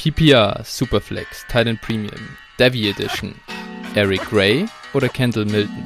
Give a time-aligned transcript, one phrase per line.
[0.00, 3.38] PPR, Superflex, Titan Premium, Devi Edition,
[3.94, 5.84] Eric Gray oder Kendall Milton?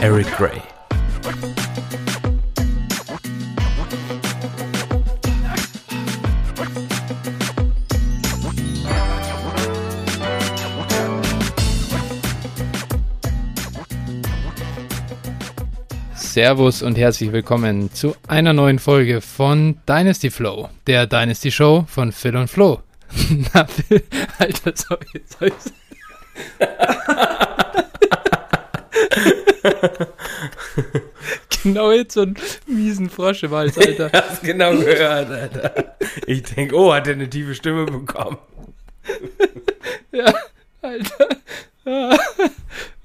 [0.00, 0.73] Eric Gray.
[16.34, 22.10] Servus und herzlich willkommen zu einer neuen Folge von Dynasty Flow, der Dynasty Show von
[22.10, 22.80] Phil und Flo.
[23.54, 24.02] Na, Phil,
[24.38, 25.52] Alter, sorry, sorry.
[31.62, 32.34] genau jetzt so einen
[32.66, 34.06] miesen Frosch im Hals, Alter.
[34.12, 35.94] Ich hab's genau gehört, Alter.
[36.26, 38.38] Ich denk, oh, hat er eine tiefe Stimme bekommen.
[40.10, 40.34] ja,
[40.82, 41.28] Alter.
[41.84, 42.18] Ah,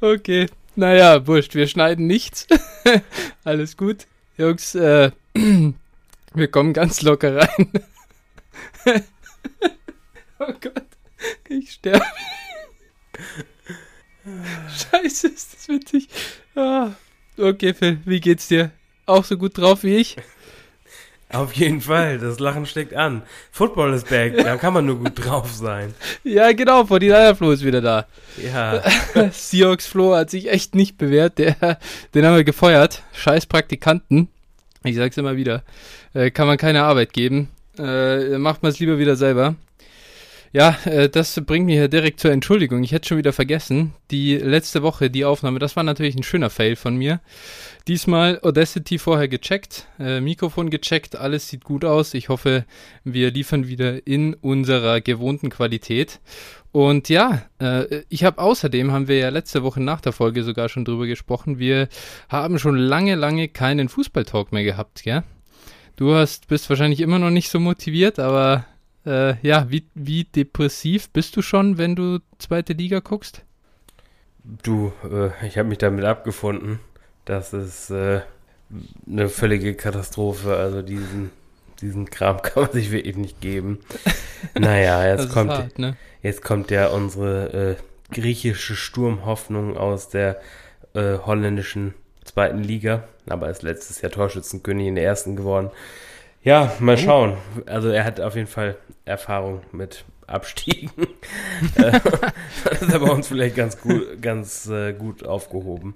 [0.02, 0.48] okay.
[0.80, 2.48] Naja, wurscht, wir schneiden nichts.
[3.44, 4.08] Alles gut.
[4.38, 5.12] Jungs, äh,
[6.34, 7.70] wir kommen ganz locker rein.
[10.40, 10.86] oh Gott,
[11.50, 12.06] ich sterbe.
[14.70, 16.08] Scheiße, ist das witzig.
[16.56, 16.92] Ah.
[17.38, 18.72] Okay, Phil, wie geht's dir?
[19.06, 20.16] Auch so gut drauf wie ich?
[21.32, 23.22] Auf jeden Fall, das Lachen steckt an.
[23.52, 25.94] Football ist back, da kann man nur gut drauf sein.
[26.24, 28.08] Ja, genau, vor die Flo ist wieder da.
[28.44, 28.82] Ja.
[29.32, 31.78] Seahawks Flo hat sich echt nicht bewährt, der,
[32.16, 33.04] den haben wir gefeuert.
[33.14, 34.30] Scheiß Praktikanten.
[34.84, 35.64] Ich sag's immer wieder.
[36.16, 37.50] Äh, kann man keine Arbeit geben.
[37.78, 39.56] Äh, macht man es lieber wieder selber.
[40.52, 42.84] Ja, äh, das bringt mich ja direkt zur Entschuldigung.
[42.84, 43.94] Ich hätte schon wieder vergessen.
[44.10, 47.22] Die letzte Woche, die Aufnahme, das war natürlich ein schöner Fail von mir.
[47.88, 52.16] Diesmal Audacity vorher gecheckt, äh, Mikrofon gecheckt, alles sieht gut aus.
[52.16, 52.66] Ich hoffe,
[53.04, 56.20] wir liefern wieder in unserer gewohnten Qualität.
[56.72, 60.70] Und ja, äh, ich habe außerdem, haben wir ja letzte Woche nach der Folge sogar
[60.70, 61.90] schon drüber gesprochen, wir
[62.28, 65.24] haben schon lange, lange keinen Fußballtalk mehr gehabt, gell?
[65.96, 68.66] Du hast, bist wahrscheinlich immer noch nicht so motiviert, aber
[69.06, 73.44] äh, ja, wie, wie depressiv bist du schon, wenn du zweite Liga guckst?
[74.64, 76.80] Du, äh, ich habe mich damit abgefunden.
[77.26, 78.22] Das ist äh,
[79.08, 80.56] eine völlige Katastrophe.
[80.56, 81.32] Also diesen,
[81.82, 83.80] diesen Kram kann man sich wirklich nicht geben.
[84.58, 85.98] Naja, jetzt kommt, hart, ne?
[86.22, 87.76] jetzt kommt ja unsere
[88.12, 90.40] äh, griechische Sturmhoffnung aus der
[90.94, 91.94] äh, holländischen
[92.24, 95.72] zweiten Liga, aber ist letztes Jahr Torschützenkönig in der ersten geworden.
[96.44, 97.38] Ja, mal schauen.
[97.66, 100.92] Also er hat auf jeden Fall Erfahrung mit Abstiegen.
[101.76, 102.00] Äh,
[102.64, 105.96] das ist aber uns vielleicht ganz gut, ganz äh, gut aufgehoben.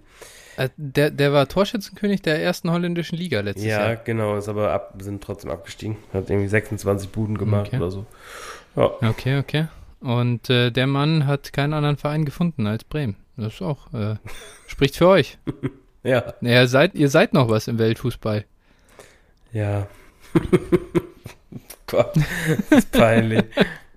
[0.58, 3.90] Äh, der, der war Torschützenkönig der ersten holländischen Liga letztes ja, Jahr.
[3.92, 5.96] Ja, genau, ist aber ab, sind trotzdem abgestiegen.
[6.12, 7.78] Hat irgendwie 26 Buden gemacht okay.
[7.78, 8.06] oder so.
[8.76, 8.92] Ja.
[9.10, 9.68] Okay, okay.
[10.02, 13.16] Und äh, der Mann hat keinen anderen Verein gefunden als Bremen.
[13.38, 14.16] Das ist auch, äh,
[14.68, 15.38] spricht für euch.
[16.04, 16.34] ja.
[16.42, 18.44] Naja, seid, ihr seid noch was im Weltfußball.
[19.54, 19.88] Ja,
[21.88, 22.14] Gott,
[22.70, 23.44] das ist peinlich.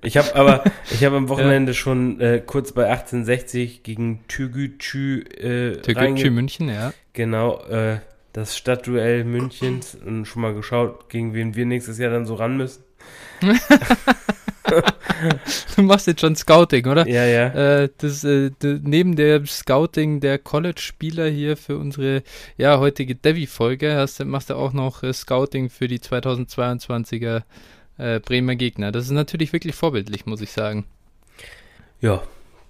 [0.03, 1.77] Ich habe aber, ich habe am Wochenende ja.
[1.77, 6.93] schon äh, kurz bei 1860 gegen Türgütschü äh, Türgütschü München, ja.
[7.13, 7.99] Genau, äh,
[8.33, 12.57] das Stadtduell Münchens und schon mal geschaut, gegen wen wir nächstes Jahr dann so ran
[12.57, 12.85] müssen.
[15.77, 17.07] du machst jetzt schon Scouting, oder?
[17.07, 17.47] Ja, ja.
[17.83, 22.23] Äh, das, äh, neben der Scouting der College-Spieler hier für unsere
[22.57, 27.43] ja, heutige Devi-Folge machst du auch noch äh, Scouting für die 2022er
[27.99, 28.93] äh, Bremer Gegner.
[28.93, 30.85] Das ist natürlich wirklich vorbildlich, muss ich sagen.
[32.01, 32.23] Ja,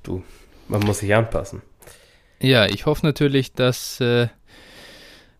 [0.02, 0.22] du,
[0.68, 1.62] man muss sich anpassen.
[2.40, 4.00] Ja, ich hoffe natürlich, dass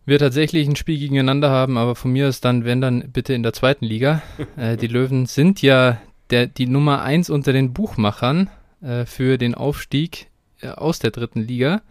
[0.07, 3.43] wir tatsächlich ein Spiel gegeneinander haben, aber von mir ist dann, wenn dann bitte in
[3.43, 4.23] der zweiten Liga.
[4.55, 8.49] Äh, die Löwen sind ja der, die Nummer 1 unter den Buchmachern
[8.81, 10.27] äh, für den Aufstieg
[10.61, 11.81] äh, aus der dritten Liga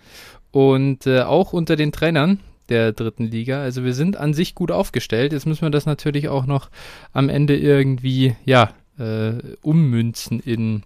[0.51, 3.61] und äh, auch unter den Trainern der dritten Liga.
[3.63, 5.33] Also wir sind an sich gut aufgestellt.
[5.33, 6.71] Jetzt müssen wir das natürlich auch noch
[7.13, 10.83] am Ende irgendwie, ja, äh, ummünzen in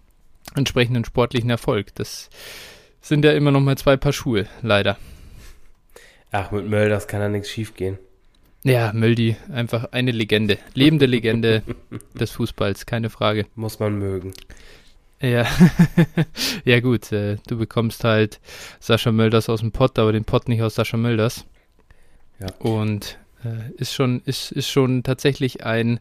[0.55, 1.95] entsprechenden sportlichen Erfolg.
[1.95, 2.29] Das
[3.01, 4.97] sind ja immer noch mal zwei Paar Schuhe, leider.
[6.31, 7.97] Ach, mit Mölders kann da nichts schief gehen.
[8.63, 10.57] Ja, Möldi, einfach eine Legende.
[10.73, 11.63] Lebende Legende
[12.13, 13.47] des Fußballs, keine Frage.
[13.55, 14.33] Muss man mögen.
[15.19, 15.47] Ja,
[16.65, 18.39] ja gut, äh, du bekommst halt
[18.79, 21.45] Sascha Mölders aus dem Pott, aber den Pott nicht aus Sascha Mölders.
[22.39, 22.47] Ja.
[22.59, 25.99] Und äh, ist schon, ist, ist schon tatsächlich ein,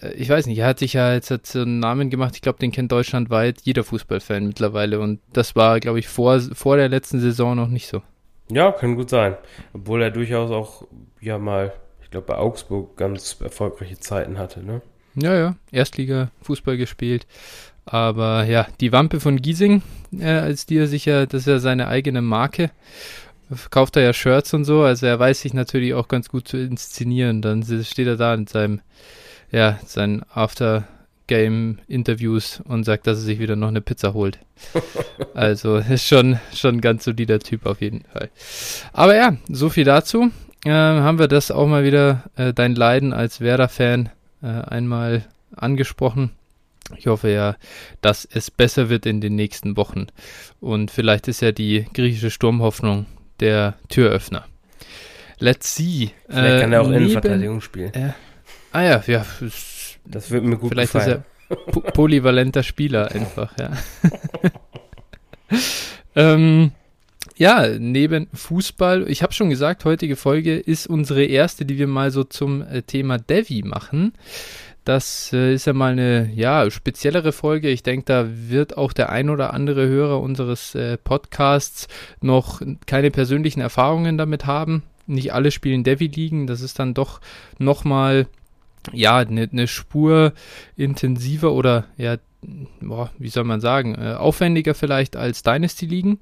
[0.00, 2.42] äh, ich weiß nicht, er hat sich ja jetzt hat so einen Namen gemacht, ich
[2.42, 5.00] glaube, den kennt deutschlandweit jeder Fußballfan mittlerweile.
[5.00, 8.02] Und das war, glaube ich, vor, vor der letzten Saison noch nicht so.
[8.50, 9.36] Ja, kann gut sein.
[9.72, 10.86] Obwohl er durchaus auch
[11.20, 11.72] ja mal,
[12.02, 14.82] ich glaube, bei Augsburg ganz erfolgreiche Zeiten hatte, ne?
[15.14, 17.26] Ja, ja, Erstliga Fußball gespielt.
[17.86, 19.82] Aber ja, die Wampe von Giesing,
[20.18, 22.70] äh, als die er sich ja, das ist ja seine eigene Marke.
[23.50, 26.56] Verkauft er ja Shirts und so, also er weiß sich natürlich auch ganz gut zu
[26.56, 27.42] inszenieren.
[27.42, 28.80] Dann steht er da in seinem,
[29.52, 30.86] ja, sein After
[31.26, 34.38] Postgame-Interviews und sagt, dass er sich wieder noch eine Pizza holt.
[35.34, 38.30] also ist schon, schon ein ganz solider Typ auf jeden Fall.
[38.92, 40.30] Aber ja, so viel dazu.
[40.64, 44.08] Äh, haben wir das auch mal wieder, äh, dein Leiden als Werder-Fan,
[44.42, 45.24] äh, einmal
[45.54, 46.30] angesprochen.
[46.96, 47.56] Ich hoffe ja,
[48.00, 50.06] dass es besser wird in den nächsten Wochen.
[50.60, 53.06] Und vielleicht ist ja die griechische Sturmhoffnung
[53.40, 54.44] der Türöffner.
[55.38, 56.10] Let's see.
[56.28, 57.92] Vielleicht äh, kann er auch neben, Innenverteidigung spielen.
[57.92, 58.12] Äh,
[58.72, 59.26] ah ja, ja.
[60.08, 61.24] Das wird mir gut vielleicht gefallen.
[61.48, 63.70] Vielleicht ist er polyvalenter Spieler einfach, ja.
[66.16, 66.72] ähm,
[67.36, 72.10] ja, neben Fußball, ich habe schon gesagt, heutige Folge ist unsere erste, die wir mal
[72.10, 74.14] so zum äh, Thema Devi machen.
[74.84, 77.68] Das äh, ist ja mal eine ja, speziellere Folge.
[77.68, 81.88] Ich denke, da wird auch der ein oder andere Hörer unseres äh, Podcasts
[82.20, 84.84] noch keine persönlichen Erfahrungen damit haben.
[85.06, 86.46] Nicht alle spielen Devi-Ligen.
[86.46, 87.20] Das ist dann doch
[87.58, 88.28] nochmal
[88.92, 90.32] ja, eine ne Spur
[90.76, 92.16] intensiver oder ja,
[92.80, 96.20] boah, wie soll man sagen, äh, aufwendiger vielleicht als Dynasty-Ligen.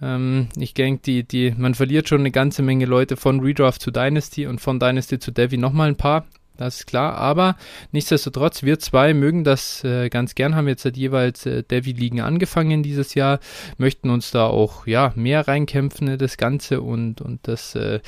[0.00, 3.90] Ähm, ich denke, die, die, man verliert schon eine ganze Menge Leute von Redraft zu
[3.90, 6.26] Dynasty und von Dynasty zu Devi nochmal ein paar
[6.56, 7.14] das ist klar.
[7.14, 7.56] Aber
[7.92, 12.82] nichtsdestotrotz, wir zwei mögen das äh, ganz gern, haben jetzt halt jeweils äh, Devi-Ligen angefangen
[12.82, 13.40] dieses Jahr,
[13.78, 18.00] möchten uns da auch ja mehr reinkämpfen in das Ganze und, und das äh,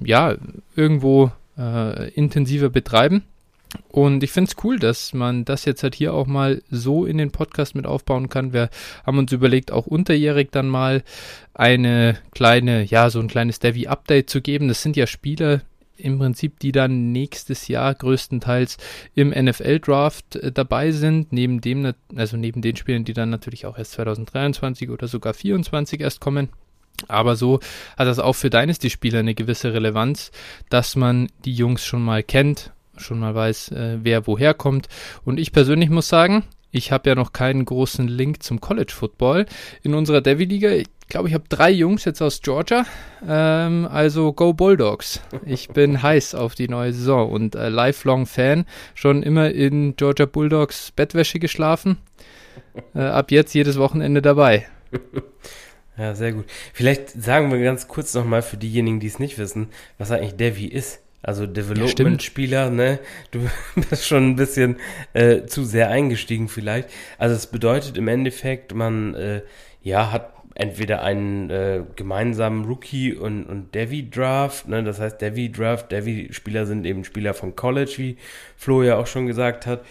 [0.00, 0.34] ja
[0.74, 3.22] irgendwo äh, intensiver betreiben.
[3.88, 7.18] Und ich finde es cool, dass man das jetzt halt hier auch mal so in
[7.18, 8.52] den Podcast mit aufbauen kann.
[8.52, 8.68] Wir
[9.06, 11.04] haben uns überlegt, auch unterjährig dann mal
[11.54, 14.66] eine kleine, ja, so ein kleines Devi-Update zu geben.
[14.66, 15.62] Das sind ja Spiele,
[16.00, 18.78] im Prinzip, die dann nächstes Jahr größtenteils
[19.14, 23.78] im NFL-Draft äh, dabei sind, neben dem, also neben den Spielen, die dann natürlich auch
[23.78, 26.48] erst 2023 oder sogar 2024 erst kommen.
[27.08, 27.60] Aber so
[27.96, 30.30] hat das auch für Dynasty-Spieler eine gewisse Relevanz,
[30.68, 34.88] dass man die Jungs schon mal kennt, schon mal weiß, äh, wer woher kommt.
[35.24, 39.46] Und ich persönlich muss sagen, ich habe ja noch keinen großen Link zum College Football
[39.82, 40.70] in unserer Devi-Liga
[41.10, 42.86] glaube, ich habe drei Jungs jetzt aus Georgia.
[43.28, 45.20] Ähm, also Go Bulldogs.
[45.44, 48.64] Ich bin heiß auf die neue Saison und äh, lifelong Fan.
[48.94, 51.98] Schon immer in Georgia Bulldogs Bettwäsche geschlafen.
[52.94, 54.66] Äh, ab jetzt jedes Wochenende dabei.
[56.00, 56.46] Ja, sehr gut.
[56.72, 59.68] Vielleicht sagen wir ganz kurz nochmal für diejenigen, die es nicht wissen,
[59.98, 61.00] was eigentlich Devi ist.
[61.20, 62.98] Also Development-Spieler, ja, ne?
[63.30, 63.40] Du
[63.90, 64.76] bist schon ein bisschen
[65.12, 66.88] äh, zu sehr eingestiegen vielleicht.
[67.18, 69.42] Also es bedeutet im Endeffekt, man äh,
[69.82, 74.68] ja hat entweder einen äh, gemeinsamen Rookie- und, und Devi-Draft.
[74.68, 74.82] Ne?
[74.82, 78.16] Das heißt, Devi-Draft, Devi-Spieler sind eben Spieler von College, wie
[78.56, 79.84] Flo ja auch schon gesagt hat.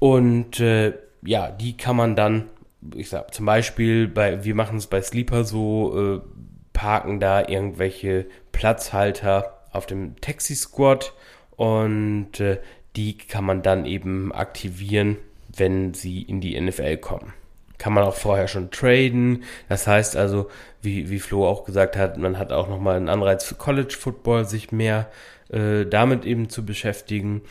[0.00, 2.46] Und äh, ja, die kann man dann,
[2.94, 6.20] ich sag zum Beispiel, bei, wir machen es bei Sleeper so, äh,
[6.72, 11.12] parken da irgendwelche Platzhalter auf dem Taxi-Squad
[11.56, 12.58] und äh,
[12.96, 15.16] die kann man dann eben aktivieren,
[15.48, 17.32] wenn sie in die NFL kommen
[17.78, 19.44] kann man auch vorher schon traden.
[19.68, 20.50] Das heißt also,
[20.82, 24.44] wie, wie Flo auch gesagt hat, man hat auch nochmal einen Anreiz für College Football,
[24.44, 25.10] sich mehr
[25.50, 27.42] äh, damit eben zu beschäftigen.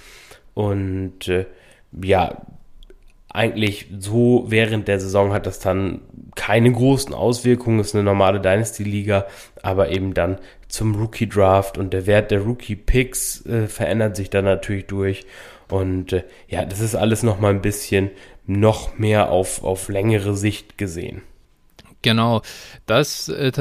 [0.53, 1.45] Und äh,
[1.91, 2.41] ja,
[3.29, 6.01] eigentlich so während der Saison hat das dann
[6.35, 9.25] keine großen Auswirkungen, ist eine normale Dynasty-Liga,
[9.62, 10.38] aber eben dann
[10.68, 15.25] zum Rookie-Draft und der Wert der Rookie-Picks äh, verändert sich dann natürlich durch.
[15.69, 18.11] Und äh, ja, das ist alles nochmal ein bisschen
[18.45, 21.21] noch mehr auf, auf längere Sicht gesehen.
[22.04, 22.42] Genau,
[22.85, 23.52] das, äh,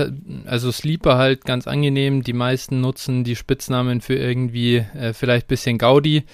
[0.44, 2.22] also Sleeper halt ganz angenehm.
[2.22, 6.24] Die meisten nutzen die Spitznamen für irgendwie äh, vielleicht bisschen Gaudi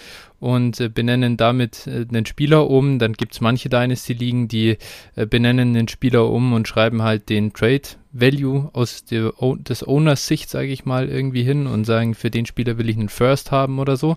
[0.42, 2.98] und äh, benennen damit äh, einen Spieler um.
[2.98, 4.76] Dann gibt es manche Dynasty-Ligen, die
[5.14, 10.26] äh, benennen den Spieler um und schreiben halt den Trade Value aus der, des Owners
[10.26, 13.52] Sicht, sage ich mal, irgendwie hin und sagen, für den Spieler will ich einen First
[13.52, 14.16] haben oder so.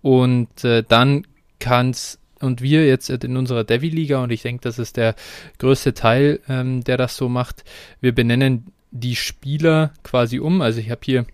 [0.00, 1.26] Und äh, dann
[1.58, 5.16] kann es und wir jetzt in unserer Devi-Liga, und ich denke, das ist der
[5.58, 7.64] größte Teil, ähm, der das so macht,
[8.00, 10.60] wir benennen die Spieler quasi um.
[10.60, 11.26] Also ich habe hier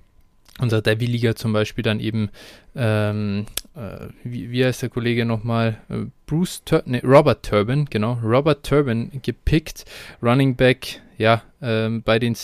[0.61, 2.31] unsere Devi-Liga zum Beispiel dann eben,
[2.75, 3.47] ähm,
[3.77, 5.79] äh, wie, wie heißt der Kollege nochmal?
[5.89, 9.85] Äh, Bruce Tur nee, Robert Turbin, genau, Robert Turbin gepickt,
[10.23, 12.37] Running Back, ja, ähm, bei den,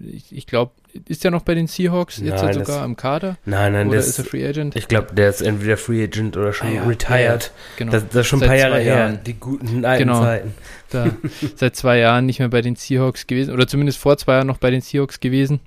[0.00, 0.72] ich, ich glaube,
[1.06, 3.36] ist er noch bei den Seahawks jetzt nein, sogar am Kader?
[3.44, 4.74] Nein, nein, oder ist er Free Agent?
[4.76, 7.44] Ich glaube, der ist entweder Free Agent oder schon ah, ja, retired.
[7.44, 7.92] Ja, genau.
[7.92, 10.22] Das, das ist schon ein paar Jahre her, die guten alten genau.
[10.22, 10.54] Zeiten.
[10.90, 11.10] Da,
[11.56, 14.58] seit zwei Jahren nicht mehr bei den Seahawks gewesen oder zumindest vor zwei Jahren noch
[14.58, 15.60] bei den Seahawks gewesen.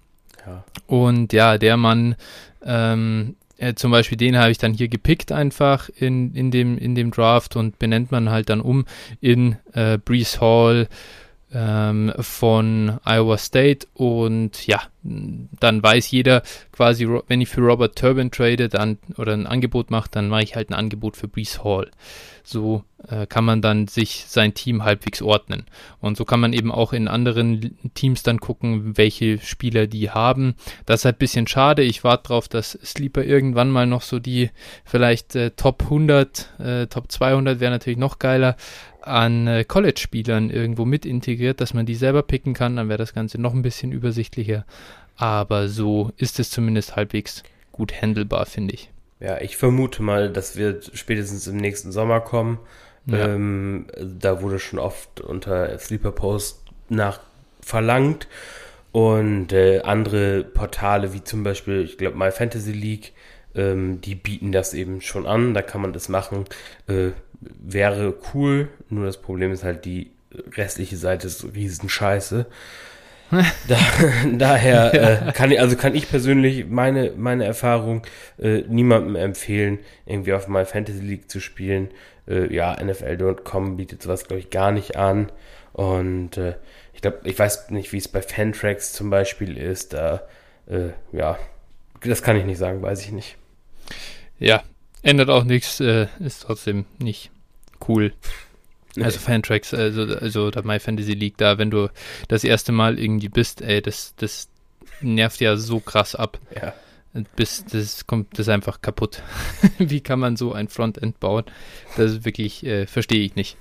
[0.45, 0.63] Ja.
[0.87, 2.15] Und ja, der Mann,
[2.65, 6.95] ähm, äh, zum Beispiel den habe ich dann hier gepickt einfach in, in, dem, in
[6.95, 8.85] dem Draft und benennt man halt dann um
[9.19, 10.87] in äh, Brees Hall
[11.53, 16.41] ähm, von Iowa State und ja, dann weiß jeder
[16.71, 20.55] quasi, wenn ich für Robert Turbin trade dann, oder ein Angebot mache, dann mache ich
[20.55, 21.91] halt ein Angebot für Brees Hall.
[22.43, 25.65] So äh, kann man dann sich sein Team halbwegs ordnen.
[25.99, 30.55] Und so kann man eben auch in anderen Teams dann gucken, welche Spieler die haben.
[30.85, 31.83] Das ist halt ein bisschen schade.
[31.83, 34.49] Ich warte darauf, dass Sleeper irgendwann mal noch so die
[34.85, 38.55] vielleicht äh, Top 100, äh, Top 200 wäre natürlich noch geiler
[39.01, 42.75] an äh, College-Spielern irgendwo mit integriert, dass man die selber picken kann.
[42.75, 44.65] Dann wäre das Ganze noch ein bisschen übersichtlicher.
[45.15, 48.90] Aber so ist es zumindest halbwegs gut handelbar, finde ich.
[49.21, 52.59] Ja, ich vermute mal, das wird spätestens im nächsten Sommer kommen.
[53.05, 53.29] Ja.
[53.29, 57.19] Ähm, da wurde schon oft unter Sleeper Post nach
[57.61, 58.27] verlangt.
[58.91, 63.13] Und äh, andere Portale, wie zum Beispiel, ich glaube, My Fantasy League,
[63.55, 65.53] ähm, die bieten das eben schon an.
[65.53, 66.45] Da kann man das machen.
[66.87, 68.69] Äh, wäre cool.
[68.89, 70.11] Nur das Problem ist halt, die
[70.57, 72.47] restliche Seite ist riesen Scheiße.
[73.67, 73.77] Da,
[74.33, 75.29] daher ja.
[75.29, 78.03] äh, kann ich, also kann ich persönlich meine, meine Erfahrung
[78.37, 81.89] äh, niemandem empfehlen, irgendwie auf My Fantasy League zu spielen.
[82.27, 85.31] Äh, ja, NFL.com bietet sowas, glaube ich, gar nicht an.
[85.73, 86.55] Und äh,
[86.93, 89.93] ich glaube, ich weiß nicht, wie es bei Fantrax zum Beispiel ist.
[89.93, 90.23] Da,
[90.67, 91.39] äh, ja,
[92.01, 93.37] das kann ich nicht sagen, weiß ich nicht.
[94.39, 94.63] Ja,
[95.01, 97.31] ändert auch nichts, äh, ist trotzdem nicht
[97.87, 98.13] cool.
[98.95, 99.03] Nee.
[99.03, 101.89] Also Fantracks, also, also der My Fantasy League da, wenn du
[102.27, 104.49] das erste Mal irgendwie bist, ey, das, das
[105.01, 106.39] nervt ja so krass ab.
[106.55, 106.73] Ja.
[107.35, 109.21] Bis das kommt das einfach kaputt.
[109.77, 111.43] Wie kann man so ein Frontend bauen?
[111.97, 113.57] Das ist wirklich, äh, verstehe ich nicht.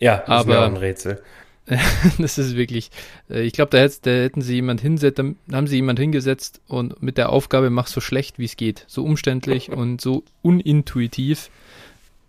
[0.00, 1.22] Ja, das aber, ist mir ein Rätsel.
[2.18, 2.90] das ist wirklich,
[3.28, 7.18] äh, ich glaube, da, da, hätten sie jemand hinsetzt, haben sie jemand hingesetzt und mit
[7.18, 8.84] der Aufgabe mach so schlecht wie es geht.
[8.86, 11.50] So umständlich und so unintuitiv.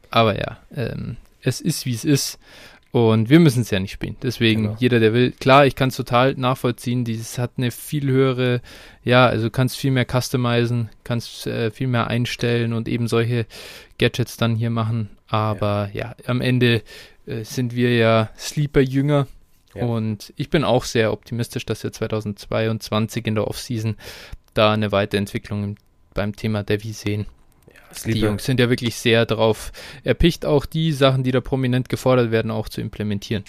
[0.10, 2.40] Aber ja, ähm, es ist, wie es ist.
[2.92, 4.16] Und wir müssen es ja nicht spielen.
[4.24, 4.78] Deswegen, genau.
[4.80, 7.04] jeder, der will, klar, ich kann es total nachvollziehen.
[7.04, 8.62] Dieses hat eine viel höhere,
[9.04, 13.46] ja, also kannst viel mehr customizen, kannst äh, viel mehr einstellen und eben solche
[14.00, 15.10] Gadgets dann hier machen.
[15.28, 16.82] Aber ja, ja am Ende
[17.26, 19.28] äh, sind wir ja Sleeper-Jünger.
[19.76, 19.86] Ja.
[19.86, 23.96] Und ich bin auch sehr optimistisch, dass wir 2022 in der Offseason
[24.54, 25.76] da eine Weiterentwicklung
[26.14, 27.28] beim Thema Devi sehen.
[28.06, 29.72] Die Jungs sind ja wirklich sehr darauf
[30.04, 33.44] erpicht, auch die Sachen, die da prominent gefordert werden, auch zu implementieren.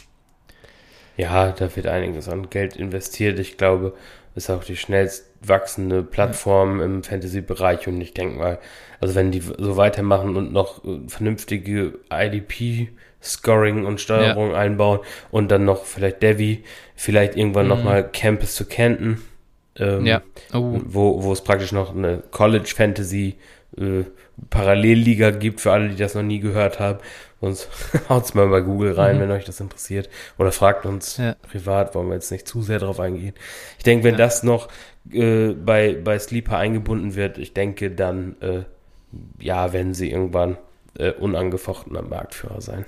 [1.17, 3.39] Ja, da wird einiges an Geld investiert.
[3.39, 3.95] Ich glaube,
[4.39, 6.87] ist auch die schnellst wachsende Plattform ja.
[6.87, 8.59] im Fantasy-Bereich und ich denke mal,
[9.01, 14.57] also wenn die so weitermachen und noch äh, vernünftige IDP-Scoring und Steuerung ja.
[14.57, 16.65] einbauen und dann noch vielleicht Devi,
[16.95, 17.71] vielleicht irgendwann mhm.
[17.71, 19.21] nochmal Campus zu Kenton,
[19.77, 20.23] ähm, ja.
[20.53, 20.81] Oh.
[20.85, 23.37] wo, wo es praktisch noch eine College-Fantasy
[23.77, 24.05] äh,
[24.51, 26.99] Parallelliga gibt, für alle, die das noch nie gehört haben.
[27.41, 27.69] Sonst
[28.09, 29.21] haut's mal bei Google rein, mhm.
[29.21, 30.09] wenn euch das interessiert.
[30.39, 31.35] Oder fragt uns ja.
[31.43, 33.35] privat, wollen wir jetzt nicht zu sehr drauf eingehen.
[33.79, 34.19] Ich denke, wenn ja.
[34.19, 34.69] das noch
[35.13, 38.63] äh, bei, bei Sleeper eingebunden wird, ich denke, dann äh,
[39.39, 40.59] ja, werden sie irgendwann
[40.99, 42.85] äh, unangefochtener Marktführer sein.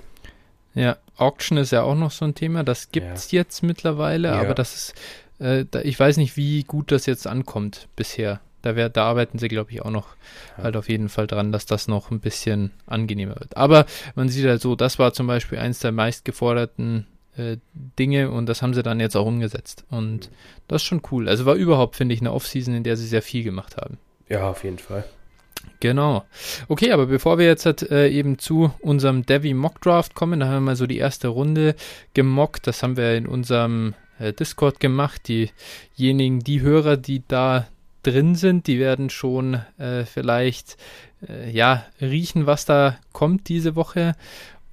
[0.74, 3.40] Ja, Auction ist ja auch noch so ein Thema, das gibt's ja.
[3.40, 4.94] jetzt mittlerweile, aber das ist,
[5.40, 8.40] äh, ich weiß nicht, wie gut das jetzt ankommt bisher.
[8.62, 10.08] Da, wär, da arbeiten sie, glaube ich, auch noch
[10.56, 10.64] ja.
[10.64, 13.56] halt auf jeden Fall dran, dass das noch ein bisschen angenehmer wird.
[13.56, 17.56] Aber man sieht halt so, das war zum Beispiel eins der meistgeforderten äh,
[17.98, 19.84] Dinge und das haben sie dann jetzt auch umgesetzt.
[19.90, 20.34] Und mhm.
[20.68, 21.28] das ist schon cool.
[21.28, 23.98] Also war überhaupt, finde ich, eine Offseason, in der sie sehr viel gemacht haben.
[24.28, 25.04] Ja, auf jeden Fall.
[25.80, 26.24] Genau.
[26.68, 30.46] Okay, aber bevor wir jetzt halt, äh, eben zu unserem Devi Mock Draft kommen, da
[30.46, 31.74] haben wir mal so die erste Runde
[32.14, 32.66] gemockt.
[32.66, 35.28] Das haben wir in unserem äh, Discord gemacht.
[35.28, 37.66] Diejenigen, die Hörer, die da
[38.02, 38.66] drin sind.
[38.66, 40.76] Die werden schon äh, vielleicht
[41.28, 44.14] äh, ja riechen, was da kommt diese Woche.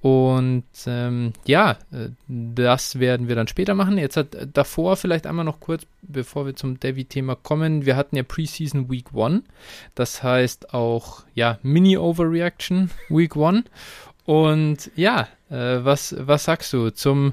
[0.00, 3.98] Und ähm, ja, äh, das werden wir dann später machen.
[3.98, 7.84] Jetzt hat äh, davor vielleicht einmal noch kurz, bevor wir zum Devi-Thema kommen.
[7.84, 9.42] Wir hatten ja Preseason Week 1.
[9.96, 13.64] Das heißt auch ja Mini-Overreaction Week 1.
[14.24, 17.32] Und ja, äh, was, was sagst du zum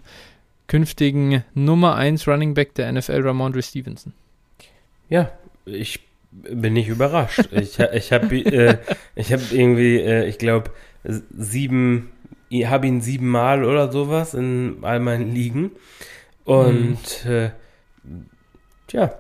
[0.68, 4.14] künftigen Nummer 1 Running Back der NFL, Ramondre Stevenson?
[5.08, 5.32] Ja,
[5.66, 6.00] ich
[6.32, 7.50] bin nicht überrascht.
[7.52, 8.78] ich ich habe äh,
[9.18, 10.72] hab irgendwie, äh, ich glaube,
[11.04, 12.12] sieben,
[12.50, 15.72] ich habe ihn siebenmal oder sowas in all meinen Ligen.
[16.44, 17.32] Und mhm.
[17.32, 17.50] äh,
[18.88, 19.14] tja,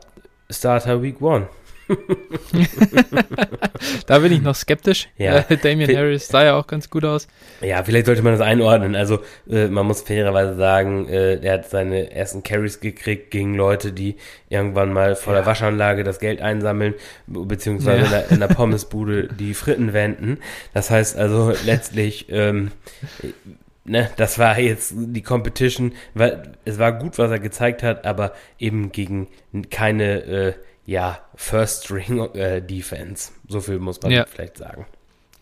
[0.49, 1.47] Starter Week One.
[4.07, 5.09] da bin ich noch skeptisch.
[5.17, 5.45] Ja.
[5.49, 7.27] Äh, Damian Harris sah ja auch ganz gut aus.
[7.61, 8.95] Ja, vielleicht sollte man das einordnen.
[8.95, 13.91] Also äh, man muss fairerweise sagen, äh, er hat seine ersten Carries gekriegt gegen Leute,
[13.91, 14.15] die
[14.49, 15.39] irgendwann mal vor ja.
[15.39, 16.95] der Waschanlage das Geld einsammeln,
[17.27, 18.05] beziehungsweise ja.
[18.05, 20.39] in, der, in, der, Pommesbude die Fritten wenden.
[20.73, 22.71] Das heißt also letztlich ähm,
[23.85, 28.33] ne, das war jetzt die Competition, weil es war gut, was er gezeigt hat, aber
[28.59, 29.27] eben gegen
[29.69, 30.53] keine, äh,
[30.85, 33.31] ja, First String äh, Defense.
[33.47, 34.25] So viel muss man ja.
[34.25, 34.85] vielleicht sagen.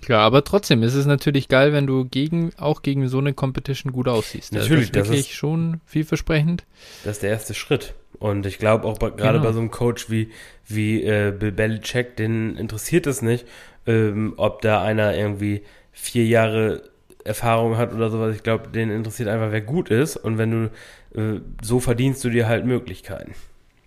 [0.01, 3.93] Klar, aber trotzdem ist es natürlich geil, wenn du gegen, auch gegen so eine Competition
[3.93, 4.51] gut aussiehst.
[4.51, 6.65] Natürlich, das ist wirklich das ist, schon vielversprechend.
[7.03, 7.93] Das ist der erste Schritt.
[8.19, 9.43] Und ich glaube auch gerade genau.
[9.43, 10.29] bei so einem Coach wie,
[10.67, 13.45] wie äh, Bill Belichick, den interessiert es nicht,
[13.87, 16.83] ähm, ob da einer irgendwie vier Jahre
[17.23, 18.35] Erfahrung hat oder sowas.
[18.35, 20.17] Ich glaube, den interessiert einfach, wer gut ist.
[20.17, 23.35] Und wenn du, äh, so verdienst du dir halt Möglichkeiten.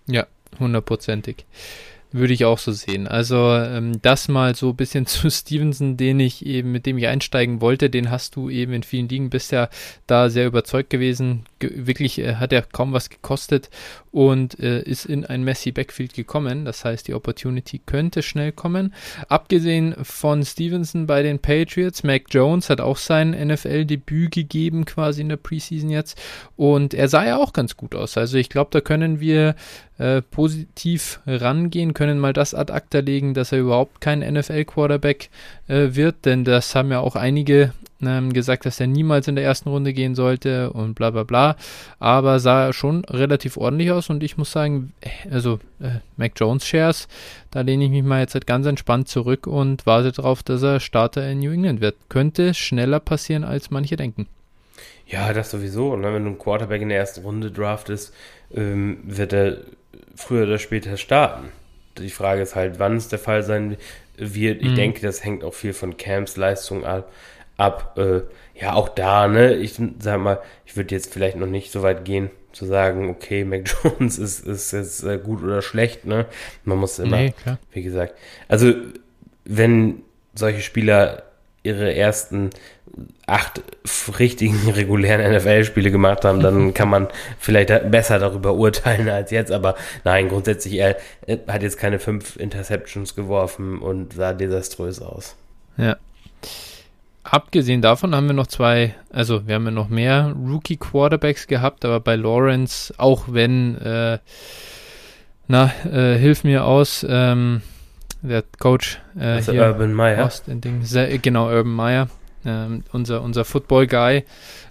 [0.07, 0.27] Ja,
[0.59, 1.47] hundertprozentig.
[2.13, 3.09] Würde ich auch so sehen.
[3.09, 7.07] Also ähm, das mal so ein bisschen zu Stevenson, den ich eben, mit dem ich
[7.09, 9.69] einsteigen wollte, den hast du eben in vielen Ligen bisher
[10.07, 11.45] da sehr überzeugt gewesen.
[11.61, 13.71] Wirklich äh, hat er kaum was gekostet
[14.13, 16.65] und äh, ist in ein Messi Backfield gekommen.
[16.65, 18.95] Das heißt, die Opportunity könnte schnell kommen.
[19.29, 25.29] Abgesehen von Stevenson bei den Patriots, Mac Jones hat auch sein NFL-Debüt gegeben, quasi in
[25.29, 26.21] der Preseason jetzt.
[26.57, 28.17] Und er sah ja auch ganz gut aus.
[28.17, 29.55] Also ich glaube, da können wir
[29.99, 35.31] äh, positiv rangehen, können mal das ad acta legen, dass er überhaupt kein NFL-Quarterback
[35.69, 37.73] äh, wird, denn das haben ja auch einige
[38.03, 41.57] ähm, gesagt, dass er niemals in der ersten Runde gehen sollte und bla bla bla.
[41.99, 44.93] Aber sah schon relativ ordentlich aus und ich muss sagen,
[45.31, 47.09] also äh, Mac Jones Shares,
[47.51, 50.81] da lehne ich mich mal jetzt halt ganz entspannt zurück und warte darauf, dass er
[50.81, 51.97] Starter in New England wird.
[52.09, 54.27] Könnte schneller passieren, als manche denken.
[55.07, 55.97] Ja, das sowieso.
[55.97, 56.13] Ne?
[56.13, 58.13] Wenn du einen Quarterback in der ersten Runde draftest,
[58.55, 59.59] ähm, wird er
[60.17, 61.49] früher oder später starten.
[61.99, 63.77] Die Frage ist halt, wann es der Fall sein
[64.17, 64.61] wird.
[64.63, 64.75] Ich mhm.
[64.75, 67.11] denke, das hängt auch viel von Camps Leistung ab
[67.57, 67.99] ab.
[67.99, 68.23] Äh,
[68.61, 72.05] ja, auch da, ne, ich sag mal, ich würde jetzt vielleicht noch nicht so weit
[72.05, 76.27] gehen, zu sagen, okay, Mac Jones ist, ist jetzt äh, gut oder schlecht, ne?
[76.65, 77.35] Man muss immer, nee,
[77.73, 78.15] wie gesagt,
[78.49, 78.73] also
[79.45, 80.03] wenn
[80.35, 81.23] solche Spieler
[81.63, 82.51] ihre ersten
[83.27, 83.61] acht
[84.19, 87.09] richtigen regulären NFL-Spiele gemacht haben, dann kann man
[87.39, 89.53] vielleicht besser darüber urteilen als jetzt.
[89.53, 90.97] Aber nein, grundsätzlich, er,
[91.27, 95.37] er hat jetzt keine fünf Interceptions geworfen und sah desaströs aus.
[95.77, 95.97] Ja
[97.31, 102.01] abgesehen davon haben wir noch zwei, also wir haben ja noch mehr Rookie-Quarterbacks gehabt, aber
[102.01, 104.19] bei Lawrence, auch wenn, äh,
[105.49, 107.63] na, äh, hilf mir aus, ähm,
[108.23, 110.31] der Coach äh, also hier, Urban Meyer.
[110.47, 110.83] Ding,
[111.23, 112.09] genau, Urban Meyer,
[112.45, 114.25] ähm, unser, unser Football-Guy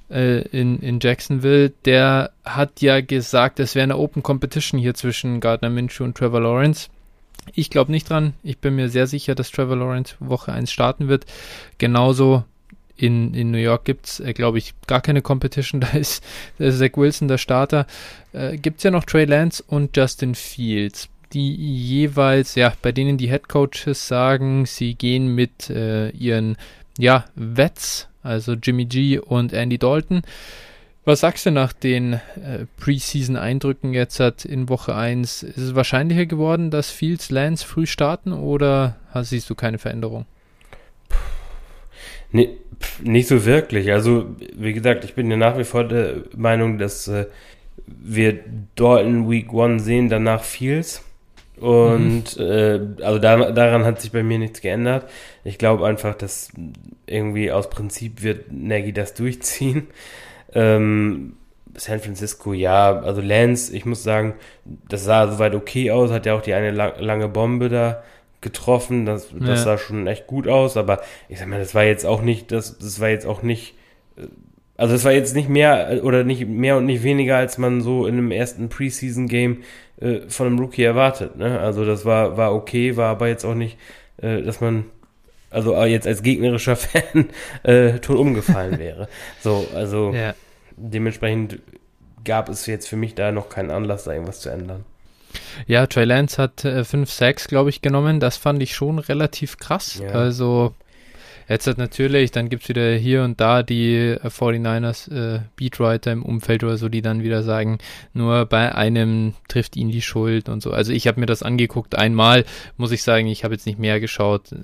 [0.09, 5.39] äh, in, in Jacksonville, der hat ja gesagt, es wäre eine Open Competition hier zwischen
[5.39, 6.89] Gardner Minshew und Trevor Lawrence.
[7.53, 8.33] Ich glaube nicht dran.
[8.43, 11.25] Ich bin mir sehr sicher, dass Trevor Lawrence Woche 1 starten wird.
[11.77, 12.43] Genauso
[12.97, 15.81] in, in New York gibt es, äh, glaube ich, gar keine Competition.
[15.85, 16.23] Da ist,
[16.57, 17.87] da ist Zach Wilson der Starter.
[18.33, 23.17] Äh, gibt es ja noch Trey Lance und Justin Fields, die jeweils, ja, bei denen
[23.17, 26.57] die Head Coaches sagen, sie gehen mit äh, ihren,
[26.97, 30.21] ja, Vets, also Jimmy G und Andy Dalton.
[31.05, 35.43] Was sagst du nach den äh, Preseason-Eindrücken jetzt hat in Woche 1?
[35.43, 40.25] Ist es wahrscheinlicher geworden, dass Fields Lance früh starten oder siehst du keine Veränderung?
[42.31, 42.57] Nee,
[43.03, 43.91] nicht so wirklich.
[43.91, 47.27] Also, wie gesagt, ich bin ja nach wie vor der Meinung, dass äh,
[47.85, 48.39] wir
[48.75, 51.03] Dalton Week 1 sehen, danach Fields.
[51.57, 52.43] Und mhm.
[52.43, 55.07] äh, also da, daran hat sich bei mir nichts geändert.
[55.43, 56.49] Ich glaube einfach, dass
[57.05, 59.87] irgendwie aus Prinzip wird Nagy das durchziehen.
[60.55, 61.33] Ähm,
[61.77, 66.35] San Francisco, ja, also Lance, ich muss sagen, das sah soweit okay aus, hat ja
[66.35, 68.03] auch die eine lange Bombe da
[68.41, 69.57] getroffen, das, das ja.
[69.57, 72.77] sah schon echt gut aus, aber ich sag mal, das war jetzt auch nicht, das,
[72.77, 73.73] das war jetzt auch nicht,
[74.17, 74.27] äh,
[74.77, 77.81] also das war jetzt nicht mehr äh, oder nicht mehr und nicht weniger, als man
[77.81, 79.63] so in einem ersten Preseason-Game
[79.99, 81.59] äh, von einem Rookie erwartet, ne?
[81.59, 83.77] Also das war, war okay, war aber jetzt auch nicht,
[84.17, 84.85] äh, dass man
[85.49, 87.29] also jetzt als gegnerischer Fan
[87.63, 89.07] äh, tot umgefallen wäre.
[89.41, 90.35] So, also ja
[90.77, 91.59] dementsprechend
[92.23, 94.85] gab es jetzt für mich da noch keinen Anlass, da irgendwas zu ändern.
[95.67, 98.19] Ja, Trey Lance hat 5 äh, Sacks, glaube ich, genommen.
[98.19, 100.01] Das fand ich schon relativ krass.
[100.01, 100.09] Ja.
[100.09, 100.73] Also,
[101.47, 106.23] jetzt hat natürlich, dann gibt es wieder hier und da die 49ers äh, Beatwriter im
[106.23, 107.79] Umfeld oder so, die dann wieder sagen,
[108.13, 110.71] nur bei einem trifft ihn die Schuld und so.
[110.71, 111.95] Also, ich habe mir das angeguckt.
[111.95, 112.45] Einmal
[112.77, 114.55] muss ich sagen, ich habe jetzt nicht mehr geschaut.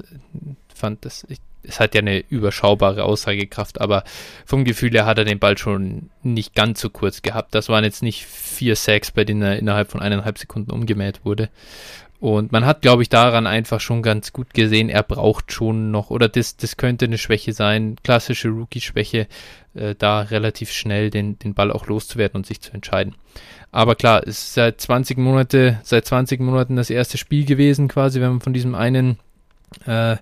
[0.74, 4.04] Fand das, ich es hat ja eine überschaubare Aussagekraft, aber
[4.46, 7.56] vom Gefühl her hat er den Ball schon nicht ganz so kurz gehabt.
[7.56, 11.50] Das waren jetzt nicht vier Sacks, bei denen er innerhalb von eineinhalb Sekunden umgemäht wurde.
[12.22, 16.12] Und man hat, glaube ich, daran einfach schon ganz gut gesehen, er braucht schon noch,
[16.12, 19.28] oder das, das könnte eine Schwäche sein, klassische Rookie-Schwäche,
[19.74, 23.16] äh, da relativ schnell den, den Ball auch loszuwerden und sich zu entscheiden.
[23.72, 28.22] Aber klar, es ist seit 20 Monate, seit 20 Monaten das erste Spiel gewesen, quasi,
[28.22, 29.18] wenn man von diesem einen
[29.88, 30.18] äh,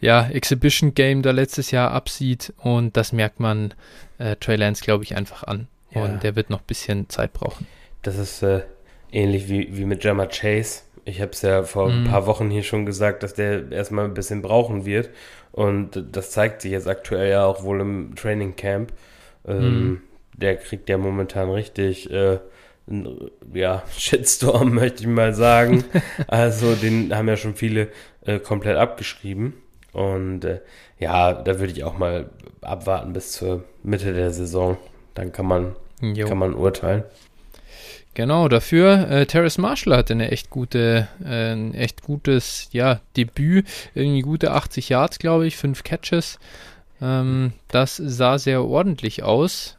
[0.00, 3.74] ja, Exhibition-Game da letztes Jahr absieht und das merkt man
[4.18, 5.68] äh, Trey Lance, glaube ich, einfach an.
[5.90, 6.02] Ja.
[6.02, 7.66] Und der wird noch ein bisschen Zeit brauchen.
[8.02, 8.62] Das ist äh,
[9.10, 10.82] ähnlich wie, wie mit Jammer Chase.
[11.04, 11.90] Ich habe es ja vor mm.
[11.90, 15.10] ein paar Wochen hier schon gesagt, dass der erstmal ein bisschen brauchen wird.
[15.52, 18.92] Und das zeigt sich jetzt aktuell ja auch wohl im Training Camp.
[19.46, 20.02] Ähm, mm.
[20.34, 22.38] Der kriegt ja momentan richtig äh,
[23.52, 25.84] ja, Shitstorm, möchte ich mal sagen.
[26.28, 27.88] also den haben ja schon viele
[28.24, 29.54] äh, komplett abgeschrieben.
[29.92, 30.60] Und äh,
[30.98, 34.76] ja, da würde ich auch mal abwarten bis zur Mitte der Saison.
[35.14, 35.76] Dann kann man,
[36.28, 37.04] kann man urteilen.
[38.14, 43.66] Genau, dafür äh, Terrace Marshall hatte eine echt gute, äh, ein echt gutes, ja, Debüt,
[43.94, 46.40] irgendwie gute 80 Yards, glaube ich, fünf Catches.
[47.00, 49.77] Ähm, das sah sehr ordentlich aus.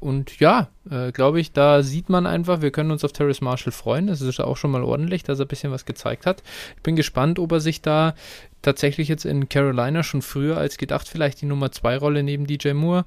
[0.00, 3.72] Und ja, äh, glaube ich, da sieht man einfach, wir können uns auf Terrace Marshall
[3.72, 4.06] freuen.
[4.06, 6.42] Das ist auch schon mal ordentlich, dass er ein bisschen was gezeigt hat.
[6.76, 8.14] Ich bin gespannt, ob er sich da
[8.62, 12.72] tatsächlich jetzt in Carolina schon früher als gedacht vielleicht die Nummer 2 Rolle neben DJ
[12.72, 13.04] Moore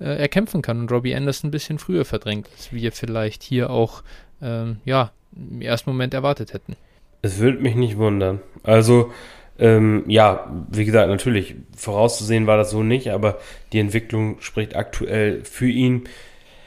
[0.00, 4.02] äh, erkämpfen kann und Robbie Anderson ein bisschen früher verdrängt, als wir vielleicht hier auch
[4.40, 6.76] ähm, ja, im ersten Moment erwartet hätten.
[7.22, 8.40] Es würde mich nicht wundern.
[8.62, 9.12] Also,
[9.58, 13.38] ähm, ja, wie gesagt, natürlich, vorauszusehen war das so nicht, aber
[13.72, 16.04] die Entwicklung spricht aktuell für ihn.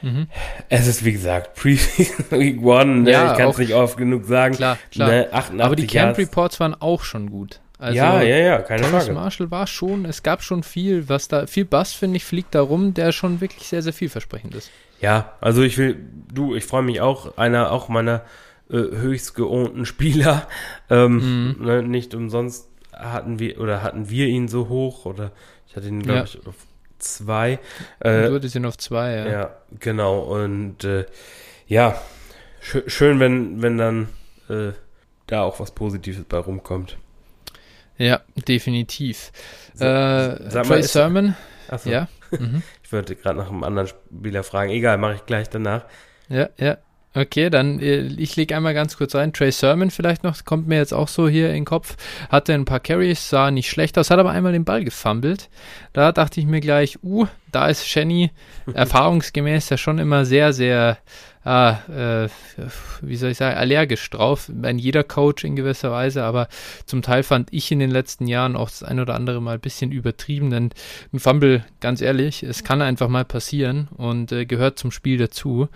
[0.01, 0.27] Mhm.
[0.69, 3.12] Es ist wie gesagt Preseason Week One, ne?
[3.12, 4.55] ja, ich kann es nicht oft genug sagen.
[4.55, 5.09] Klar, klar.
[5.09, 5.63] Ne?
[5.63, 7.59] Aber die Camp Reports waren auch schon gut.
[7.79, 9.15] Also, ja, ja, ja, keine Thomas Frage.
[9.15, 12.59] Marshall war schon, es gab schon viel, was da, viel Bass, finde ich, fliegt da
[12.59, 14.69] rum, der schon wirklich sehr, sehr vielversprechend ist.
[14.99, 15.97] Ja, also ich will,
[16.33, 18.23] du, ich freue mich auch, einer auch meiner
[18.69, 20.47] äh, höchst geohnten Spieler.
[20.91, 21.65] Ähm, mhm.
[21.65, 25.31] ne, nicht umsonst hatten wir, oder hatten wir ihn so hoch, oder
[25.67, 26.23] ich hatte ihn, glaube ja.
[26.23, 26.55] ich, auf
[26.99, 27.59] zwei.
[27.99, 29.27] Äh, hattest ihn auf zwei, ja.
[29.27, 30.19] Ja, genau.
[30.19, 31.05] Und äh,
[31.67, 31.99] ja,
[32.62, 34.09] sch schön, wenn, wenn dann
[34.49, 34.73] äh,
[35.27, 36.97] da auch was Positives bei rumkommt.
[37.97, 39.31] Ja, definitiv.
[39.73, 41.35] Sa äh, Trey mal, Sermon.
[41.67, 41.89] Achso.
[41.89, 42.07] Ja.
[42.31, 42.63] Mhm.
[42.83, 44.71] ich wollte gerade nach einem anderen Spieler fragen.
[44.71, 45.85] Egal, mache ich gleich danach.
[46.29, 46.77] Ja, ja.
[47.15, 49.34] Okay, dann äh, ich lege einmal ganz kurz rein.
[49.34, 51.98] Trey Sermon vielleicht noch, kommt mir jetzt auch so hier in den Kopf.
[52.30, 55.50] Hatte ein paar Carries, sah nicht schlecht aus, hat aber einmal den Ball gefummelt.
[55.91, 58.30] Da dachte ich mir gleich, uh, da ist Shenny
[58.74, 61.00] erfahrungsgemäß ja schon immer sehr, sehr
[61.43, 62.30] ah, äh,
[63.02, 64.52] wie soll ich sagen, allergisch drauf.
[64.62, 66.48] Ein jeder Coach in gewisser Weise, aber
[66.86, 69.60] zum Teil fand ich in den letzten Jahren auch das ein oder andere mal ein
[69.60, 70.69] bisschen übertrieben, denn
[71.13, 75.69] ein Fumble, ganz ehrlich, es kann einfach mal passieren und äh, gehört zum Spiel dazu.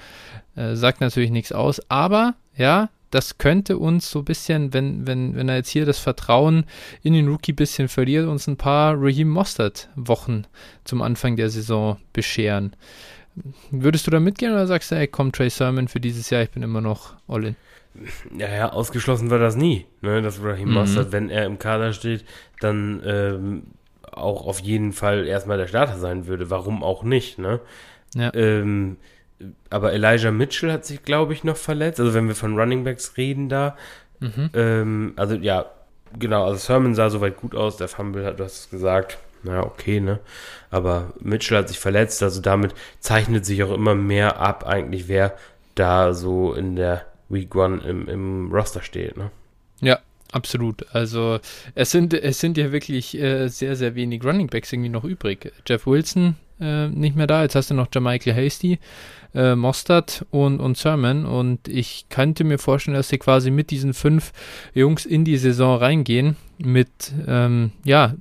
[0.56, 5.36] Äh, sagt natürlich nichts aus, aber ja, das könnte uns so ein bisschen, wenn, wenn,
[5.36, 6.66] wenn er jetzt hier das Vertrauen
[7.04, 10.46] in den Rookie ein bisschen verliert, uns ein paar Raheem Mostert Wochen
[10.84, 12.76] zum Anfang der Saison bescheren.
[13.72, 16.52] Würdest du da mitgehen oder sagst du, ey, komm, Trey Sermon für dieses Jahr, ich
[16.52, 17.56] bin immer noch all in?
[18.36, 20.76] Ja, ja, ausgeschlossen war das nie, ne, dass Raheem mhm.
[20.76, 22.26] Mostert, wenn er im Kader steht,
[22.60, 23.64] dann ähm,
[24.12, 26.50] auch auf jeden Fall erstmal der Starter sein würde.
[26.50, 27.60] Warum auch nicht, ne?
[28.16, 28.34] Ja.
[28.34, 28.98] Ähm,
[29.70, 32.00] aber Elijah Mitchell hat sich, glaube ich, noch verletzt.
[32.00, 33.78] Also wenn wir von Running Backs reden da.
[34.20, 34.50] Mhm.
[34.54, 35.66] Ähm, also ja,
[36.18, 39.64] genau, also Sermon sah soweit gut aus, der Fumble hat, du hast es gesagt, na
[39.64, 40.20] okay, ne?
[40.70, 45.36] Aber Mitchell hat sich verletzt, also damit zeichnet sich auch immer mehr ab, eigentlich, wer
[45.76, 49.32] da so in der Week One im, im Roster steht, ne?
[49.82, 50.00] Ja,
[50.32, 50.86] absolut.
[50.96, 51.40] Also
[51.76, 55.52] es sind, es sind ja wirklich äh, sehr, sehr wenig Running Backs irgendwie noch übrig.
[55.68, 58.80] Jeff Wilson äh, nicht mehr da, jetzt hast du noch Jamichael Hasty
[59.34, 61.26] äh, Mostert und, und Sermon.
[61.26, 64.32] Und ich könnte mir vorstellen, dass sie quasi mit diesen fünf
[64.74, 66.36] Jungs in die Saison reingehen.
[66.60, 68.14] Mit, ähm, ja,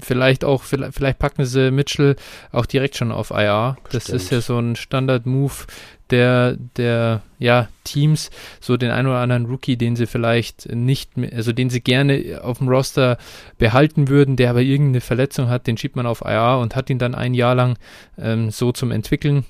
[0.00, 2.16] vielleicht auch, vielleicht, vielleicht, packen sie Mitchell
[2.50, 3.76] auch direkt schon auf IR.
[3.92, 4.16] Das Stimmt.
[4.22, 5.66] ist ja so ein Standard-Move
[6.10, 11.32] der, der, ja, Teams, so den einen oder anderen Rookie, den sie vielleicht nicht mehr,
[11.34, 13.18] also den sie gerne auf dem Roster
[13.58, 16.98] behalten würden, der aber irgendeine Verletzung hat, den schiebt man auf IR und hat ihn
[16.98, 17.76] dann ein Jahr lang
[18.18, 19.44] ähm, so zum Entwickeln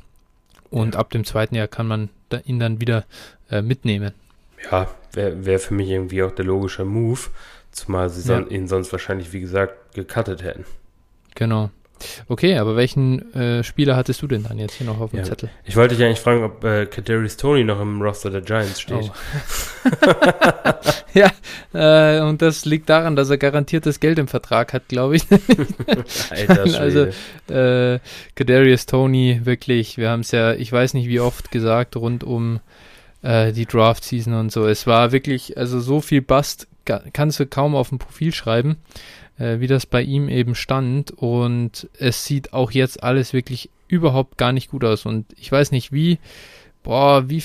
[0.70, 1.00] und ja.
[1.00, 3.04] ab dem zweiten Jahr kann man da, ihn dann wieder
[3.50, 4.12] äh, mitnehmen.
[4.70, 7.20] Ja, wäre wär für mich irgendwie auch der logische Move,
[7.70, 8.40] zumal sie ja.
[8.40, 10.64] ihn sonst wahrscheinlich, wie gesagt, gecuttet hätten.
[11.34, 11.70] Genau.
[12.28, 15.24] Okay, aber welchen äh, Spieler hattest du denn dann jetzt hier noch auf dem ja.
[15.24, 15.50] Zettel?
[15.64, 19.10] Ich wollte dich eigentlich fragen, ob äh, Kadarius Tony noch im Roster der Giants steht.
[19.10, 19.90] Oh.
[21.14, 21.30] ja,
[21.72, 25.26] äh, und das liegt daran, dass er garantiertes Geld im Vertrag hat, glaube ich.
[26.30, 27.06] Alter also
[27.52, 28.00] äh,
[28.34, 32.60] Kadarius Tony, wirklich, wir haben es ja, ich weiß nicht wie oft gesagt, rund um
[33.22, 34.66] äh, die Draft-Season und so.
[34.66, 36.68] Es war wirklich, also so viel Bust
[37.12, 38.76] kannst du kaum auf dem Profil schreiben
[39.38, 41.10] äh, wie das bei ihm eben stand.
[41.10, 45.06] Und es sieht auch jetzt alles wirklich überhaupt gar nicht gut aus.
[45.06, 46.18] Und ich weiß nicht, wie,
[46.82, 47.42] boah, wie,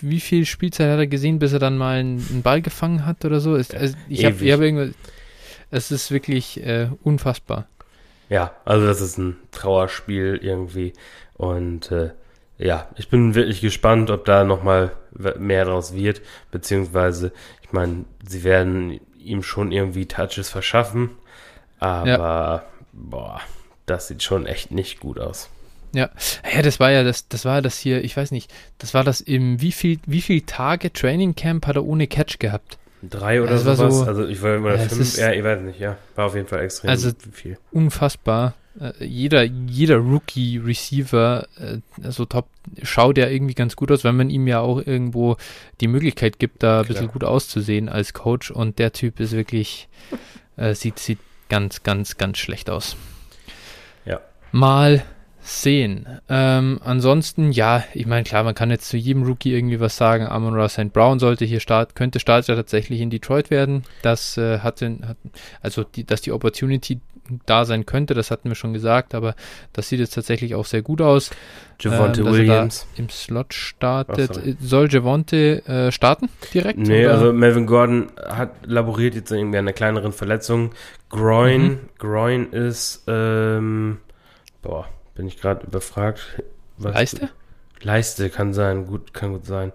[0.00, 3.24] wie viel Spielzeit hat er gesehen, bis er dann mal einen, einen Ball gefangen hat
[3.24, 3.56] oder so.
[3.56, 4.94] Es, also ich habe hab irgendwas.
[5.70, 7.66] Es ist wirklich äh, unfassbar.
[8.28, 10.92] Ja, also das ist ein Trauerspiel irgendwie.
[11.34, 12.10] Und äh,
[12.58, 14.92] ja, ich bin wirklich gespannt, ob da nochmal
[15.38, 16.22] mehr draus wird.
[16.50, 21.10] Beziehungsweise, ich meine, sie werden ihm schon irgendwie Touches verschaffen.
[21.84, 22.64] Aber, ja.
[22.92, 23.40] boah,
[23.84, 25.50] das sieht schon echt nicht gut aus.
[25.92, 26.10] Ja,
[26.52, 29.20] ja, das war ja das, das war das hier, ich weiß nicht, das war das
[29.20, 32.78] im, wie viel, wie viel Tage Training Camp hat er ohne Catch gehabt?
[33.02, 33.98] Drei oder sowas.
[33.98, 35.98] So, also ich war immer ja, fünf, ja, ich weiß nicht, ja.
[36.14, 37.58] War auf jeden Fall extrem also viel.
[37.70, 38.54] Unfassbar.
[38.80, 42.48] Äh, jeder, jeder Rookie-Receiver, äh, also top,
[42.82, 45.36] schaut ja irgendwie ganz gut aus, wenn man ihm ja auch irgendwo
[45.82, 48.50] die Möglichkeit gibt, da ein bisschen gut auszusehen als Coach.
[48.50, 49.88] Und der Typ ist wirklich,
[50.56, 51.18] äh, sieht, sieht
[51.54, 52.96] ganz, ganz, ganz schlecht aus.
[54.04, 54.20] Ja.
[54.50, 55.04] Mal
[55.40, 56.04] sehen.
[56.28, 60.26] Ähm, ansonsten, ja, ich meine, klar, man kann jetzt zu jedem Rookie irgendwie was sagen.
[60.26, 60.92] Amon Ross St.
[60.92, 63.84] Brown sollte hier start, könnte Starter tatsächlich in Detroit werden.
[64.02, 65.16] Das äh, hatte, hat,
[65.60, 67.00] also die, dass die Opportunity
[67.46, 69.34] da sein könnte, das hatten wir schon gesagt, aber
[69.72, 71.30] das sieht jetzt tatsächlich auch sehr gut aus.
[71.80, 72.86] Javonte ähm, Williams.
[72.96, 74.30] im Slot startet.
[74.36, 76.78] Oh, Soll Javonte äh, starten direkt?
[76.78, 77.14] Nee, oder?
[77.14, 80.70] also Melvin Gordon hat laboriert jetzt irgendwie an einer kleineren Verletzung.
[81.08, 81.78] Groin, mhm.
[81.98, 83.98] Groin ist, ähm,
[84.62, 86.42] boah, bin ich gerade überfragt.
[86.78, 86.94] Was?
[86.94, 87.30] Leiste?
[87.82, 89.72] Leiste kann sein, gut, kann gut sein.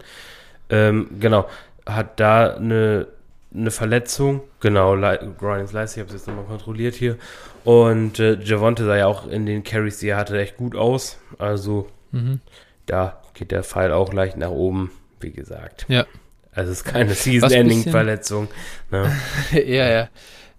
[0.69, 1.47] Ähm, genau,
[1.85, 3.07] hat da eine,
[3.53, 4.41] eine Verletzung.
[4.59, 7.17] Genau, Le Grimes Leiste, ich habe es jetzt nochmal kontrolliert hier.
[7.63, 11.17] Und äh, Javonte sah ja auch in den Carries, die er hatte, echt gut aus.
[11.37, 12.39] Also mhm.
[12.85, 15.85] da geht der Pfeil auch leicht nach oben, wie gesagt.
[15.87, 16.05] Ja.
[16.53, 18.47] Also es ist keine Season-Ending-Verletzung.
[18.91, 19.11] Ne?
[19.51, 20.09] ja, ja.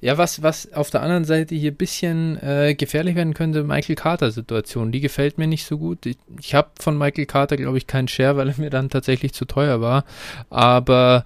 [0.03, 3.97] Ja, was, was auf der anderen Seite hier ein bisschen äh, gefährlich werden könnte, Michael
[3.97, 4.93] Carter-Situation.
[4.93, 6.07] Die gefällt mir nicht so gut.
[6.07, 9.35] Ich, ich habe von Michael Carter, glaube ich, keinen Share, weil er mir dann tatsächlich
[9.35, 10.05] zu teuer war.
[10.49, 11.25] Aber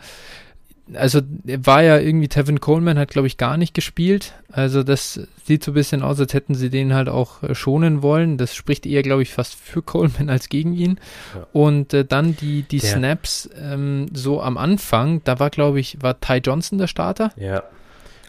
[0.93, 4.35] also war ja irgendwie, Tevin Coleman hat, glaube ich, gar nicht gespielt.
[4.53, 8.03] Also das sieht so ein bisschen aus, als hätten sie den halt auch äh, schonen
[8.03, 8.37] wollen.
[8.37, 11.01] Das spricht eher, glaube ich, fast für Coleman als gegen ihn.
[11.35, 11.47] Ja.
[11.53, 16.21] Und äh, dann die, die Snaps ähm, so am Anfang, da war, glaube ich, war
[16.21, 17.33] Ty Johnson der Starter.
[17.37, 17.63] Ja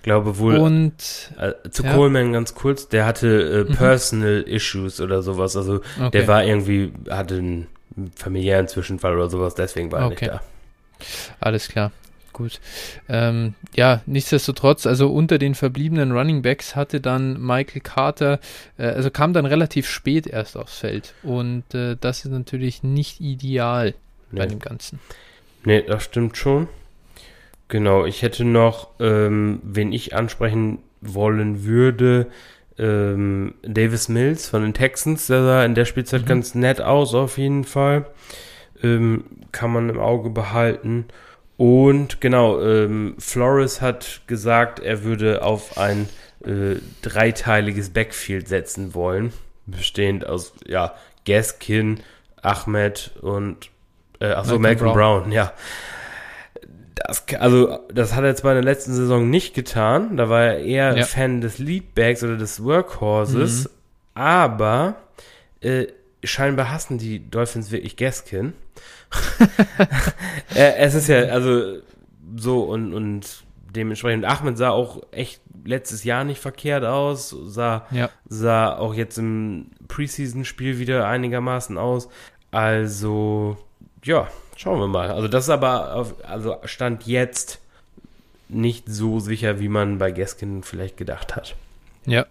[0.04, 1.96] glaube wohl und äh, zu ja.
[1.96, 3.76] Coleman ganz kurz, der hatte äh, mhm.
[3.76, 4.54] Personal mhm.
[4.54, 6.12] Issues oder sowas, also okay.
[6.12, 7.68] der war irgendwie, hatte einen
[8.15, 10.26] familiären Zwischenfall oder sowas, deswegen war er okay.
[10.26, 10.41] nicht da.
[11.39, 11.91] Alles klar.
[12.36, 12.60] Gut.
[13.08, 18.41] Ähm, ja, nichtsdestotrotz, also unter den verbliebenen Running Backs hatte dann Michael Carter,
[18.78, 21.13] äh, also kam dann relativ spät erst aufs Feld.
[21.24, 23.93] Und äh, das ist natürlich nicht ideal
[24.32, 24.39] nee.
[24.39, 25.00] bei dem Ganzen.
[25.63, 26.67] Nee, das stimmt schon.
[27.69, 32.28] Genau, ich hätte noch, ähm, wen ich ansprechen wollen würde,
[32.78, 36.28] ähm, Davis Mills von den Texans, der sah in der Spielzeit mhm.
[36.28, 38.08] ganz nett aus, auf jeden Fall.
[38.84, 41.06] Ähm, kann man im Auge behalten.
[41.58, 46.10] Und genau, ähm, Flores hat gesagt, er würde auf ein
[46.44, 49.32] äh, dreiteiliges Backfield setzen wollen,
[49.65, 52.02] bestehend aus, ja, Gaskin,
[52.41, 53.70] Ahmed und,
[54.20, 55.22] äh, achso, Malcolm, Malcolm Brown.
[55.24, 55.54] Brown, ja.
[56.96, 60.60] Das, also, das hat er zwar in der letzten Saison nicht getan, da war er
[60.60, 61.06] eher ja.
[61.06, 63.70] Fan des Leadbacks oder des Workhorses, mhm.
[64.22, 64.96] aber
[65.62, 65.88] äh,
[66.24, 68.54] scheinbar hassen die Dolphins wirklich Gaskin.
[70.56, 71.80] äh, es ist ja, also
[72.36, 73.43] so und, und
[73.75, 78.10] dementsprechend Ahmed sah auch echt letztes Jahr nicht verkehrt aus, sah, ja.
[78.28, 82.08] sah auch jetzt im Preseason-Spiel wieder einigermaßen aus.
[82.51, 83.58] Also,
[84.04, 85.12] ja, Schauen wir mal.
[85.12, 87.60] Also das ist aber, auf, also Stand jetzt
[88.47, 91.56] nicht so sicher, wie man bei Gaskin vielleicht gedacht hat.
[92.06, 92.25] Ja,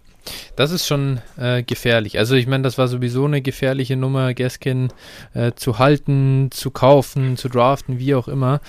[0.55, 2.17] das ist schon äh, gefährlich.
[2.17, 4.89] Also ich meine, das war sowieso eine gefährliche Nummer, Gaskin
[5.33, 8.61] äh, zu halten, zu kaufen, zu draften, wie auch immer.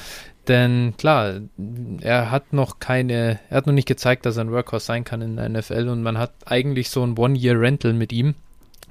[0.48, 1.40] Denn klar,
[2.00, 5.20] er hat noch keine, er hat noch nicht gezeigt, dass er ein Workhorse sein kann
[5.20, 8.34] in der NFL und man hat eigentlich so ein One-Year-Rental mit ihm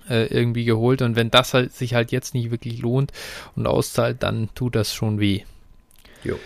[0.10, 1.02] äh, irgendwie geholt.
[1.02, 3.12] Und wenn das halt sich halt jetzt nicht wirklich lohnt
[3.56, 5.44] und auszahlt, dann tut das schon weh.
[6.24, 6.38] Jo.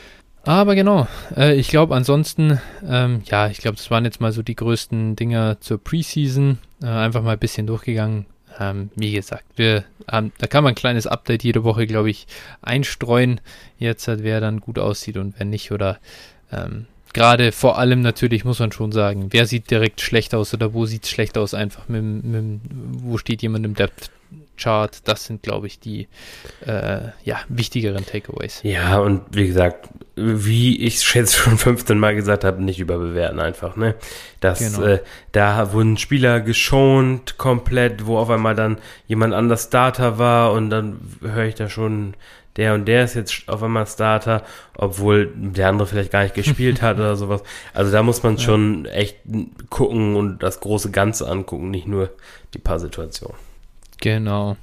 [0.43, 4.41] Aber genau, äh, ich glaube ansonsten, ähm, ja, ich glaube, das waren jetzt mal so
[4.41, 6.60] die größten Dinger zur Preseason.
[6.82, 8.25] Äh, einfach mal ein bisschen durchgegangen.
[8.60, 12.25] Ähm, wie gesagt, wir, ähm, da kann man ein kleines Update jede Woche, glaube ich,
[12.62, 13.41] einstreuen.
[13.78, 15.71] Jetzt, halt, wer dann gut aussieht und wer nicht.
[15.71, 15.99] Oder
[16.52, 20.73] ähm, gerade vor allem natürlich muss man schon sagen, wer sieht direkt schlecht aus oder
[20.73, 24.12] wo sieht es schlecht aus, einfach mit, mit, wo steht jemand im Depth
[24.59, 26.07] Chart, das sind, glaube ich, die
[26.65, 28.61] äh, ja, wichtigeren Takeaways.
[28.63, 33.75] Ja, und wie gesagt, wie ich jetzt schon 15 Mal gesagt habe, nicht überbewerten einfach,
[33.75, 33.95] ne?
[34.39, 34.87] Das, genau.
[34.87, 34.99] äh,
[35.31, 40.99] da wurden Spieler geschont komplett, wo auf einmal dann jemand anders Starter war und dann
[41.21, 42.15] höre ich da schon
[42.55, 44.43] der und der ist jetzt auf einmal Starter,
[44.75, 47.41] obwohl der andere vielleicht gar nicht gespielt hat oder sowas.
[47.73, 49.17] Also da muss man schon echt
[49.69, 52.09] gucken und das große Ganze angucken, nicht nur
[52.53, 53.37] die paar Situationen.
[54.01, 54.57] Genau.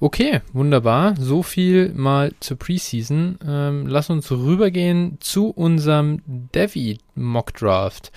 [0.00, 1.14] Okay, wunderbar.
[1.18, 3.38] So viel mal zur Preseason.
[3.46, 8.12] Ähm, lass uns rübergehen zu unserem Devi Mock Draft.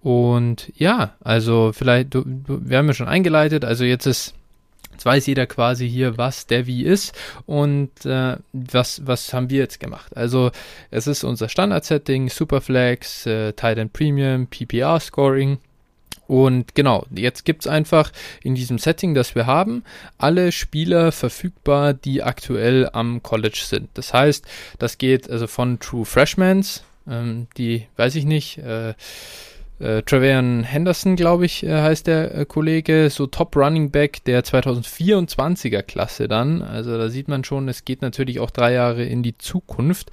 [0.00, 4.34] Und ja, also vielleicht, du, du, wir haben ja schon eingeleitet, also jetzt ist
[4.98, 9.78] Jetzt weiß jeder quasi hier, was Devi ist und äh, was, was haben wir jetzt
[9.78, 10.16] gemacht.
[10.16, 10.50] Also
[10.90, 15.58] es ist unser Standard-Setting, Superflex, äh, Titan Premium, PPR-Scoring
[16.28, 18.12] und genau, jetzt gibt es einfach
[18.42, 19.82] in diesem Setting, das wir haben,
[20.18, 23.88] alle Spieler verfügbar, die aktuell am College sind.
[23.94, 24.46] Das heißt,
[24.78, 28.92] das geht also von True Freshmans, ähm, die weiß ich nicht, äh,
[29.80, 34.44] äh, Trevian Henderson, glaube ich, äh, heißt der äh, Kollege, so Top Running Back der
[34.44, 36.60] 2024er Klasse dann.
[36.60, 40.10] Also da sieht man schon, es geht natürlich auch drei Jahre in die Zukunft.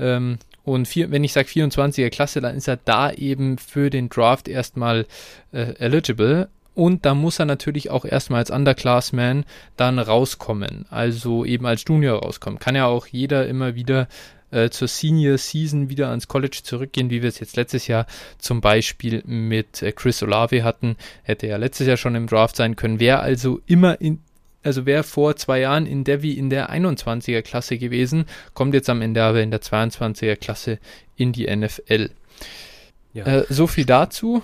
[0.00, 4.08] Ähm, und vier, wenn ich sage 24er Klasse, dann ist er da eben für den
[4.08, 5.06] Draft erstmal
[5.52, 6.48] äh, eligible.
[6.74, 9.44] Und da muss er natürlich auch erstmal als Underclassman
[9.76, 12.58] dann rauskommen, also eben als Junior rauskommen.
[12.58, 14.08] Kann ja auch jeder immer wieder
[14.50, 18.06] äh, zur Senior Season wieder ans College zurückgehen, wie wir es jetzt letztes Jahr
[18.38, 20.96] zum Beispiel mit äh, Chris Olave hatten.
[21.24, 23.00] Hätte ja letztes Jahr schon im Draft sein können.
[23.00, 24.20] Wer also immer in
[24.62, 29.02] also wäre vor zwei Jahren in Devi in der 21er Klasse gewesen, kommt jetzt am
[29.02, 30.78] Ende aber in der 22er Klasse
[31.16, 32.10] in die NFL.
[33.12, 33.24] Ja.
[33.24, 34.42] Äh, so viel dazu.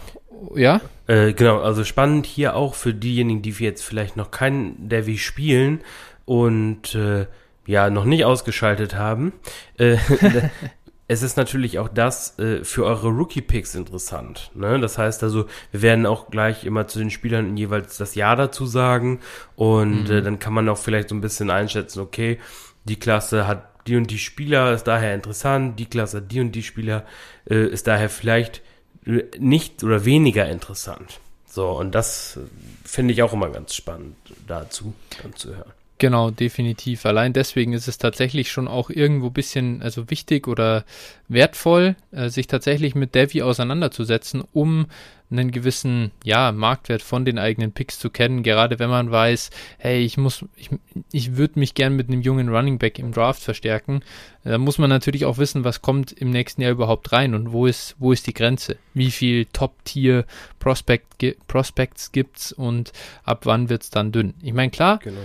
[0.55, 0.81] Ja.
[1.07, 5.81] Äh, genau, also spannend hier auch für diejenigen, die jetzt vielleicht noch keinen Devi spielen
[6.27, 7.27] und äh,
[7.67, 9.33] ja noch nicht ausgeschaltet haben.
[11.09, 14.51] Äh, es ist natürlich auch das äh, für eure Rookie-Picks interessant.
[14.55, 14.79] Ne?
[14.79, 18.67] Das heißt also, wir werden auch gleich immer zu den Spielern jeweils das Jahr dazu
[18.67, 19.21] sagen
[19.57, 20.11] und mhm.
[20.11, 22.39] äh, dann kann man auch vielleicht so ein bisschen einschätzen, okay,
[22.85, 26.53] die Klasse hat die und die Spieler, ist daher interessant, die Klasse hat die und
[26.53, 27.05] die Spieler,
[27.49, 28.63] äh, ist daher vielleicht
[29.07, 31.21] äh, nicht oder weniger interessant.
[31.47, 32.41] So, und das äh,
[32.85, 34.17] finde ich auch immer ganz spannend
[34.47, 35.73] dazu dann zu hören.
[35.99, 37.05] Genau, definitiv.
[37.07, 40.85] Allein deswegen ist es tatsächlich schon auch irgendwo ein bisschen also wichtig oder
[41.27, 44.87] wertvoll, äh, sich tatsächlich mit Devi auseinanderzusetzen, um
[45.31, 50.03] einen gewissen ja, Marktwert von den eigenen Picks zu kennen, gerade wenn man weiß, hey,
[50.03, 50.71] ich muss, ich,
[51.13, 54.03] ich würde mich gern mit einem jungen Running Back im Draft verstärken.
[54.45, 57.67] Da muss man natürlich auch wissen, was kommt im nächsten Jahr überhaupt rein und wo
[57.67, 58.77] ist, wo ist die Grenze?
[58.95, 60.25] Wie viel Top-Tier
[60.61, 62.93] Prospect, Prospects gibt's und
[63.25, 64.35] ab wann wird's dann dünn?
[64.41, 65.19] Ich meine, klar, genau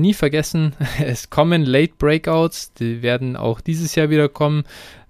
[0.00, 4.64] nie vergessen, es kommen Late Breakouts, die werden auch dieses Jahr wieder kommen.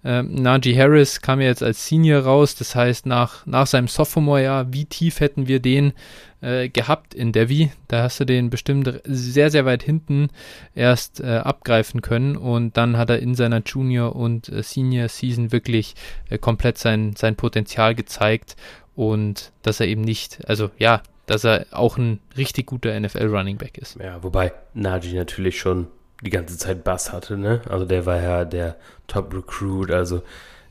[0.05, 4.73] Ähm, Najee Harris kam ja jetzt als Senior raus, das heißt nach, nach seinem Sophomore-Jahr,
[4.73, 5.95] wie tief hätten wir den
[6.41, 7.73] äh, gehabt in Devi?
[7.89, 10.29] Da hast du den bestimmt sehr, sehr weit hinten
[10.77, 15.97] erst äh, abgreifen können und dann hat er in seiner Junior- und äh, Senior-Season wirklich
[16.31, 18.55] äh, komplett sein, sein Potenzial gezeigt
[18.95, 23.79] und dass er eben nicht, also ja, dass er auch ein richtig guter NFL-Running Back
[23.79, 23.99] ist.
[24.01, 25.89] Ja, wobei Najee natürlich schon
[26.23, 27.61] die ganze Zeit Bass hatte, ne?
[27.69, 30.23] Also der war ja der Top-Recruit, also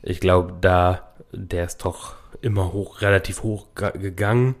[0.02, 4.56] ich glaube, da, der ist doch immer hoch, relativ hoch gegangen.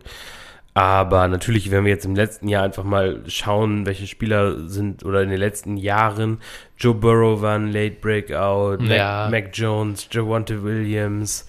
[0.74, 5.22] Aber natürlich, wenn wir jetzt im letzten Jahr einfach mal schauen, welche Spieler sind oder
[5.22, 6.38] in den letzten Jahren,
[6.76, 9.28] Joe Burrow war ein Late Breakout, ja.
[9.30, 11.46] Mac, Mac Jones, Javonte Williams,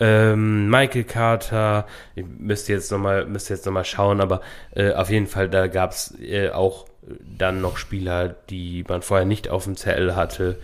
[0.00, 4.40] ähm, Michael Carter, ich müsste jetzt nochmal, nochmal schauen, aber
[4.74, 6.86] äh, auf jeden Fall, da gab es äh, auch
[7.20, 10.58] dann noch Spieler, die man vorher nicht auf dem Zettel hatte,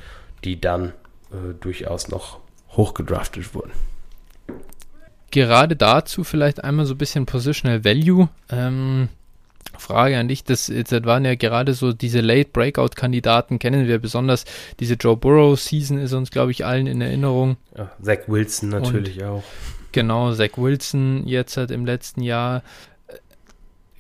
[0.44, 0.92] die dann
[1.30, 3.72] äh, durchaus noch hochgedraftet wurden.
[5.30, 8.28] Gerade dazu vielleicht einmal so ein bisschen Positional Value.
[8.50, 9.08] Ähm,
[9.78, 14.44] Frage an dich, das, das waren ja gerade so diese Late Breakout-Kandidaten, kennen wir besonders.
[14.80, 17.56] Diese Joe Burrow-Season ist uns, glaube ich, allen in Erinnerung.
[17.76, 19.42] Ja, Zach Wilson natürlich Und, auch.
[19.92, 22.62] Genau, Zach Wilson jetzt halt im letzten Jahr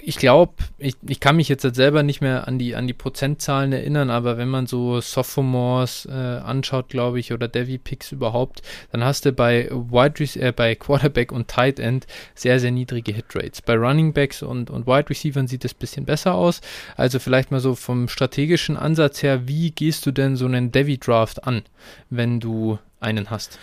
[0.06, 2.92] ich glaube, ich, ich kann mich jetzt halt selber nicht mehr an die, an die
[2.92, 8.60] Prozentzahlen erinnern, aber wenn man so Sophomores äh, anschaut, glaube ich, oder Devi Picks überhaupt,
[8.92, 13.62] dann hast du bei Wide äh, bei Quarterback und Tight End sehr, sehr niedrige Hitrates.
[13.62, 16.60] Bei Running Backs und, und Wide Receivers sieht es ein bisschen besser aus.
[16.96, 20.98] Also vielleicht mal so vom strategischen Ansatz her, wie gehst du denn so einen Devi
[20.98, 21.62] Draft an,
[22.10, 23.58] wenn du einen hast?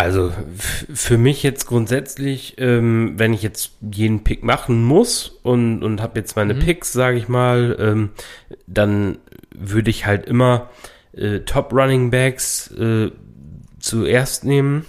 [0.00, 0.32] Also
[0.94, 6.18] für mich jetzt grundsätzlich, ähm, wenn ich jetzt jeden Pick machen muss und, und habe
[6.18, 6.60] jetzt meine mhm.
[6.60, 8.08] Picks, sage ich mal, ähm,
[8.66, 9.18] dann
[9.54, 10.70] würde ich halt immer
[11.12, 13.10] äh, Top Running Backs äh,
[13.78, 14.86] zuerst nehmen,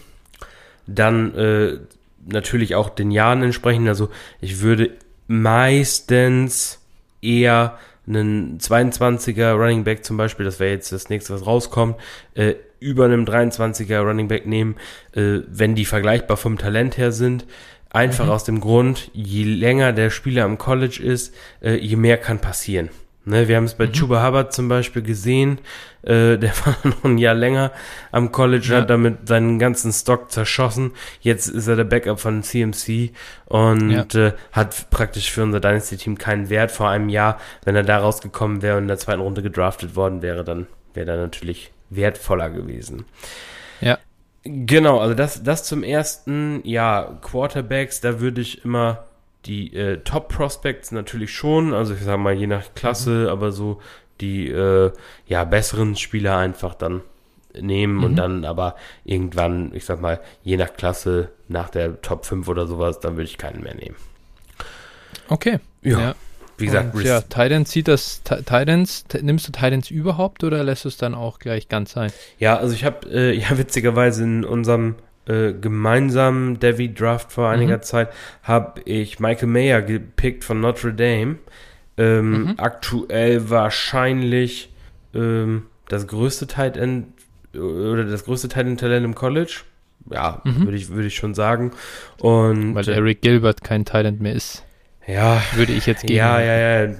[0.87, 1.79] dann äh,
[2.25, 3.89] natürlich auch den Jahren entsprechend.
[3.89, 4.07] Also
[4.39, 4.91] ich würde
[5.27, 6.79] meistens
[7.21, 7.77] eher
[8.07, 11.97] einen 22er Running Back zum Beispiel, das wäre jetzt das nächste, was rauskommt,
[12.33, 14.75] äh, über einem 23er Running Back nehmen,
[15.13, 17.45] äh, wenn die vergleichbar vom Talent her sind.
[17.89, 18.31] Einfach mhm.
[18.31, 22.89] aus dem Grund, je länger der Spieler am College ist, äh, je mehr kann passieren.
[23.23, 23.93] Ne, wir haben es bei mhm.
[23.93, 25.59] Chuba Hubbard zum Beispiel gesehen,
[26.01, 27.71] äh, der war noch ein Jahr länger
[28.11, 28.77] am College, ja.
[28.77, 30.93] hat damit seinen ganzen Stock zerschossen.
[31.19, 33.11] Jetzt ist er der Backup von CMC
[33.45, 34.27] und ja.
[34.27, 36.71] äh, hat praktisch für unser Dynasty-Team keinen Wert.
[36.71, 40.23] Vor einem Jahr, wenn er da rausgekommen wäre und in der zweiten Runde gedraftet worden
[40.23, 40.65] wäre, dann
[40.95, 43.05] wäre er natürlich wertvoller gewesen.
[43.79, 43.99] Ja.
[44.43, 49.03] Genau, also das, das zum ersten, ja, Quarterbacks, da würde ich immer
[49.45, 53.27] die äh, Top Prospects natürlich schon, also ich sag mal je nach Klasse, mhm.
[53.27, 53.81] aber so
[54.19, 54.91] die äh,
[55.27, 57.01] ja besseren Spieler einfach dann
[57.59, 58.03] nehmen mhm.
[58.03, 62.67] und dann aber irgendwann, ich sag mal, je nach Klasse nach der Top 5 oder
[62.67, 63.95] sowas, dann würde ich keinen mehr nehmen.
[65.27, 65.59] Okay.
[65.81, 65.99] Ja.
[65.99, 66.15] ja.
[66.61, 70.89] Wie gesagt, und, ja, Titans sieht das Titans, nimmst du Titans überhaupt oder lässt du
[70.89, 72.11] es dann auch gleich ganz sein?
[72.39, 74.95] Ja, also ich habe äh, ja witzigerweise in unserem
[75.25, 77.83] äh, gemeinsamen Devi Draft vor einiger mhm.
[77.83, 78.09] Zeit
[78.43, 81.37] habe ich Michael Mayer gepickt von Notre Dame.
[81.97, 82.53] Ähm, mhm.
[82.57, 84.73] Aktuell wahrscheinlich
[85.13, 87.07] ähm, das größte Tight End
[87.53, 89.61] oder das größte Tight End Talent im College.
[90.09, 90.65] Ja, mhm.
[90.65, 91.71] würde ich, würde ich schon sagen.
[92.17, 94.63] Und, Weil Eric Gilbert kein End mehr ist.
[95.07, 95.41] Ja.
[95.55, 96.15] Würde ich jetzt gehen.
[96.15, 96.95] Ja, ja, ja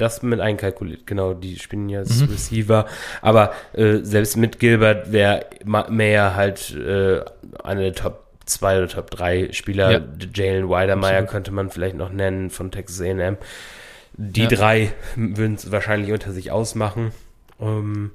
[0.00, 1.06] das mit einkalkuliert.
[1.06, 2.28] Genau, die spielen ja als mhm.
[2.28, 2.86] Receiver.
[3.22, 7.20] Aber äh, selbst mit Gilbert wäre mehr halt äh,
[7.62, 9.90] eine der Top 2 oder Top 3 Spieler.
[9.92, 10.00] Ja.
[10.34, 13.36] Jalen Weidermeyer könnte man vielleicht noch nennen von Texas A&M.
[14.14, 14.48] Die ja.
[14.48, 17.12] drei würden es wahrscheinlich unter sich ausmachen.
[17.60, 18.10] Ähm,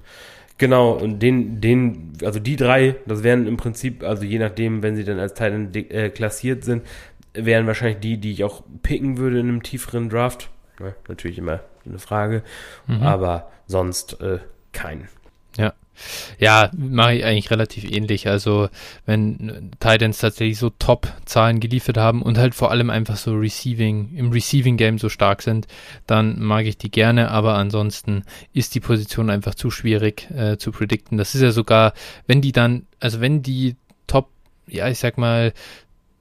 [0.57, 4.95] genau, und den, den, also die drei, das wären im Prinzip, also je nachdem, wenn
[4.95, 6.83] sie dann als Teil äh, klassiert sind,
[7.35, 10.49] wären wahrscheinlich die, die ich auch picken würde in einem tieferen Draft.
[10.79, 12.43] Ja, natürlich immer eine Frage,
[12.87, 13.03] mhm.
[13.03, 14.39] aber sonst äh,
[14.71, 15.07] kein.
[15.57, 15.73] Ja.
[16.39, 18.27] Ja, mache ich eigentlich relativ ähnlich.
[18.27, 18.67] Also,
[19.05, 24.31] wenn Titans tatsächlich so Top-Zahlen geliefert haben und halt vor allem einfach so Receiving, im
[24.31, 25.67] Receiving-Game so stark sind,
[26.05, 30.73] dann mag ich die gerne, aber ansonsten ist die Position einfach zu schwierig äh, zu
[30.73, 31.17] predikten.
[31.17, 31.93] Das ist ja sogar,
[32.27, 33.77] wenn die dann, also wenn die
[34.07, 34.29] Top,
[34.67, 35.53] ja, ich sag mal,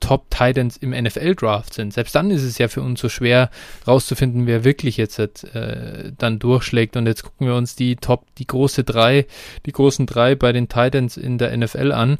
[0.00, 1.92] Top Titans im NFL Draft sind.
[1.92, 3.50] Selbst dann ist es ja für uns so schwer
[3.86, 6.96] rauszufinden, wer wirklich jetzt äh, dann durchschlägt.
[6.96, 9.26] Und jetzt gucken wir uns die Top, die große drei,
[9.66, 12.18] die großen drei bei den Titans in der NFL an.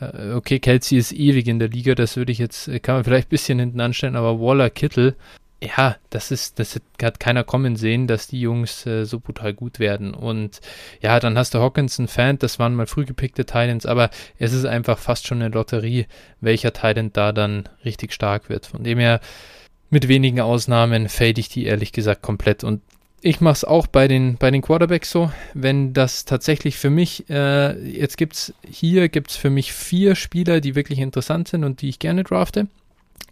[0.00, 3.28] Äh, okay, Kelsey ist ewig in der Liga, das würde ich jetzt, kann man vielleicht
[3.28, 5.14] ein bisschen hinten anstellen, aber Waller Kittle
[5.62, 9.78] ja, das ist, das hat keiner kommen sehen, dass die Jungs äh, so brutal gut
[9.78, 10.12] werden.
[10.12, 10.60] Und
[11.00, 14.66] ja, dann hast du Hawkinson Fan, das waren mal früh gepickte Titans, aber es ist
[14.66, 16.06] einfach fast schon eine Lotterie,
[16.40, 18.66] welcher Titan da dann richtig stark wird.
[18.66, 19.20] Von dem her,
[19.90, 22.64] mit wenigen Ausnahmen fade ich die ehrlich gesagt komplett.
[22.64, 22.82] Und
[23.20, 27.28] ich mache es auch bei den, bei den Quarterbacks so, wenn das tatsächlich für mich,
[27.30, 31.88] äh, jetzt gibt's hier gibt's für mich vier Spieler, die wirklich interessant sind und die
[31.88, 32.66] ich gerne drafte.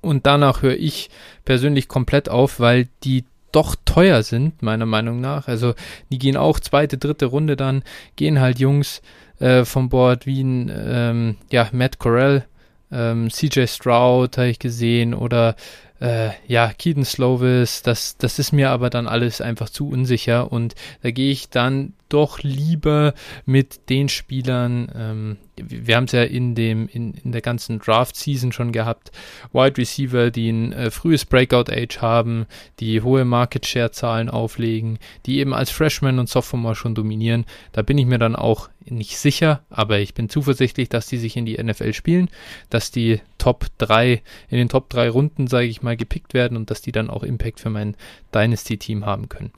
[0.01, 1.11] Und danach höre ich
[1.45, 5.47] persönlich komplett auf, weil die doch teuer sind, meiner Meinung nach.
[5.47, 5.75] Also
[6.11, 7.83] die gehen auch zweite, dritte Runde dann,
[8.17, 9.03] gehen halt Jungs
[9.39, 12.45] äh, vom Board wie ein ähm, ja, Matt Corell,
[12.91, 15.57] ähm, CJ Stroud habe ich gesehen oder
[16.01, 20.75] äh, ja, Keaton Slovis, das, das ist mir aber dann alles einfach zu unsicher und
[21.03, 23.15] da gehe ich dann doch lieber
[23.47, 28.53] mit den Spielern, ähm, wir haben es ja in dem, in, in der ganzen Draft-Season
[28.53, 29.13] schon gehabt,
[29.53, 32.47] Wide Receiver, die ein äh, frühes Breakout-Age haben,
[32.81, 37.47] die hohe Market-Share-Zahlen auflegen, die eben als Freshman und Sophomore schon dominieren.
[37.73, 41.37] Da bin ich mir dann auch nicht sicher, aber ich bin zuversichtlich, dass die sich
[41.37, 42.29] in die NFL spielen,
[42.69, 46.71] dass die Top 3, in den Top 3 Runden, sage ich mal, gepickt werden und
[46.71, 47.97] dass die dann auch Impact für mein
[48.35, 49.53] Dynasty-Team haben können.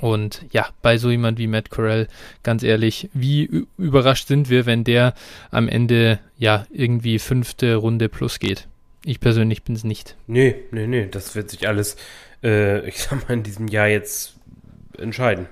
[0.00, 2.08] Und ja, bei so jemand wie Matt Corell,
[2.42, 5.14] ganz ehrlich, wie überrascht sind wir, wenn der
[5.50, 8.68] am Ende ja irgendwie fünfte Runde plus geht?
[9.04, 10.16] Ich persönlich bin es nicht.
[10.26, 11.96] Nee, nee, nee, das wird sich alles,
[12.42, 14.34] äh, ich sag mal, in diesem Jahr jetzt
[14.98, 15.46] entscheiden.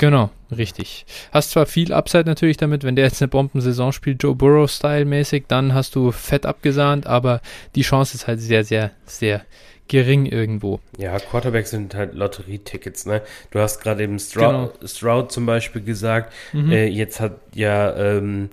[0.00, 1.04] Genau, richtig.
[1.30, 5.44] Hast zwar viel Upside natürlich damit, wenn der jetzt eine Bombensaison spielt, Joe Burrow-Style mäßig,
[5.46, 7.42] dann hast du fett abgesahnt, aber
[7.74, 9.42] die Chance ist halt sehr, sehr, sehr
[9.88, 10.80] gering irgendwo.
[10.96, 13.20] Ja, Quarterbacks sind halt Lotterietickets, ne?
[13.50, 14.86] Du hast gerade eben Stroud, genau.
[14.88, 16.32] Stroud, zum Beispiel gesagt.
[16.54, 16.72] Mhm.
[16.72, 18.48] Äh, jetzt hat ja ähm,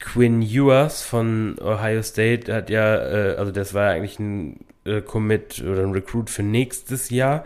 [0.00, 5.00] Quinn Ewers von Ohio State hat ja, äh, also das war ja eigentlich ein äh,
[5.00, 7.44] Commit oder ein Recruit für nächstes Jahr,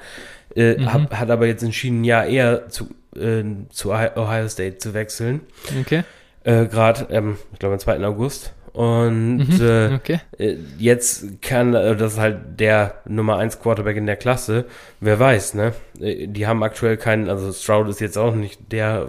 [0.54, 0.92] äh, mhm.
[0.92, 5.40] hat, hat, aber jetzt entschieden, Jahr eher zu, äh, zu Ohio State zu wechseln.
[5.80, 6.04] Okay.
[6.44, 8.04] Äh, gerade, ähm, ich glaube, am 2.
[8.04, 8.52] August.
[8.74, 10.20] Und Mhm, äh, okay.
[10.36, 14.64] äh, jetzt kann, das ist halt der Nummer 1 Quarterback in der Klasse.
[14.98, 15.74] Wer weiß, ne?
[15.94, 19.06] Die haben aktuell keinen, also Stroud ist jetzt auch nicht der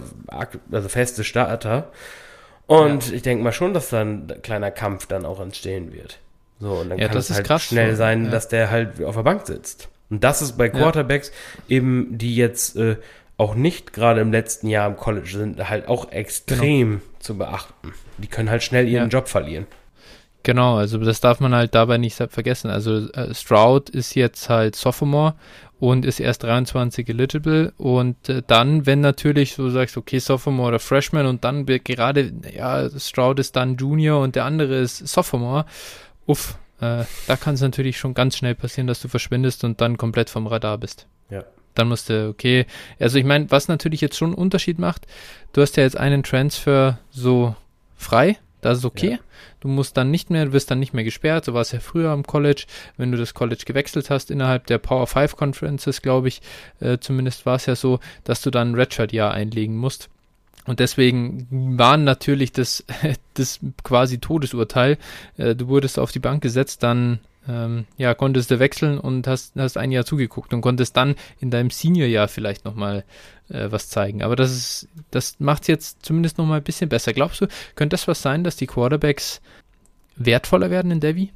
[0.71, 1.89] also feste Starter.
[2.67, 6.19] Und ich denke mal schon, dass da ein kleiner Kampf dann auch entstehen wird.
[6.59, 8.31] So, und dann Ja, kann das es halt krass, schnell so, sein, ja.
[8.31, 9.89] dass der halt auf der Bank sitzt.
[10.09, 11.31] Und das ist bei Quarterbacks
[11.67, 12.97] eben, die jetzt äh,
[13.37, 17.93] auch nicht gerade im letzten Jahr im College sind, halt auch extrem zu beachten.
[18.17, 19.19] Die können halt schnell ihren Ja.
[19.19, 19.65] Job verlieren.
[20.43, 22.69] Genau, also das darf man halt dabei nicht vergessen.
[22.69, 25.33] Also äh, Stroud ist jetzt halt Sophomore
[25.79, 30.79] und ist erst 23 eligible und äh, dann, wenn natürlich so sagst, okay, Sophomore oder
[30.79, 35.65] Freshman und dann gerade, ja, Stroud ist dann Junior und der andere ist Sophomore,
[36.25, 39.97] uff, äh, da kann es natürlich schon ganz schnell passieren, dass du verschwindest und dann
[39.97, 41.07] komplett vom Radar bist.
[41.29, 41.43] Ja.
[41.73, 42.65] Dann musst du, okay,
[42.99, 45.07] also ich meine, was natürlich jetzt schon einen Unterschied macht,
[45.53, 47.55] du hast ja jetzt einen Transfer so
[47.95, 49.11] frei, das ist okay.
[49.11, 49.19] Ja.
[49.59, 51.79] Du musst dann nicht mehr, du wirst dann nicht mehr gesperrt, so war es ja
[51.79, 52.65] früher am College,
[52.97, 56.41] wenn du das College gewechselt hast, innerhalb der Power 5 Conferences, glaube ich,
[56.79, 60.09] äh, zumindest war es ja so, dass du dann ein Redshirt-Jahr einlegen musst.
[60.65, 62.83] Und deswegen war natürlich das,
[63.33, 64.97] das quasi Todesurteil.
[65.37, 69.55] Äh, du wurdest auf die Bank gesetzt, dann ähm, ja, konntest du wechseln und hast,
[69.55, 73.03] hast ein Jahr zugeguckt und konntest dann in deinem Senior-Jahr vielleicht nochmal
[73.49, 74.23] äh, was zeigen.
[74.23, 77.13] Aber das ist, das macht jetzt zumindest nochmal ein bisschen besser.
[77.13, 79.41] Glaubst du, könnte das was sein, dass die Quarterbacks
[80.15, 81.31] wertvoller werden in Devi?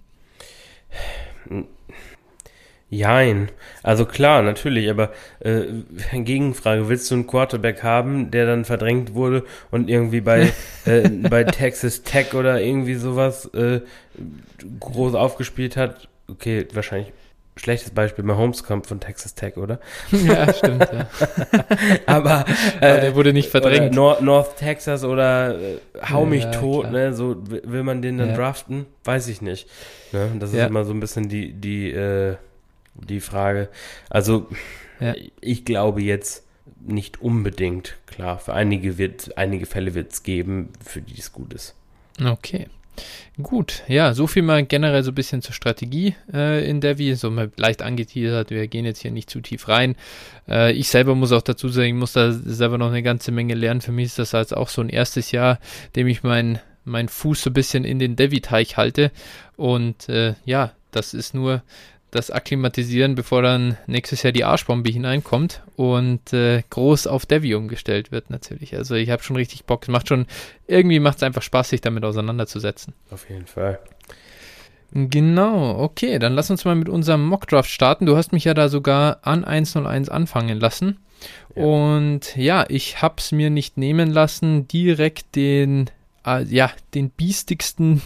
[2.92, 3.50] Jein.
[3.84, 5.12] Also klar, natürlich, aber
[5.42, 5.66] äh,
[6.14, 10.52] Gegenfrage, willst du einen Quarterback haben, der dann verdrängt wurde und irgendwie bei,
[10.86, 13.82] äh, bei Texas Tech oder irgendwie sowas äh,
[14.80, 16.08] groß aufgespielt hat?
[16.28, 17.14] Okay, wahrscheinlich
[17.58, 19.80] schlechtes Beispiel, Mahomes kommt von Texas Tech, oder?
[20.12, 20.88] ja, stimmt.
[20.92, 21.08] Ja.
[22.06, 22.48] Aber, Aber
[22.82, 23.94] äh, der wurde nicht verdrängt.
[23.94, 25.78] Nor North Texas oder äh,
[26.10, 26.94] hau mich Ja, tot, klar.
[26.94, 27.14] ne?
[27.14, 28.36] So will man den dann Ja.
[28.36, 28.86] draften?
[29.04, 29.68] Weiß ich nicht.
[30.14, 30.32] Ne?
[30.40, 32.36] Das ist immer so ein bisschen die, die, äh,
[33.08, 33.70] die Frage.
[34.10, 34.48] Also
[35.00, 35.14] Ja.
[35.42, 36.46] ich glaube jetzt
[36.82, 37.96] nicht unbedingt.
[38.06, 41.76] Klar, für einige wird, einige Fälle wird es geben, für die es gut ist.
[42.24, 42.68] Okay.
[43.42, 47.32] Gut, ja, so viel mal generell so ein bisschen zur Strategie äh, in Devi, so
[47.32, 49.96] mal leicht angeteasert, wir gehen jetzt hier nicht zu tief rein.
[50.50, 53.54] Äh, ich selber muss auch dazu sagen, ich muss da selber noch eine ganze Menge
[53.54, 53.80] lernen.
[53.80, 55.60] Für mich ist das als auch so ein erstes Jahr,
[55.96, 59.12] dem ich mein, mein Fuß so ein bisschen in den Devi-Teich halte.
[59.56, 61.64] Und äh, ja, das ist nur
[62.12, 68.12] das Akklimatisieren, bevor dann nächstes Jahr die Arschbombe hineinkommt und äh, groß auf Devi umgestellt
[68.12, 68.76] wird natürlich.
[68.76, 69.84] Also ich habe schon richtig Bock.
[69.84, 70.26] Es macht schon,
[70.68, 72.94] irgendwie macht es einfach Spaß, sich damit auseinanderzusetzen.
[73.12, 73.80] Auf jeden Fall.
[74.92, 78.08] Genau, okay, dann lass uns mal mit unserem Mockdraft starten.
[78.08, 81.00] Du hast mich ja da sogar an 101 anfangen lassen.
[81.56, 81.64] Ja.
[81.64, 85.92] Und ja, ich hab's mir nicht nehmen lassen, direkt den,
[86.26, 88.02] äh, ja, den biestigsten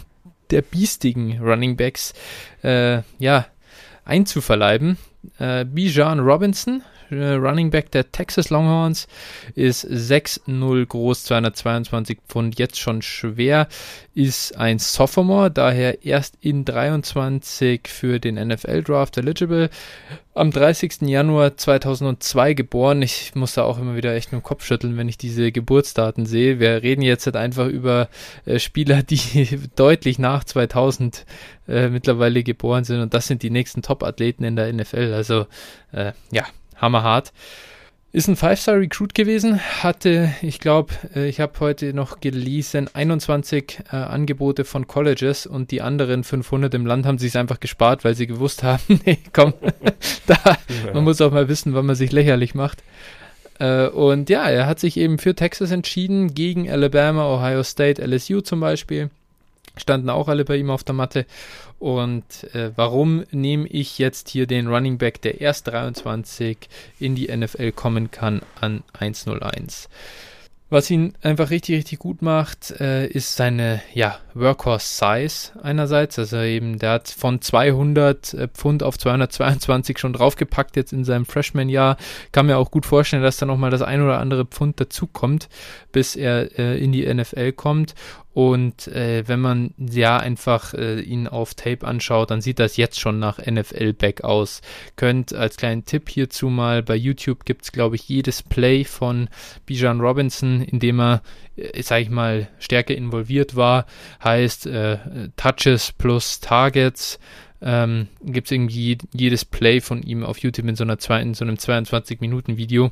[0.50, 2.14] der biestigen Running Backs,
[2.62, 3.46] äh, ja,
[4.04, 4.98] einzuverleiben.
[5.38, 9.06] Äh, Bijan Robinson, äh, Running Back der Texas Longhorns,
[9.54, 13.68] ist 6'0 groß, 222 Pfund, jetzt schon schwer,
[14.14, 19.70] ist ein Sophomore, daher erst in 23 für den NFL-Draft eligible.
[20.36, 21.02] Am 30.
[21.02, 23.02] Januar 2002 geboren.
[23.02, 26.58] Ich muss da auch immer wieder echt dem Kopf schütteln, wenn ich diese Geburtsdaten sehe.
[26.58, 28.08] Wir reden jetzt halt einfach über
[28.44, 31.24] äh, Spieler, die deutlich nach 2000
[31.68, 35.12] äh, mittlerweile geboren sind und das sind die nächsten Top-Athleten in der NFL.
[35.14, 35.46] Also
[35.92, 36.44] äh, ja,
[36.76, 37.32] hammerhart.
[38.14, 43.96] Ist ein Five-Star-Recruit gewesen, hatte, ich glaube, äh, ich habe heute noch gelesen, 21 äh,
[43.96, 48.28] Angebote von Colleges und die anderen 500 im Land haben sich einfach gespart, weil sie
[48.28, 49.52] gewusst haben, nee, komm,
[50.28, 50.36] da,
[50.92, 52.84] man muss auch mal wissen, wann man sich lächerlich macht.
[53.58, 58.42] Äh, und ja, er hat sich eben für Texas entschieden, gegen Alabama, Ohio State, LSU
[58.42, 59.10] zum Beispiel.
[59.76, 61.26] Standen auch alle bei ihm auf der Matte.
[61.78, 66.56] Und äh, warum nehme ich jetzt hier den Running Back, der erst 23
[66.98, 69.88] in die NFL kommen kann, an 101?
[70.70, 76.18] Was ihn einfach richtig, richtig gut macht, äh, ist seine ja, Workhorse-Size einerseits.
[76.18, 81.26] Also eben, der hat von 200 äh, Pfund auf 222 schon draufgepackt jetzt in seinem
[81.26, 81.98] Freshman-Jahr.
[82.32, 85.48] Kann mir auch gut vorstellen, dass da nochmal das ein oder andere Pfund dazukommt,
[85.92, 87.94] bis er äh, in die NFL kommt.
[88.34, 92.98] Und äh, wenn man ja einfach äh, ihn auf Tape anschaut, dann sieht das jetzt
[92.98, 94.60] schon nach NFL-Back aus.
[94.96, 99.28] Könnt als kleinen Tipp hierzu mal bei YouTube gibt es, glaube ich, jedes Play von
[99.66, 101.22] Bijan Robinson, in dem er,
[101.56, 103.86] äh, sag ich mal, stärker involviert war.
[104.22, 104.98] Heißt äh,
[105.36, 107.20] Touches plus Targets.
[107.62, 111.34] Ähm, gibt es irgendwie jedes Play von ihm auf YouTube in so, einer zwei, in
[111.34, 112.90] so einem 22-Minuten-Video.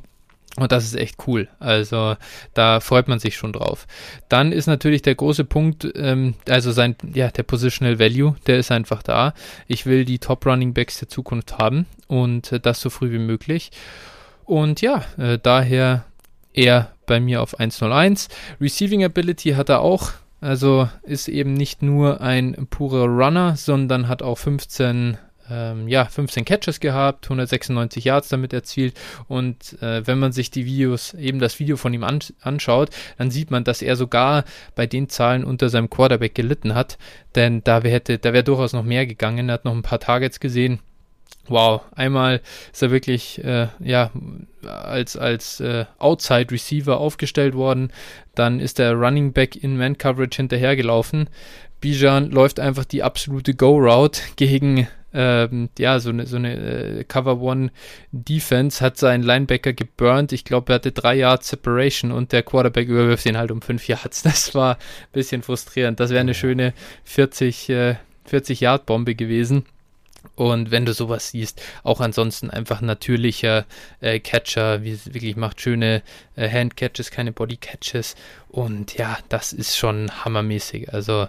[0.55, 1.47] Und das ist echt cool.
[1.59, 2.15] Also
[2.53, 3.87] da freut man sich schon drauf.
[4.29, 8.71] Dann ist natürlich der große Punkt, ähm, also sein, ja, der Positional Value, der ist
[8.71, 9.33] einfach da.
[9.67, 13.19] Ich will die Top Running Backs der Zukunft haben und äh, das so früh wie
[13.19, 13.71] möglich.
[14.45, 16.05] Und ja, äh, daher
[16.53, 18.29] er bei mir auf 101.
[18.61, 20.11] Receiving Ability hat er auch.
[20.39, 25.17] Also ist eben nicht nur ein purer Runner, sondern hat auch 15
[25.49, 28.99] ähm, ja, 15 Catches gehabt, 196 Yards damit erzielt.
[29.27, 33.31] Und äh, wenn man sich die Videos, eben das Video von ihm an, anschaut, dann
[33.31, 36.97] sieht man, dass er sogar bei den Zahlen unter seinem Quarterback gelitten hat.
[37.35, 39.49] Denn da wäre da wäre durchaus noch mehr gegangen.
[39.49, 40.79] Er hat noch ein paar Targets gesehen.
[41.47, 42.41] Wow, einmal
[42.71, 44.11] ist er wirklich äh, ja
[44.65, 47.91] als als äh, Outside Receiver aufgestellt worden,
[48.33, 51.29] dann ist der Running Back in Man Coverage hinterhergelaufen.
[51.81, 57.03] Bijan läuft einfach die absolute Go Route gegen ähm, ja, so eine, so eine äh,
[57.03, 57.71] Cover One
[58.11, 60.31] Defense hat seinen Linebacker geburnt.
[60.31, 63.87] Ich glaube, er hatte drei Yards Separation und der Quarterback überwirft ihn halt um fünf
[63.87, 64.23] Yards.
[64.33, 65.99] Das war ein bisschen frustrierend.
[65.99, 67.95] Das wäre eine schöne 40, äh,
[68.25, 69.65] 40 Yard Bombe gewesen.
[70.35, 73.65] Und wenn du sowas siehst, auch ansonsten einfach natürlicher
[73.99, 76.01] äh, Catcher, wie wirklich macht, schöne
[76.35, 78.15] äh, Hand Catches, keine Body Catches.
[78.49, 80.91] Und ja, das ist schon hammermäßig.
[80.93, 81.27] Also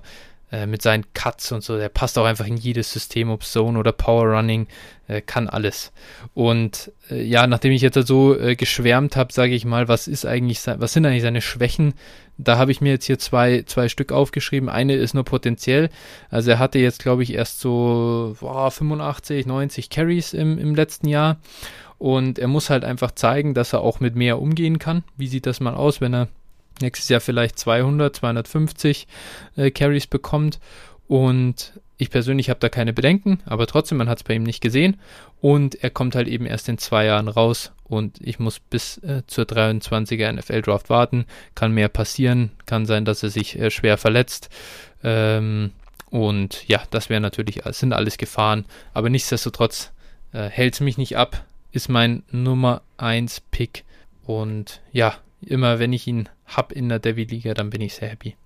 [0.54, 1.76] äh, mit seinen Cuts und so.
[1.76, 4.68] Der passt auch einfach in jedes System, ob Zone oder Power Running,
[5.08, 5.92] äh, kann alles.
[6.32, 10.24] Und äh, ja, nachdem ich jetzt so äh, geschwärmt habe, sage ich mal, was ist
[10.24, 11.94] eigentlich, was sind eigentlich seine Schwächen?
[12.38, 14.68] Da habe ich mir jetzt hier zwei, zwei Stück aufgeschrieben.
[14.68, 15.90] Eine ist nur potenziell.
[16.30, 21.08] Also er hatte jetzt, glaube ich, erst so boah, 85, 90 Carries im, im letzten
[21.08, 21.38] Jahr.
[21.98, 25.02] Und er muss halt einfach zeigen, dass er auch mit mehr umgehen kann.
[25.16, 26.28] Wie sieht das mal aus, wenn er
[26.80, 29.06] nächstes Jahr vielleicht 200, 250
[29.56, 30.58] äh, Carries bekommt.
[31.06, 34.60] Und ich persönlich habe da keine Bedenken, aber trotzdem, man hat es bei ihm nicht
[34.60, 34.98] gesehen.
[35.40, 39.22] Und er kommt halt eben erst in zwei Jahren raus und ich muss bis äh,
[39.26, 41.26] zur 23er NFL Draft warten.
[41.54, 44.48] Kann mehr passieren, kann sein, dass er sich äh, schwer verletzt.
[45.02, 45.72] Ähm,
[46.10, 48.64] und ja, das wäre natürlich, sind alles Gefahren.
[48.92, 49.92] Aber nichtsdestotrotz
[50.32, 51.44] äh, hält es mich nicht ab.
[51.72, 53.84] Ist mein Nummer 1 Pick.
[54.24, 55.14] Und ja,
[55.44, 58.36] immer wenn ich ihn habe in der Devi-Liga, dann bin ich sehr happy.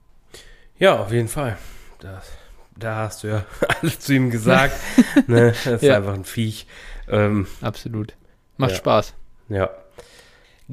[0.79, 1.59] Ja, auf jeden Fall.
[1.99, 2.31] Das,
[2.77, 3.45] da hast du ja
[3.81, 4.75] alles zu ihm gesagt.
[5.27, 5.53] ne?
[5.65, 5.97] Das ist ja.
[5.97, 6.67] einfach ein Viech.
[7.09, 8.15] Ähm, Absolut.
[8.57, 8.77] Macht ja.
[8.77, 9.15] Spaß.
[9.49, 9.71] Ja.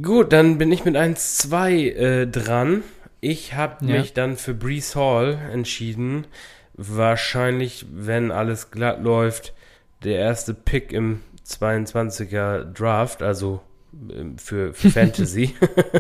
[0.02, 2.84] Gut, dann bin ich mit 1-2 äh, dran.
[3.22, 4.00] Ich habe ja.
[4.00, 6.28] mich dann für Brees Hall entschieden.
[6.74, 9.54] Wahrscheinlich, wenn alles glatt läuft,
[10.04, 13.62] der erste Pick im 22er Draft, also
[14.38, 15.56] für, für Fantasy.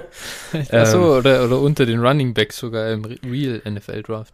[0.72, 4.34] Achso, ähm, oder, oder unter den Running Backs sogar im Real NFL Draft.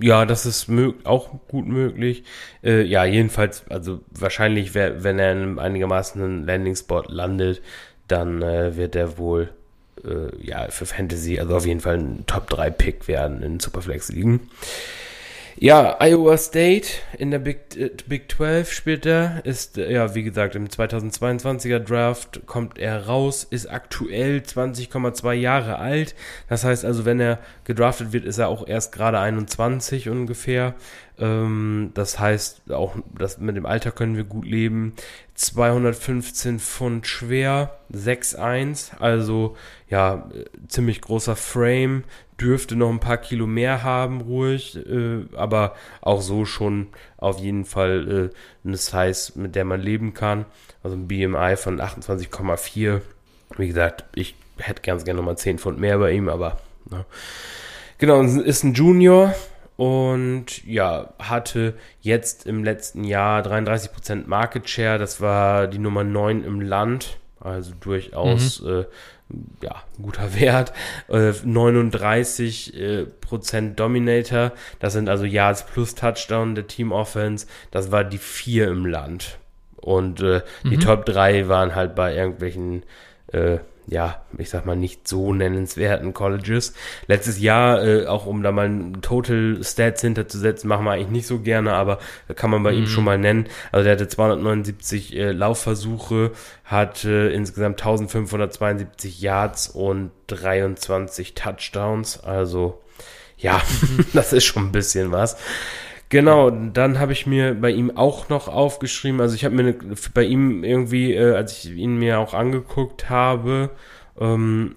[0.00, 0.68] Ja, das ist
[1.04, 2.24] auch gut möglich.
[2.62, 7.62] Äh, ja, jedenfalls, also wahrscheinlich, wär, wenn er in einigermaßen einen Landing-Spot landet,
[8.08, 9.50] dann äh, wird er wohl
[10.04, 14.10] äh, ja für Fantasy, also auf jeden Fall ein Top 3 Pick werden in Superflex
[14.10, 14.48] liegen.
[15.58, 20.22] Ja, Iowa State in der Big, äh, Big 12 spielt er, ist, äh, ja, wie
[20.22, 26.14] gesagt, im 2022er Draft kommt er raus, ist aktuell 20,2 Jahre alt.
[26.50, 30.74] Das heißt also, wenn er gedraftet wird, ist er auch erst gerade 21 ungefähr.
[31.18, 34.92] Ähm, das heißt, auch das, mit dem Alter können wir gut leben.
[35.36, 39.56] 215 Pfund schwer, 6'1, also
[39.88, 42.04] ja, äh, ziemlich großer Frame,
[42.40, 47.64] dürfte noch ein paar Kilo mehr haben, ruhig, äh, aber auch so schon auf jeden
[47.64, 50.44] Fall äh, eine Size, mit der man leben kann.
[50.82, 53.00] Also ein BMI von 28,4.
[53.56, 56.58] Wie gesagt, ich hätte ganz gerne nochmal 10 Pfund mehr bei ihm, aber
[56.90, 57.04] ne.
[57.98, 59.34] genau, ist ein Junior
[59.76, 64.98] und ja, hatte jetzt im letzten Jahr 33% Market Share.
[64.98, 68.68] Das war die Nummer 9 im Land, also durchaus mhm.
[68.68, 68.84] äh,
[69.62, 70.72] ja, guter Wert.
[71.08, 77.46] Äh, 39 äh, Prozent Dominator, das sind also Yards plus Touchdown der Team Offense.
[77.70, 79.38] Das war die vier im Land.
[79.76, 80.70] Und äh, mhm.
[80.70, 82.82] die Top 3 waren halt bei irgendwelchen
[83.32, 83.58] äh,
[83.88, 86.74] ja, ich sag mal, nicht so nennenswerten Colleges.
[87.06, 91.26] Letztes Jahr, äh, auch um da mal ein Total Stats hinterzusetzen, machen wir eigentlich nicht
[91.26, 91.98] so gerne, aber
[92.34, 92.78] kann man bei mhm.
[92.78, 93.46] ihm schon mal nennen.
[93.70, 96.32] Also der hatte 279 äh, Laufversuche,
[96.64, 102.22] hat äh, insgesamt 1572 Yards und 23 Touchdowns.
[102.24, 102.82] Also
[103.36, 103.60] ja,
[104.12, 105.36] das ist schon ein bisschen was.
[106.08, 109.74] Genau, dann habe ich mir bei ihm auch noch aufgeschrieben, also ich habe mir ne,
[110.14, 113.70] bei ihm irgendwie, äh, als ich ihn mir auch angeguckt habe,
[114.20, 114.76] ähm,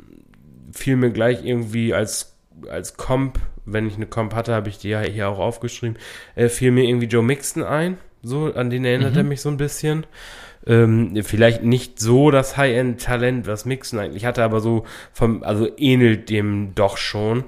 [0.72, 2.36] fiel mir gleich irgendwie als,
[2.68, 5.98] als Comp, wenn ich eine Comp hatte, habe ich die ja hier auch aufgeschrieben,
[6.36, 9.18] äh, fiel mir irgendwie Joe Mixon ein, so, an den erinnert mhm.
[9.18, 10.06] er mich so ein bisschen.
[10.68, 16.30] Ähm, vielleicht nicht so das High-End-Talent, was Mixon eigentlich hatte, aber so vom, also ähnelt
[16.30, 17.46] dem doch schon.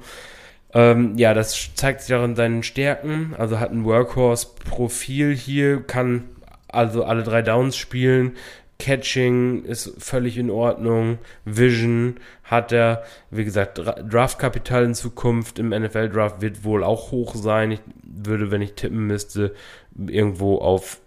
[0.73, 3.35] Ähm, ja, das zeigt sich auch in seinen Stärken.
[3.37, 6.29] Also hat ein Workhorse-Profil hier, kann
[6.67, 8.37] also alle drei Downs spielen.
[8.79, 11.19] Catching ist völlig in Ordnung.
[11.45, 13.03] Vision hat er.
[13.29, 17.71] Wie gesagt, Draftkapital in Zukunft im NFL-Draft wird wohl auch hoch sein.
[17.71, 19.53] Ich würde, wenn ich tippen müsste,
[19.95, 20.99] irgendwo auf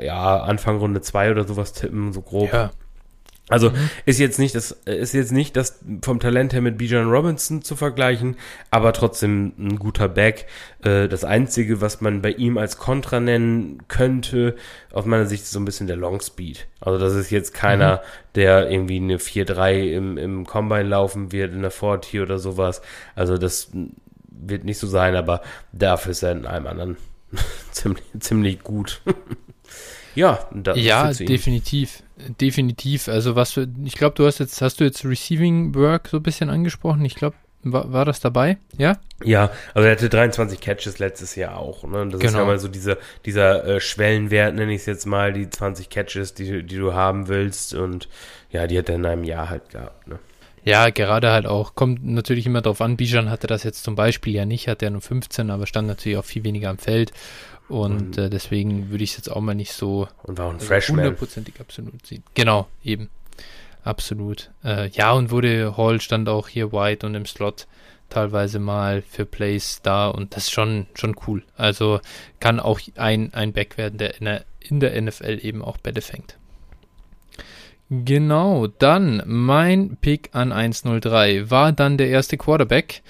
[0.00, 2.52] ja, Anfang Runde 2 oder sowas tippen, so grob.
[2.52, 2.70] Ja.
[3.52, 3.90] Also mhm.
[4.06, 7.76] ist jetzt nicht das ist jetzt nicht das vom Talent her mit Bijan Robinson zu
[7.76, 8.36] vergleichen,
[8.70, 10.46] aber trotzdem ein guter Back.
[10.82, 14.56] Äh, das einzige, was man bei ihm als Kontra nennen könnte,
[14.90, 16.66] aus meiner Sicht ist so ein bisschen der Long Speed.
[16.80, 18.00] Also das ist jetzt keiner, mhm.
[18.36, 22.80] der irgendwie eine 4-3 im, im Combine laufen wird in der 40 oder sowas.
[23.14, 23.70] Also das
[24.30, 25.42] wird nicht so sein, aber
[25.72, 26.96] dafür ist er in einem anderen
[27.70, 29.02] ziemlich, ziemlich gut.
[30.14, 30.38] ja,
[30.74, 33.08] ja, definitiv definitiv.
[33.08, 36.22] Also was für, ich glaube, du hast jetzt, hast du jetzt Receiving Work so ein
[36.22, 37.04] bisschen angesprochen?
[37.04, 38.58] Ich glaube, war, war das dabei?
[38.76, 38.98] Ja?
[39.22, 41.84] Ja, also er hatte 23 Catches letztes Jahr auch.
[41.84, 42.08] Ne?
[42.08, 42.32] Das genau.
[42.32, 45.88] ist ja mal so dieser, dieser äh, Schwellenwert, nenne ich es jetzt mal, die 20
[45.88, 47.74] Catches, die, die du haben willst.
[47.74, 48.08] Und
[48.50, 50.08] ja, die hat er in einem Jahr halt gehabt.
[50.08, 50.18] Ne?
[50.64, 54.34] Ja, gerade halt auch, kommt natürlich immer darauf an, Bijan hatte das jetzt zum Beispiel
[54.34, 57.12] ja nicht, hat er nur 15, aber stand natürlich auch viel weniger am Feld.
[57.68, 60.66] Und äh, deswegen würde ich es jetzt auch mal nicht so und war ein also
[60.66, 61.00] Freshman.
[61.00, 62.22] hundertprozentig absolut sehen.
[62.34, 63.08] Genau, eben.
[63.82, 64.50] Absolut.
[64.62, 67.66] Äh, ja, und wurde Hall stand auch hier White und im Slot
[68.10, 71.42] teilweise mal für Plays da und das ist schon, schon cool.
[71.56, 72.00] Also
[72.40, 76.02] kann auch ein, ein Back werden, der in der, in der NFL eben auch Bälle
[76.02, 76.36] fängt.
[77.94, 83.02] Genau, dann mein Pick an 103 war dann der erste Quarterback,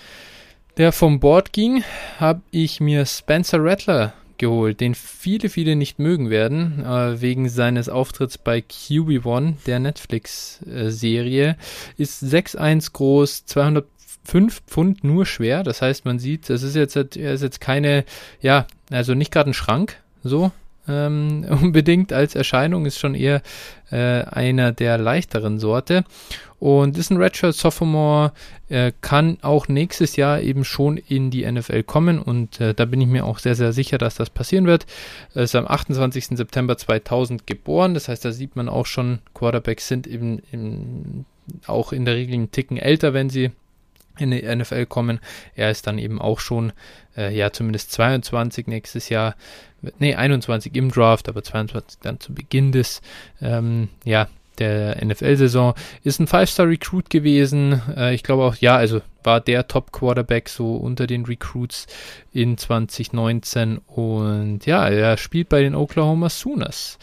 [0.76, 1.84] der vom Board ging,
[2.18, 7.88] habe ich mir Spencer Rattler geholt, den viele, viele nicht mögen werden, äh, wegen seines
[7.88, 11.56] Auftritts bei QB1, der Netflix-Serie.
[11.96, 15.62] Ist 6'1 groß, 205 Pfund nur schwer.
[15.62, 18.04] Das heißt, man sieht, das ist jetzt, er ist jetzt keine,
[18.40, 20.50] ja, also nicht gerade ein Schrank, so,
[20.88, 23.42] ähm, unbedingt als Erscheinung, ist schon eher
[23.90, 26.04] äh, einer der leichteren Sorte.
[26.58, 28.32] Und ist ein Redshirt Sophomore,
[28.68, 33.00] äh, kann auch nächstes Jahr eben schon in die NFL kommen und äh, da bin
[33.00, 34.86] ich mir auch sehr, sehr sicher, dass das passieren wird.
[35.34, 36.28] Er ist am 28.
[36.38, 41.24] September 2000 geboren, das heißt, da sieht man auch schon, Quarterbacks sind eben in,
[41.66, 43.50] auch in der Regel einen Ticken älter, wenn sie
[44.18, 45.20] in die NFL kommen.
[45.54, 46.72] Er ist dann eben auch schon,
[47.16, 49.34] äh, ja, zumindest 22 nächstes Jahr
[49.98, 53.02] nee, 21 im Draft, aber 22 dann zu Beginn des,
[53.40, 55.74] ähm, ja, der NFL-Saison.
[56.04, 57.80] Ist ein Five-Star-Recruit gewesen.
[57.96, 61.86] Äh, ich glaube auch, ja, also war der Top-Quarterback so unter den Recruits
[62.32, 63.78] in 2019.
[63.78, 66.98] Und ja, er spielt bei den Oklahoma Sooners.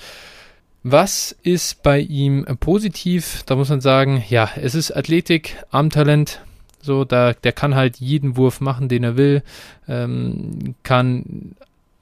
[0.83, 3.43] Was ist bei ihm positiv?
[3.45, 6.41] Da muss man sagen, ja, es ist Athletik, Armtalent.
[6.81, 9.43] So, da, der kann halt jeden Wurf machen, den er will,
[9.87, 11.55] ähm, kann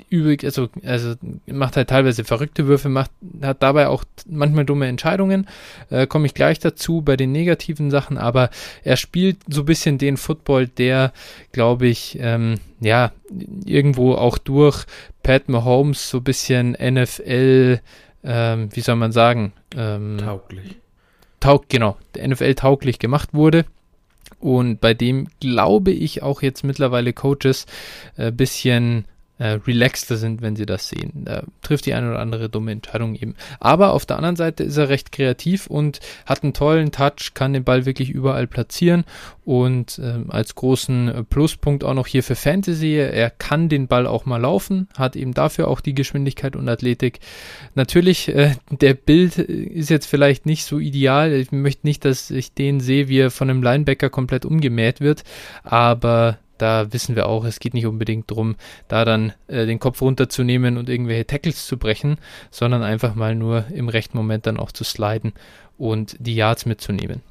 [0.09, 1.15] übrig, also, also
[1.47, 3.11] macht halt teilweise verrückte Würfe, macht,
[3.41, 5.47] hat dabei auch manchmal dumme Entscheidungen.
[5.89, 8.49] Äh, Komme ich gleich dazu bei den negativen Sachen, aber
[8.83, 11.11] er spielt so ein bisschen den Football, der,
[11.51, 13.11] glaube ich, ähm, ja,
[13.65, 14.85] irgendwo auch durch
[15.23, 17.81] Pat Mahomes so ein bisschen NFL,
[18.23, 19.51] ähm, wie soll man sagen?
[19.75, 20.77] Ähm, tauglich.
[21.39, 23.65] Taug, genau, NFL tauglich gemacht wurde.
[24.39, 27.65] Und bei dem glaube ich auch jetzt mittlerweile Coaches
[28.17, 29.05] ein äh, bisschen
[29.39, 31.11] äh, relaxter sind, wenn sie das sehen.
[31.25, 33.35] Da trifft die eine oder andere dumme Entscheidung eben.
[33.59, 37.53] Aber auf der anderen Seite ist er recht kreativ und hat einen tollen Touch, kann
[37.53, 39.03] den Ball wirklich überall platzieren
[39.47, 44.05] und äh, als großen äh, Pluspunkt auch noch hier für Fantasy, er kann den Ball
[44.05, 47.19] auch mal laufen, hat eben dafür auch die Geschwindigkeit und Athletik.
[47.73, 51.31] Natürlich, äh, der Bild ist jetzt vielleicht nicht so ideal.
[51.31, 55.23] Ich möchte nicht, dass ich den sehe, wie er von einem Linebacker komplett umgemäht wird,
[55.63, 58.55] aber da wissen wir auch, es geht nicht unbedingt darum,
[58.87, 62.17] da dann äh, den Kopf runterzunehmen und irgendwelche Tackles zu brechen,
[62.51, 65.33] sondern einfach mal nur im rechten Moment dann auch zu sliden
[65.77, 67.21] und die Yards mitzunehmen.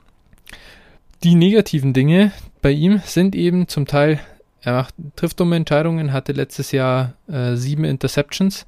[1.22, 4.20] Die negativen Dinge bei ihm sind eben zum Teil,
[4.60, 8.66] er macht, trifft dumme Entscheidungen, hatte letztes Jahr äh, sieben Interceptions.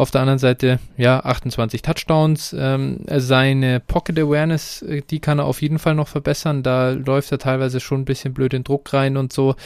[0.00, 2.56] Auf der anderen Seite, ja, 28 Touchdowns.
[2.58, 6.62] Ähm, seine Pocket Awareness, äh, die kann er auf jeden Fall noch verbessern.
[6.62, 9.56] Da läuft er teilweise schon ein bisschen blöd in Druck rein und so.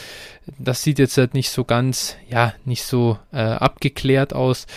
[0.59, 4.67] Das sieht jetzt halt nicht so ganz, ja, nicht so äh, abgeklärt aus.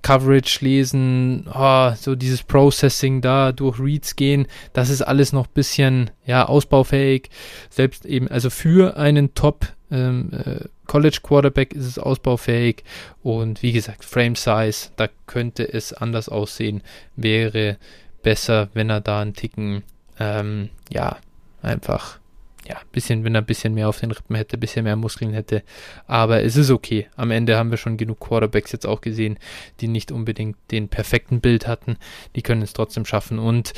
[0.00, 5.52] Coverage lesen, oh, so dieses Processing da durch Reads gehen, das ist alles noch ein
[5.52, 7.28] bisschen ja ausbaufähig.
[7.68, 12.82] Selbst eben, also für einen Top ähm, äh, College Quarterback ist es ausbaufähig
[13.22, 16.82] und wie gesagt, Frame Size, da könnte es anders aussehen,
[17.14, 17.76] wäre
[18.24, 19.84] besser, wenn er da einen Ticken,
[20.18, 21.18] ähm, ja,
[21.62, 22.18] einfach,
[22.68, 25.32] ja, bisschen, wenn er ein bisschen mehr auf den Rippen hätte, ein bisschen mehr Muskeln
[25.32, 25.62] hätte.
[26.08, 27.06] Aber es ist okay.
[27.14, 29.38] Am Ende haben wir schon genug Quarterbacks jetzt auch gesehen,
[29.78, 31.98] die nicht unbedingt den perfekten Bild hatten.
[32.34, 33.38] Die können es trotzdem schaffen.
[33.38, 33.74] Und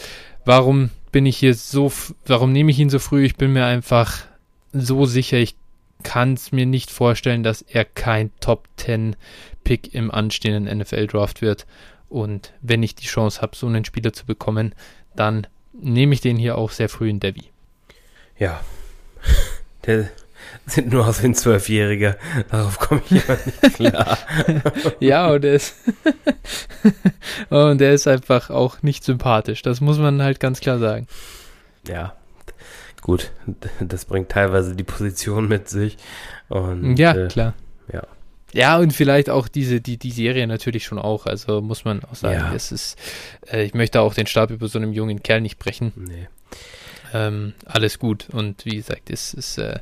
[0.46, 1.92] warum bin ich hier so,
[2.24, 3.22] warum nehme ich ihn so früh?
[3.26, 4.20] Ich bin mir einfach
[4.72, 5.56] so sicher, ich
[6.02, 9.16] kann es mir nicht vorstellen, dass er kein Top 10
[9.64, 11.66] Pick im anstehenden NFL Draft wird.
[12.08, 14.74] Und wenn ich die Chance habe, so einen Spieler zu bekommen,
[15.16, 17.44] dann nehme ich den hier auch sehr früh in Devi.
[18.38, 18.60] Ja,
[19.86, 20.10] der
[20.66, 22.16] sieht nur aus wie ein Zwölfjähriger.
[22.50, 24.18] Darauf komme ich immer nicht klar.
[25.00, 25.76] ja, und der ist
[27.48, 29.62] und der ist einfach auch nicht sympathisch.
[29.62, 31.06] Das muss man halt ganz klar sagen.
[31.86, 32.14] Ja,
[33.02, 33.30] gut.
[33.80, 35.98] Das bringt teilweise die Position mit sich.
[36.48, 37.54] Und, ja, äh, klar.
[37.92, 38.04] Ja.
[38.54, 41.24] Ja, und vielleicht auch diese, die, die Serie natürlich schon auch.
[41.26, 42.54] Also muss man auch sagen, Ja.
[42.54, 42.98] es ist,
[43.50, 45.92] äh, ich möchte auch den Stab über so einem jungen Kerl nicht brechen.
[45.96, 46.28] Nee.
[47.14, 48.28] Ähm, alles gut.
[48.30, 49.78] Und wie gesagt, es ist, äh,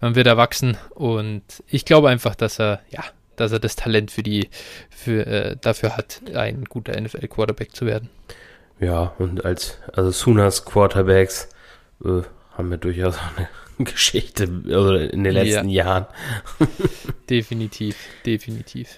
[0.00, 3.04] man wird erwachsen und ich glaube einfach, dass er, ja,
[3.36, 4.50] dass er das Talent für die,
[4.90, 8.08] für, äh, dafür hat, ein guter NFL-Quarterback zu werden.
[8.80, 11.48] Ja, und als, also Sooners Quarterbacks
[12.04, 12.22] äh,
[12.56, 13.48] haben wir durchaus auch eine
[13.78, 16.06] Geschichte also in den letzten Jahren.
[17.30, 18.88] Definitiv, definitiv.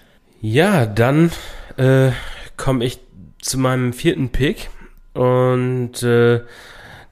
[0.40, 1.32] Ja, dann
[1.76, 2.10] äh,
[2.56, 3.00] komme ich
[3.40, 4.70] zu meinem vierten Pick
[5.14, 6.42] und äh,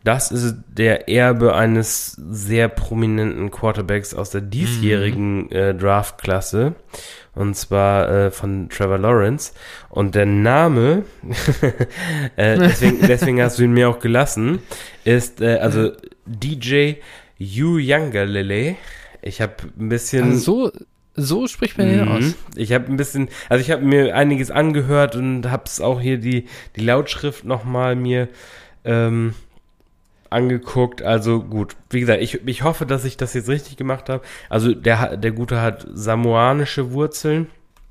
[0.05, 6.77] das ist der Erbe eines sehr prominenten Quarterbacks aus der diesjährigen äh, Draftklasse
[7.37, 9.53] und zwar äh, von Trevor Lawrence
[9.89, 11.05] und der Name
[12.37, 14.59] äh, deswegen, deswegen hast du ihn mir auch gelassen
[15.05, 15.93] ist äh, also
[16.27, 16.95] DJ
[17.39, 18.77] Uyangalele
[19.23, 20.73] ich habe ein bisschen Also so,
[21.15, 22.09] so spricht man ihn Mhm.
[22.09, 22.35] aus.
[22.55, 26.19] Ich habe ein bisschen, also ich habe mir einiges angehört und habe es auch hier
[26.19, 26.45] die,
[26.77, 28.29] die Lautschrift nochmal mir
[28.85, 29.35] ähm,
[30.31, 31.03] angeguckt.
[31.03, 34.23] Also gut, wie gesagt, ich, ich hoffe, dass ich das jetzt richtig gemacht habe.
[34.49, 37.49] Also der, der Gute hat samoanische Wurzeln.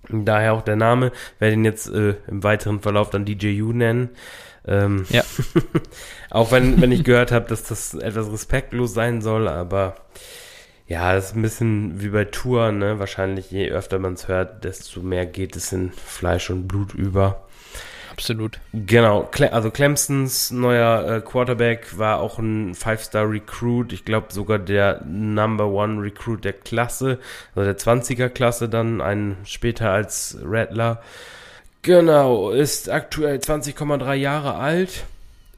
[0.09, 1.11] Daher auch der Name.
[1.39, 4.09] Werde ihn jetzt äh, im weiteren Verlauf dann DJU nennen.
[4.67, 5.23] Ähm, Ja.
[6.29, 9.95] auch wenn, wenn ich gehört habe, dass das etwas respektlos sein soll, aber
[10.88, 12.99] ja, das ist ein bisschen wie bei Touren, ne?
[12.99, 17.47] Wahrscheinlich je öfter man es hört, desto mehr geht es in Fleisch und Blut über.
[18.18, 18.59] Absolut.
[18.72, 23.91] Genau, also Clemsons neuer äh, Quarterback war auch ein Five-Star-Recruit.
[23.91, 27.20] Ich glaube sogar der Number One Recruit der Klasse,
[27.55, 31.01] also der 20er-Klasse dann, ein später als Rattler.
[31.82, 35.03] Genau, ist aktuell 20,3 Jahre alt.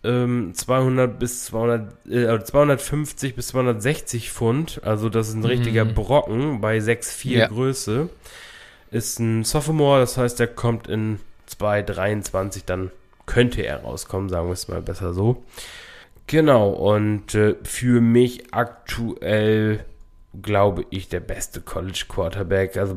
[0.04, 4.82] Ähm, 200 bis 200, äh, 250 bis 260 Pfund.
[4.84, 5.94] Also das ist ein richtiger Mhm.
[5.94, 7.48] Brocken bei 6,4 Ja.
[7.48, 8.10] Größe.
[8.90, 12.92] Ist ein Sophomore, das heißt, er kommt in 2,23, dann
[13.26, 15.44] könnte er rauskommen, sagen wir es mal besser so.
[16.28, 19.86] Genau, und äh, für mich aktuell
[20.42, 22.78] glaube ich, der beste College Quarterback.
[22.78, 22.96] Also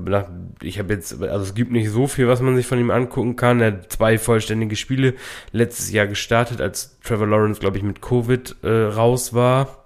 [0.62, 3.36] ich habe jetzt, also es gibt nicht so viel, was man sich von ihm angucken
[3.36, 3.61] kann.
[3.61, 5.14] Er hat zwei vollständige Spiele
[5.53, 9.84] letztes Jahr gestartet, als Trevor Lawrence, glaube ich, mit Covid äh, raus war.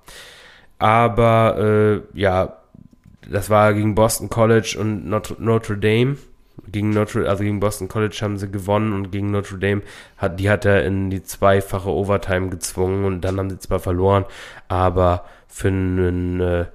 [0.79, 2.59] Aber äh, ja,
[3.29, 6.17] das war gegen Boston College und Notre Dame.
[6.71, 9.83] Gegen Notre, also gegen Boston College haben sie gewonnen und gegen Notre Dame
[10.17, 14.25] hat, die hat er in die zweifache Overtime gezwungen und dann haben sie zwar verloren,
[14.69, 16.67] aber für einen äh,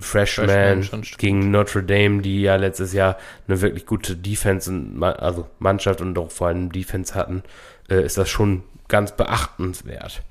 [0.00, 3.16] Freshman, Freshman gegen Notre Dame, die ja letztes Jahr
[3.48, 7.42] eine wirklich gute Defense und also Mannschaft und auch vor allem Defense hatten,
[7.88, 10.22] äh, ist das schon ganz beachtenswert.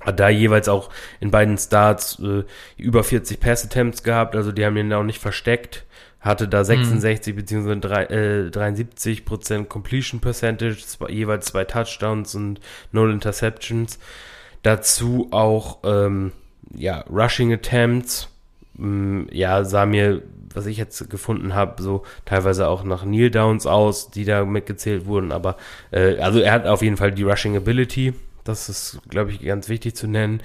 [0.00, 0.88] Hat da jeweils auch
[1.20, 2.44] in beiden Starts äh,
[2.78, 5.84] über 40 Pass Attempts gehabt, also die haben ihn auch nicht versteckt.
[6.20, 12.60] Hatte da 66 beziehungsweise drei- äh, 73 Prozent Completion Percentage, zwei, jeweils zwei Touchdowns und
[12.92, 13.98] null Interceptions.
[14.62, 16.32] Dazu auch ähm,
[16.74, 18.28] ja Rushing Attempts.
[18.74, 23.66] Mm, Ja, sah mir, was ich jetzt gefunden habe, so teilweise auch nach Kneel Downs
[23.66, 25.32] aus, die da mitgezählt wurden.
[25.32, 25.56] Aber
[25.90, 28.12] äh, also er hat auf jeden Fall die Rushing Ability.
[28.44, 30.42] Das ist, glaube ich, ganz wichtig zu nennen.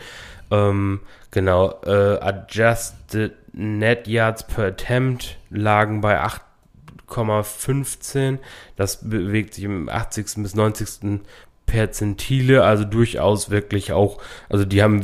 [0.51, 0.99] Ähm,
[1.31, 6.19] genau, äh, Adjusted Net Yards per Attempt lagen bei
[7.07, 8.39] 8,15.
[8.75, 10.25] Das bewegt sich im 80.
[10.43, 11.21] bis 90.
[11.65, 15.01] Perzentile, also durchaus wirklich auch, also die haben,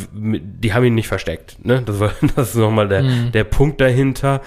[0.62, 1.82] die haben ihn nicht versteckt, ne?
[1.82, 3.32] Das war, das ist nochmal der, Mhm.
[3.32, 4.41] der Punkt dahinter.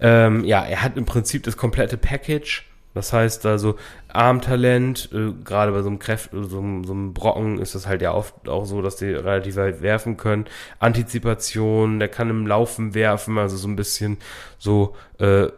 [0.00, 2.64] Ähm, ja, er hat im Prinzip das komplette Package.
[2.94, 3.76] Das heißt also,
[4.08, 8.12] Armtalent, äh, gerade bei so einem Kräft, so, so einem Brocken ist das halt ja
[8.14, 10.46] oft auch so, dass die relativ weit werfen können.
[10.78, 14.18] Antizipation, der kann im Laufen werfen, also so ein bisschen
[14.58, 15.48] so äh,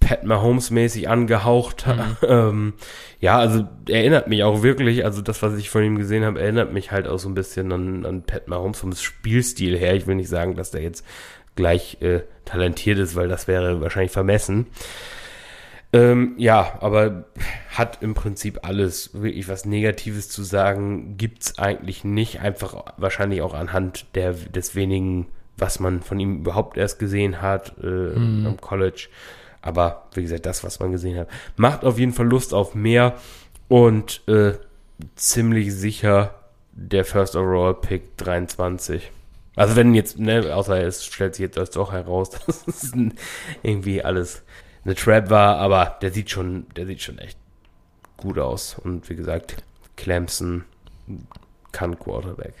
[0.00, 1.86] Pat Mahomes-mäßig angehaucht.
[1.86, 2.16] Mhm.
[2.28, 2.72] ähm,
[3.20, 6.72] ja, also erinnert mich auch wirklich, also das, was ich von ihm gesehen habe, erinnert
[6.72, 9.94] mich halt auch so ein bisschen an, an Pat Mahomes vom Spielstil her.
[9.94, 11.04] Ich will nicht sagen, dass der jetzt
[11.54, 14.66] gleich äh, talentiert ist, weil das wäre wahrscheinlich vermessen.
[15.92, 17.24] Ähm, ja, aber
[17.70, 22.40] hat im Prinzip alles wirklich was Negatives zu sagen, gibt's eigentlich nicht.
[22.40, 25.26] Einfach wahrscheinlich auch anhand der, des wenigen,
[25.56, 28.46] was man von ihm überhaupt erst gesehen hat äh, mhm.
[28.46, 29.08] am College.
[29.62, 33.14] Aber wie gesagt, das, was man gesehen hat, macht auf jeden Fall Lust auf mehr
[33.68, 34.54] und äh,
[35.16, 36.34] ziemlich sicher
[36.72, 39.10] der First Overall Pick 23.
[39.56, 42.92] Also wenn jetzt, ne, außer es stellt sich jetzt das doch heraus, dass es
[43.62, 44.42] irgendwie alles
[44.84, 47.38] eine Trap war, aber der sieht schon, der sieht schon echt
[48.16, 48.76] gut aus.
[48.78, 49.56] Und wie gesagt,
[49.96, 50.64] Clemson
[51.72, 52.54] kann Quarterback.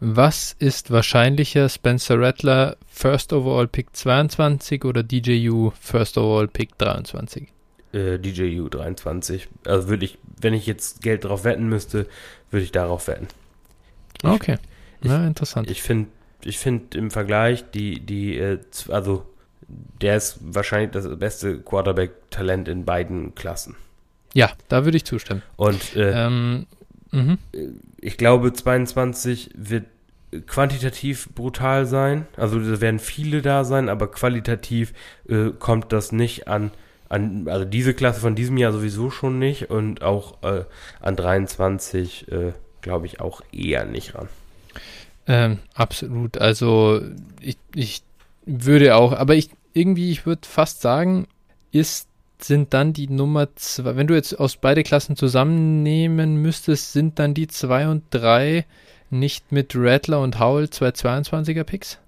[0.00, 7.48] Was ist wahrscheinlicher, Spencer Rattler First Overall Pick 22 oder DJU First Overall Pick 23?
[7.92, 9.48] Äh, DJU 23.
[9.66, 12.08] Also würde ich, wenn ich jetzt Geld drauf wetten müsste,
[12.50, 13.28] würde ich darauf wetten.
[14.22, 14.56] Ich, okay.
[15.02, 15.70] Ja, interessant.
[15.70, 16.08] Ich finde,
[16.42, 19.24] ich finde im Vergleich die, die, äh, also
[20.00, 23.76] der ist wahrscheinlich das beste Quarterback-Talent in beiden Klassen.
[24.34, 25.42] Ja, da würde ich zustimmen.
[25.56, 26.66] Und äh, ähm,
[27.10, 27.38] mhm.
[27.52, 27.68] Äh,
[28.00, 29.84] ich glaube, 22 wird
[30.46, 32.26] quantitativ brutal sein.
[32.36, 34.92] Also da werden viele da sein, aber qualitativ
[35.28, 36.70] äh, kommt das nicht an,
[37.08, 40.64] an, also diese Klasse von diesem Jahr sowieso schon nicht und auch äh,
[41.00, 44.28] an 23 äh, glaube ich auch eher nicht ran.
[45.26, 46.38] Ähm, absolut.
[46.38, 47.02] Also
[47.40, 48.02] ich, ich
[48.46, 51.26] würde auch, aber ich irgendwie, ich würde fast sagen,
[51.70, 52.08] ist,
[52.38, 57.34] sind dann die Nummer zwei, wenn du jetzt aus beide Klassen zusammennehmen müsstest, sind dann
[57.34, 58.66] die zwei und drei
[59.10, 61.98] nicht mit Rattler und Howell zwei 22er Picks?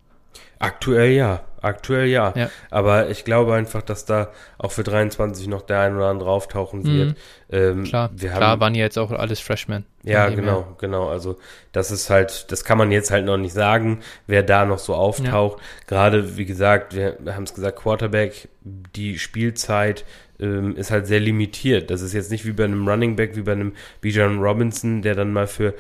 [0.58, 2.32] Aktuell ja, aktuell ja.
[2.36, 2.50] ja.
[2.70, 6.84] Aber ich glaube einfach, dass da auch für 23 noch der ein oder andere auftauchen
[6.84, 7.10] wird.
[7.10, 7.14] Mhm.
[7.50, 9.84] Ähm, klar, wir haben, klar, waren ja jetzt auch alles Freshmen.
[10.02, 10.76] Ja, genau, her.
[10.78, 11.08] genau.
[11.08, 11.36] Also
[11.72, 14.94] das ist halt, das kann man jetzt halt noch nicht sagen, wer da noch so
[14.94, 15.58] auftaucht.
[15.60, 15.64] Ja.
[15.86, 20.04] Gerade, wie gesagt, wir haben es gesagt, Quarterback, die Spielzeit
[20.40, 21.90] ähm, ist halt sehr limitiert.
[21.90, 25.14] Das ist jetzt nicht wie bei einem Running Back, wie bei einem Bijan Robinson, der
[25.14, 25.74] dann mal für,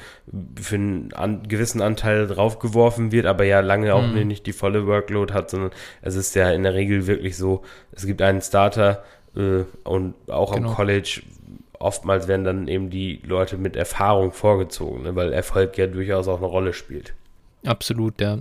[0.60, 4.26] für einen an, gewissen Anteil draufgeworfen wird, aber ja lange auch mhm.
[4.28, 5.70] nicht die volle Workload hat, sondern
[6.02, 9.04] es ist ja in der Regel wirklich so, es gibt einen Starter
[9.36, 10.68] äh, und auch genau.
[10.68, 11.22] am College
[11.78, 16.38] oftmals werden dann eben die Leute mit Erfahrung vorgezogen, ne, weil Erfolg ja durchaus auch
[16.38, 17.12] eine Rolle spielt.
[17.64, 18.38] Absolut, ja.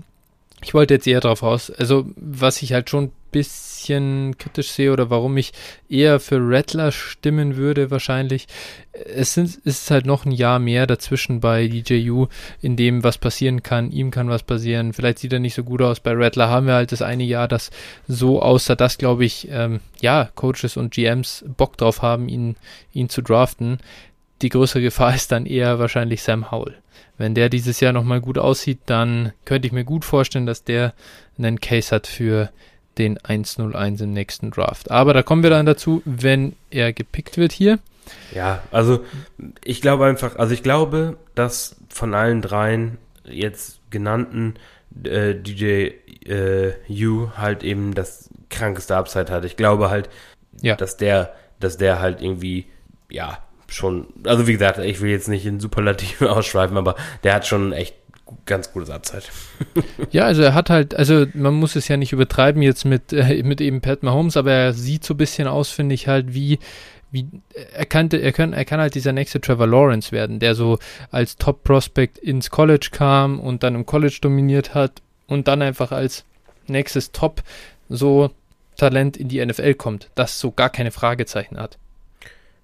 [0.64, 3.11] Ich wollte jetzt eher darauf raus, also was ich halt schon ein
[3.84, 5.51] bisschen kritisch sehe oder warum ich
[5.89, 8.47] eher für Rattler stimmen würde wahrscheinlich,
[8.93, 12.27] es sind, ist halt noch ein Jahr mehr dazwischen bei DJU,
[12.61, 15.81] in dem was passieren kann, ihm kann was passieren, vielleicht sieht er nicht so gut
[15.81, 17.71] aus, bei Rattler haben wir halt das eine Jahr, das
[18.07, 22.55] so aussah, dass glaube ich, ähm, ja, Coaches und GMs Bock drauf haben, ihn,
[22.93, 23.79] ihn zu draften.
[24.41, 26.75] Die größere Gefahr ist dann eher wahrscheinlich Sam Howell.
[27.17, 30.93] Wenn der dieses Jahr nochmal gut aussieht, dann könnte ich mir gut vorstellen, dass der
[31.38, 32.49] einen Case hat für
[32.98, 34.91] den 101 im nächsten Draft.
[34.91, 37.80] Aber da kommen wir dann dazu, wenn er gepickt wird hier.
[38.34, 39.04] Ja, also
[39.64, 44.56] ich glaube einfach, also ich glaube, dass von allen dreien jetzt genannten
[45.04, 45.91] äh, DJ
[46.26, 49.46] äh, U halt eben das krankeste Upside hat.
[49.46, 50.10] Ich glaube halt,
[50.62, 50.76] ja.
[50.76, 52.66] dass der, dass der halt irgendwie,
[53.10, 57.48] ja, schon, also wie gesagt, ich will jetzt nicht in Superlativen ausschweifen, aber der hat
[57.48, 57.96] schon echt
[58.45, 59.23] ganz gutes Upside.
[60.11, 63.43] ja, also er hat halt, also man muss es ja nicht übertreiben jetzt mit, äh,
[63.43, 66.59] mit eben Pat Mahomes, aber er sieht so ein bisschen aus, finde ich halt, wie,
[67.11, 67.27] wie,
[67.73, 70.79] er kannte, er kann, er kann halt dieser nächste Trevor Lawrence werden, der so
[71.11, 76.25] als Top-Prospect ins College kam und dann im College dominiert hat und dann einfach als
[76.67, 77.43] nächstes Top
[77.89, 78.31] so
[78.77, 81.77] Talent in die NFL kommt, das so gar keine Fragezeichen hat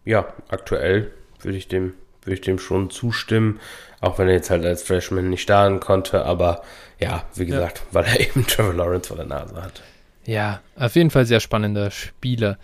[0.05, 1.11] ja, aktuell
[1.41, 1.93] würde ich dem,
[2.23, 3.59] würde ich dem schon zustimmen,
[4.01, 6.63] auch wenn er jetzt halt als Freshman nicht starten konnte, aber
[6.99, 7.83] ja, wie gesagt, ja.
[7.91, 9.81] weil er eben Trevor Lawrence vor der Nase hat.
[10.25, 12.57] Ja, auf jeden Fall sehr spannender Spieler.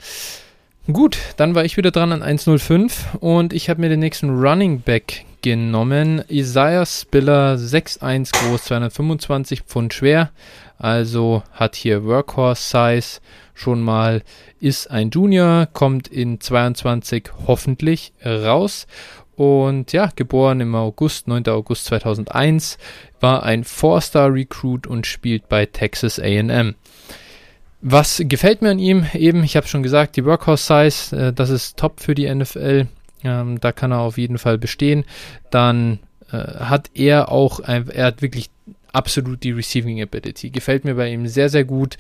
[0.92, 4.82] Gut, dann war ich wieder dran an 1.05 und ich habe mir den nächsten Running
[4.82, 6.24] Back genommen.
[6.30, 10.30] Isaiah Spiller, 6'1 groß, 225 Pfund schwer.
[10.78, 13.20] Also hat hier Workhorse Size
[13.56, 14.22] schon mal,
[14.60, 18.86] ist ein Junior, kommt in 22 hoffentlich raus.
[19.36, 21.48] Und ja, geboren im August, 9.
[21.48, 22.78] August 2001,
[23.20, 26.76] war ein Four-Star-Recruit und spielt bei Texas AM.
[27.82, 29.06] Was gefällt mir an ihm?
[29.14, 32.88] Eben, ich habe schon gesagt, die Workhorse-Size, äh, das ist top für die NFL.
[33.24, 35.04] Ähm, da kann er auf jeden Fall bestehen.
[35.50, 36.00] Dann
[36.32, 38.50] äh, hat er auch, ein, er hat wirklich
[38.92, 40.50] absolut die Receiving Ability.
[40.50, 41.98] Gefällt mir bei ihm sehr, sehr gut.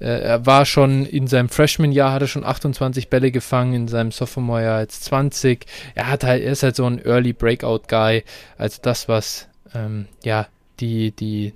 [0.00, 4.10] Äh, er war schon in seinem Freshman-Jahr, hat er schon 28 Bälle gefangen, in seinem
[4.10, 5.66] Sophomore-Jahr jetzt 20.
[5.94, 8.24] Er hat halt, er ist halt so ein Early Breakout-Guy.
[8.58, 10.48] Also das, was, ähm, ja,
[10.80, 11.52] die, die,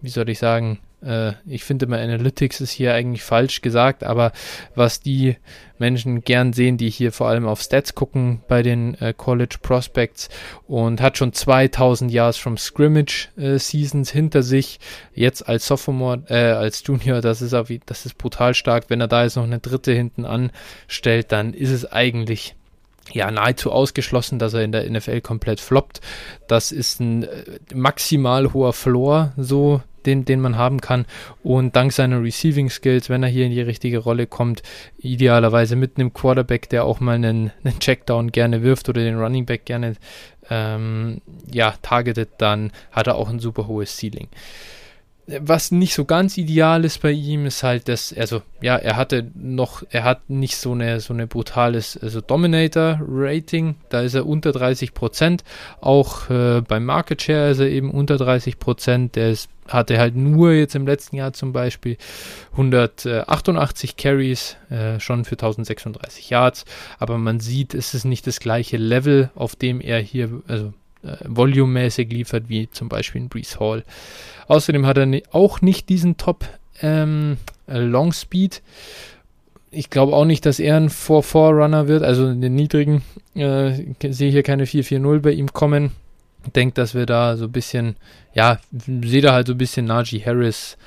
[0.00, 4.32] wie soll ich sagen, äh, ich finde immer Analytics ist hier eigentlich falsch gesagt, aber
[4.74, 5.36] was die
[5.78, 10.28] Menschen gern sehen, die hier vor allem auf Stats gucken bei den äh, College Prospects
[10.66, 14.80] und hat schon 2000 Yards from Scrimmage äh, Seasons hinter sich.
[15.14, 18.84] Jetzt als Sophomore, äh, als Junior, das ist, auch, das ist brutal stark.
[18.88, 22.56] Wenn er da jetzt noch eine dritte hinten anstellt, dann ist es eigentlich
[23.12, 26.00] ja, nahezu ausgeschlossen, dass er in der NFL komplett floppt.
[26.46, 27.44] Das ist ein äh,
[27.74, 31.06] maximal hoher Floor, so den, den man haben kann.
[31.42, 34.62] Und dank seiner Receiving Skills, wenn er hier in die richtige Rolle kommt,
[34.98, 39.46] idealerweise mit einem Quarterback, der auch mal einen, einen Checkdown gerne wirft oder den Running
[39.46, 39.94] Back gerne
[40.50, 41.20] ähm,
[41.50, 44.28] ja, targetet, dann hat er auch ein super hohes Ceiling
[45.40, 49.30] was nicht so ganz ideal ist bei ihm, ist halt, dass, also, ja, er hatte
[49.34, 54.52] noch, er hat nicht so eine, so eine brutales, also Dominator-Rating, da ist er unter
[54.52, 55.44] 30 Prozent,
[55.82, 60.16] auch äh, beim Market Share ist er eben unter 30 Prozent, der ist, hatte halt
[60.16, 61.98] nur jetzt im letzten Jahr zum Beispiel
[62.52, 66.64] 188 Carries, äh, schon für 1036 Yards,
[66.98, 70.72] aber man sieht, es ist nicht das gleiche Level, auf dem er hier, also
[71.02, 73.84] äh, volumemäßig liefert, wie zum Beispiel in Brees Hall.
[74.46, 76.46] Außerdem hat er auch nicht diesen Top
[76.80, 77.36] ähm,
[77.66, 78.62] äh, Long Speed.
[79.70, 83.02] Ich glaube auch nicht, dass er ein 4-4-Runner wird, also in den niedrigen
[83.34, 83.72] äh,
[84.10, 85.92] sehe hier keine 4-4-0 bei ihm kommen.
[86.46, 87.96] Ich denke, dass wir da so ein bisschen,
[88.32, 90.78] ja, sehe da halt so ein bisschen Najee Harris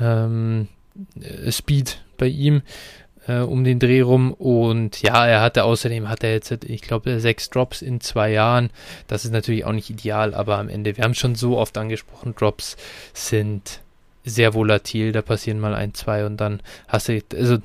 [0.00, 0.68] ähm,
[1.20, 2.62] äh, Speed bei ihm
[3.30, 4.32] äh, um den Dreh rum.
[4.32, 8.70] Und ja, er hatte außerdem, hat er jetzt, ich glaube, sechs Drops in zwei Jahren.
[9.06, 12.34] Das ist natürlich auch nicht ideal, aber am Ende, wir haben schon so oft angesprochen,
[12.34, 12.76] Drops
[13.12, 13.80] sind
[14.24, 17.58] sehr volatil, da passieren mal ein, zwei und dann hast du, also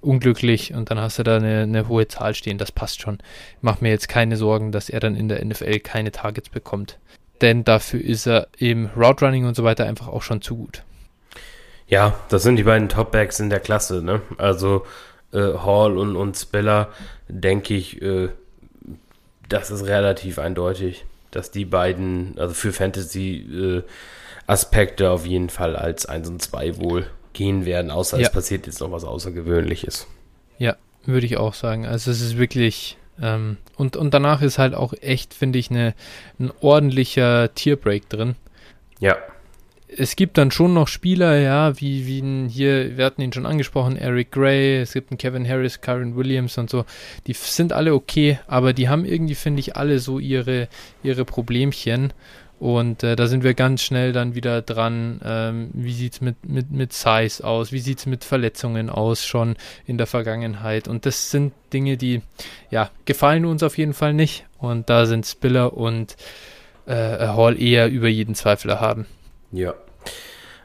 [0.00, 3.18] unglücklich und dann hast du da eine, eine, hohe Zahl stehen, das passt schon.
[3.60, 6.98] Mach mir jetzt keine Sorgen, dass er dann in der NFL keine Targets bekommt.
[7.40, 10.82] Denn dafür ist er im Route Running und so weiter einfach auch schon zu gut.
[11.88, 14.22] Ja, das sind die beiden Topbacks in der Klasse, ne?
[14.38, 14.86] Also
[15.32, 16.88] äh, Hall und, und Spiller,
[17.28, 18.28] denke ich, äh,
[19.48, 26.06] das ist relativ eindeutig, dass die beiden, also für Fantasy-Aspekte äh, auf jeden Fall als
[26.06, 28.26] 1 und 2 wohl gehen werden, außer ja.
[28.26, 30.06] es passiert jetzt noch was Außergewöhnliches.
[30.58, 31.86] Ja, würde ich auch sagen.
[31.86, 35.94] Also es ist wirklich, ähm, und, und danach ist halt auch echt, finde ich, eine,
[36.38, 38.36] ein ordentlicher Tierbreak drin.
[39.00, 39.16] Ja
[39.96, 43.96] es gibt dann schon noch Spieler, ja, wie, wie hier, wir hatten ihn schon angesprochen,
[43.96, 46.84] Eric Gray, es gibt einen Kevin Harris, Karen Williams und so,
[47.26, 50.68] die sind alle okay, aber die haben irgendwie, finde ich, alle so ihre,
[51.02, 52.12] ihre Problemchen.
[52.58, 56.48] Und äh, da sind wir ganz schnell dann wieder dran, ähm, wie sieht es mit,
[56.48, 60.86] mit, mit Size aus, wie sieht es mit Verletzungen aus schon in der Vergangenheit.
[60.86, 62.22] Und das sind Dinge, die,
[62.70, 64.46] ja, gefallen uns auf jeden Fall nicht.
[64.58, 66.16] Und da sind Spiller und
[66.86, 69.06] äh, Hall eher über jeden Zweifel haben.
[69.52, 69.74] Ja,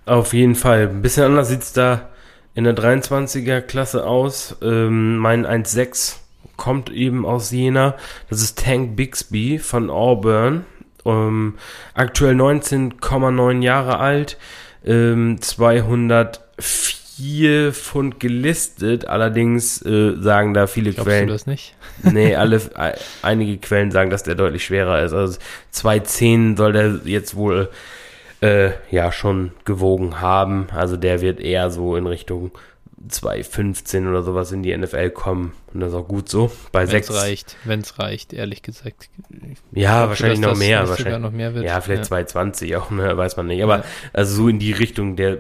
[0.05, 0.88] auf jeden Fall.
[0.88, 2.09] Ein bisschen anders sieht es da
[2.55, 4.55] in der 23er Klasse aus.
[4.61, 6.15] Ähm, mein 1.6
[6.55, 7.95] kommt eben aus Jena.
[8.29, 10.65] Das ist Tank Bixby von Auburn.
[11.05, 11.55] Ähm,
[11.93, 14.38] aktuell 19,9 Jahre alt.
[14.85, 19.07] Ähm, 204 Pfund gelistet.
[19.07, 21.27] Allerdings äh, sagen da viele Glaubst Quellen.
[21.27, 21.75] Du das nicht?
[22.03, 22.61] nee, alle,
[23.21, 25.11] einige Quellen sagen, dass der deutlich schwerer ist.
[25.13, 25.38] Also
[25.71, 27.69] 210 soll der jetzt wohl
[28.41, 30.67] äh, ja schon gewogen haben.
[30.73, 32.51] Also der wird eher so in Richtung
[33.09, 35.53] 2,15 oder sowas in die NFL kommen.
[35.73, 36.51] Und das ist auch gut so.
[36.71, 37.13] Bei wenn's 6.
[37.13, 39.09] reicht, wenn es reicht, ehrlich gesagt.
[39.71, 40.88] Ja, wahrscheinlich noch mehr.
[40.88, 41.65] Wahrscheinlich, noch mehr wird.
[41.65, 42.17] Ja, vielleicht ja.
[42.17, 43.63] 2,20 auch, ne, weiß man nicht.
[43.63, 43.85] Aber ja.
[44.13, 45.39] also so in die Richtung der,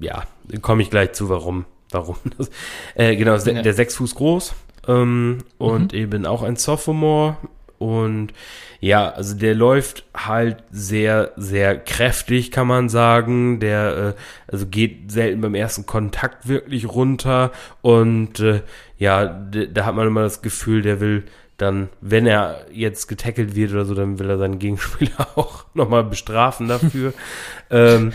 [0.00, 0.24] ja,
[0.62, 1.66] komme ich gleich zu, warum.
[1.90, 2.50] Warum das?
[2.94, 3.62] Äh, genau, ja.
[3.62, 4.54] der 6 Fuß groß
[4.86, 5.98] ähm, und mhm.
[5.98, 7.36] eben auch ein Sophomore
[7.78, 8.32] und
[8.80, 13.60] ja, also der läuft halt sehr, sehr kräftig, kann man sagen.
[13.60, 17.52] Der äh, also geht selten beim ersten Kontakt wirklich runter.
[17.82, 18.62] Und äh,
[18.96, 21.24] ja, da hat man immer das Gefühl, der will
[21.58, 26.04] dann, wenn er jetzt getackelt wird oder so, dann will er seinen Gegenspieler auch nochmal
[26.04, 27.12] bestrafen dafür.
[27.70, 28.12] ähm,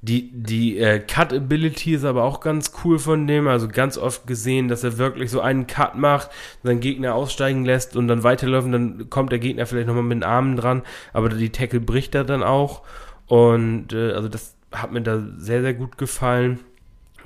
[0.00, 3.48] die, die äh, Cut-Ability ist aber auch ganz cool von dem.
[3.48, 6.30] Also ganz oft gesehen, dass er wirklich so einen Cut macht,
[6.62, 8.72] seinen Gegner aussteigen lässt und dann weiterläuft.
[8.72, 12.24] Dann kommt der Gegner vielleicht nochmal mit den Armen dran, aber die Tackle bricht er
[12.24, 12.82] dann auch.
[13.26, 16.60] Und äh, also das hat mir da sehr, sehr gut gefallen.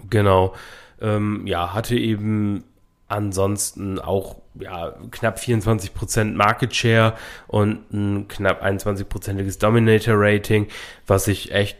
[0.09, 0.55] Genau.
[1.01, 2.65] Ähm, ja, hatte eben
[3.09, 7.15] ansonsten auch ja, knapp 24% Market Share
[7.47, 10.69] und ein knapp 21%iges Dominator Rating,
[11.07, 11.77] was ich echt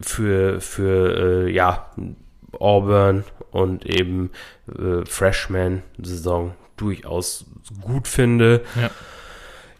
[0.00, 1.90] für, für äh, ja,
[2.52, 4.30] Auburn und eben
[4.68, 7.46] äh, Freshman-Saison durchaus
[7.80, 8.62] gut finde.
[8.80, 8.90] Ja.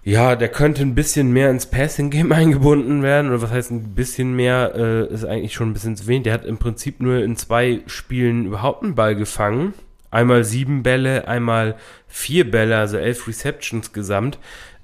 [0.06, 3.30] Ja, der könnte ein bisschen mehr ins Passing-Game eingebunden werden.
[3.30, 6.24] Oder was heißt ein bisschen mehr, äh, ist eigentlich schon ein bisschen zu wenig.
[6.24, 9.72] Der hat im Prinzip nur in zwei Spielen überhaupt einen Ball gefangen.
[10.10, 11.76] Einmal sieben Bälle, einmal
[12.06, 14.38] vier Bälle, also elf Receptions gesamt.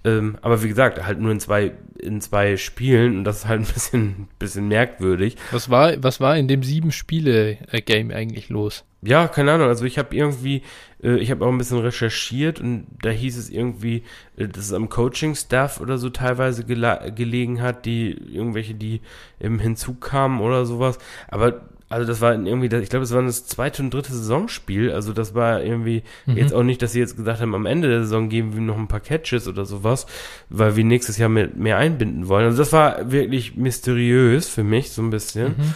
[0.05, 3.60] Ähm, aber wie gesagt, halt nur in zwei, in zwei Spielen und das ist halt
[3.60, 5.36] ein bisschen, bisschen merkwürdig.
[5.51, 8.85] Was war, was war in dem sieben Spiele-Game eigentlich los?
[9.02, 9.68] Ja, keine Ahnung.
[9.68, 10.62] Also ich habe irgendwie,
[11.02, 14.02] äh, ich habe auch ein bisschen recherchiert und da hieß es irgendwie,
[14.36, 19.01] äh, dass es am Coaching-Staff oder so teilweise gelegen hat, die irgendwelche, die
[19.40, 20.98] eben hinzukamen oder sowas.
[21.28, 24.93] Aber also das war irgendwie, ich glaube, das war das zweite und dritte Saisonspiel.
[24.93, 26.37] Also das war irgendwie mhm.
[26.37, 28.79] jetzt auch nicht, dass sie jetzt gesagt haben, am Ende der Saison geben wir noch
[28.79, 30.07] ein paar Catches oder sowas,
[30.49, 32.47] weil wir nächstes Jahr mehr, mehr einbinden wollen.
[32.47, 35.49] Also das war wirklich mysteriös für mich so ein bisschen.
[35.49, 35.75] Mhm.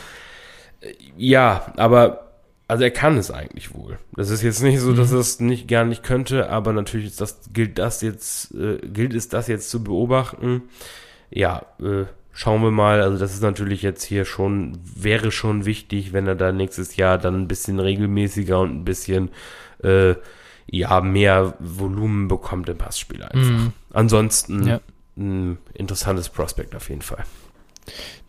[1.17, 2.31] Ja, aber
[2.69, 3.99] also er kann es eigentlich wohl.
[4.15, 5.17] Das ist jetzt nicht so, dass mhm.
[5.17, 9.15] er es nicht gar nicht könnte, aber natürlich ist das, gilt das jetzt, äh, gilt
[9.15, 10.63] es das jetzt zu beobachten.
[11.29, 12.05] Ja, äh,
[12.35, 13.01] schauen wir mal.
[13.01, 17.17] Also das ist natürlich jetzt hier schon, wäre schon wichtig, wenn er da nächstes Jahr
[17.17, 19.31] dann ein bisschen regelmäßiger und ein bisschen
[19.83, 20.15] äh,
[20.67, 23.51] ja mehr Volumen bekommt im Passspiel einfach.
[23.51, 23.73] Mhm.
[23.91, 24.81] Ansonsten ja.
[25.17, 27.25] ein interessantes Prospekt auf jeden Fall.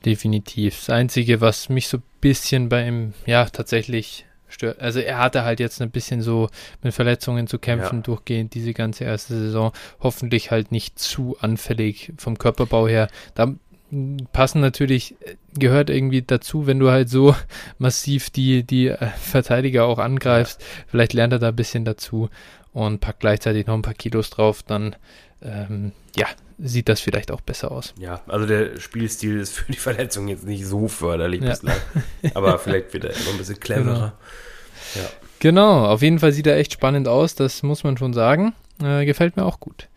[0.05, 0.77] Definitiv.
[0.79, 4.79] Das Einzige, was mich so ein bisschen bei ihm, ja, tatsächlich stört.
[4.79, 6.49] Also er hatte halt jetzt ein bisschen so
[6.83, 8.01] mit Verletzungen zu kämpfen, ja.
[8.01, 9.71] durchgehend diese ganze erste Saison.
[9.99, 13.09] Hoffentlich halt nicht zu anfällig vom Körperbau her.
[13.33, 13.53] Da
[14.33, 15.15] passen natürlich,
[15.57, 17.35] gehört irgendwie dazu, wenn du halt so
[17.77, 20.63] massiv die, die äh, Verteidiger auch angreifst.
[20.87, 22.29] Vielleicht lernt er da ein bisschen dazu
[22.73, 24.95] und packt gleichzeitig noch ein paar Kilos drauf, dann
[25.41, 26.27] ähm, ja,
[26.57, 27.93] sieht das vielleicht auch besser aus.
[27.97, 31.49] Ja, also der Spielstil ist für die Verletzung jetzt nicht so förderlich ja.
[31.49, 31.77] bislang.
[32.33, 33.93] Aber vielleicht wird er noch ein bisschen cleverer.
[33.93, 35.03] Genau.
[35.05, 35.09] Ja.
[35.39, 38.53] genau, auf jeden Fall sieht er echt spannend aus, das muss man schon sagen.
[38.83, 39.87] Äh, gefällt mir auch gut.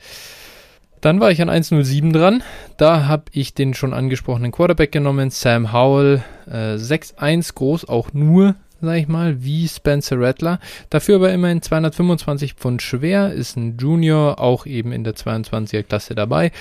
[1.01, 2.43] Dann war ich an 1.07 dran.
[2.77, 6.23] Da habe ich den schon angesprochenen Quarterback genommen, Sam Howell.
[6.47, 10.61] Äh, 6'1 groß, auch nur, sag ich mal, wie Spencer Rattler.
[10.91, 16.15] Dafür aber immerhin 225 Pfund schwer, ist ein Junior, auch eben in der 22er Klasse
[16.15, 16.53] dabei.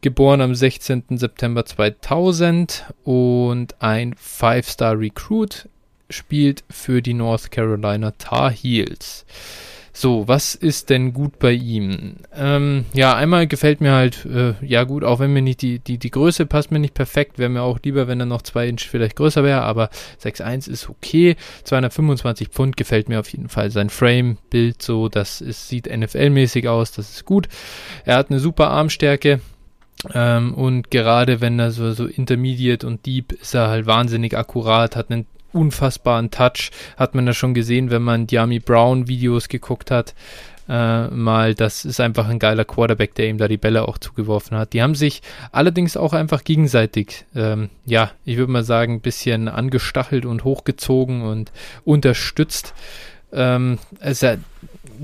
[0.00, 1.18] Geboren am 16.
[1.18, 5.68] September 2000 und ein Five-Star Recruit,
[6.08, 9.24] spielt für die North Carolina Tar Heels.
[10.00, 12.14] So, was ist denn gut bei ihm?
[12.34, 15.98] Ähm, ja, einmal gefällt mir halt, äh, ja gut, auch wenn mir nicht die, die,
[15.98, 18.88] die Größe passt mir nicht perfekt, wäre mir auch lieber, wenn er noch 2 Inch
[18.88, 19.90] vielleicht größer wäre, aber
[20.24, 21.36] 6'1 ist okay.
[21.64, 23.70] 225 Pfund gefällt mir auf jeden Fall.
[23.70, 27.48] Sein Frame-Bild so, das ist, sieht NFL-mäßig aus, das ist gut.
[28.06, 29.42] Er hat eine super Armstärke.
[30.14, 34.96] Ähm, und gerade wenn er so, so intermediate und deep ist er halt wahnsinnig akkurat,
[34.96, 36.70] hat einen unfassbaren Touch.
[36.96, 40.14] Hat man ja schon gesehen, wenn man Diami Brown Videos geguckt hat.
[40.68, 44.56] Äh, mal, das ist einfach ein geiler Quarterback, der ihm da die Bälle auch zugeworfen
[44.56, 44.72] hat.
[44.72, 45.20] Die haben sich
[45.50, 51.22] allerdings auch einfach gegenseitig, ähm, ja, ich würde mal sagen, ein bisschen angestachelt und hochgezogen
[51.22, 51.50] und
[51.84, 52.72] unterstützt.
[53.32, 54.24] Ähm, es,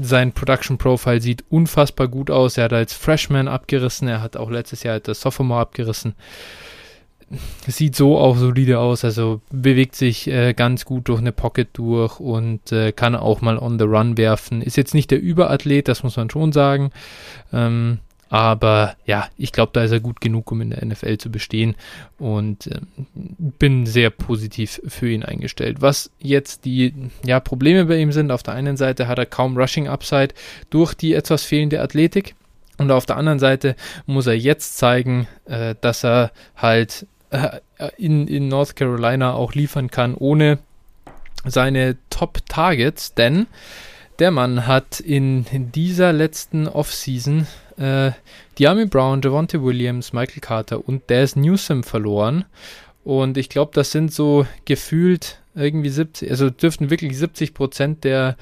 [0.00, 2.56] sein Production Profile sieht unfassbar gut aus.
[2.58, 6.14] Er hat als Freshman abgerissen, er hat auch letztes Jahr das Sophomore abgerissen
[7.66, 12.20] sieht so auch solide aus, also bewegt sich äh, ganz gut durch eine Pocket durch
[12.20, 14.62] und äh, kann auch mal on the run werfen.
[14.62, 16.90] Ist jetzt nicht der Überathlet, das muss man schon sagen.
[17.52, 17.98] Ähm,
[18.28, 21.76] aber ja, ich glaube, da ist er gut genug, um in der NFL zu bestehen
[22.18, 22.80] und äh,
[23.14, 25.80] bin sehr positiv für ihn eingestellt.
[25.80, 26.92] Was jetzt die
[27.24, 30.34] ja, Probleme bei ihm sind, auf der einen Seite hat er kaum Rushing Upside
[30.70, 32.34] durch die etwas fehlende Athletik.
[32.78, 33.74] Und auf der anderen Seite
[34.06, 37.60] muss er jetzt zeigen, äh, dass er halt äh,
[37.96, 40.58] in, in North Carolina auch liefern kann, ohne
[41.44, 43.46] seine Top-Targets, denn
[44.18, 47.46] der Mann hat in, in dieser letzten Offseason
[47.76, 48.12] äh,
[48.58, 52.46] Diami Brown, Javonte Williams, Michael Carter und Daz Newsom verloren.
[53.04, 58.36] Und ich glaube, das sind so gefühlt irgendwie 70, also dürften wirklich 70 Prozent der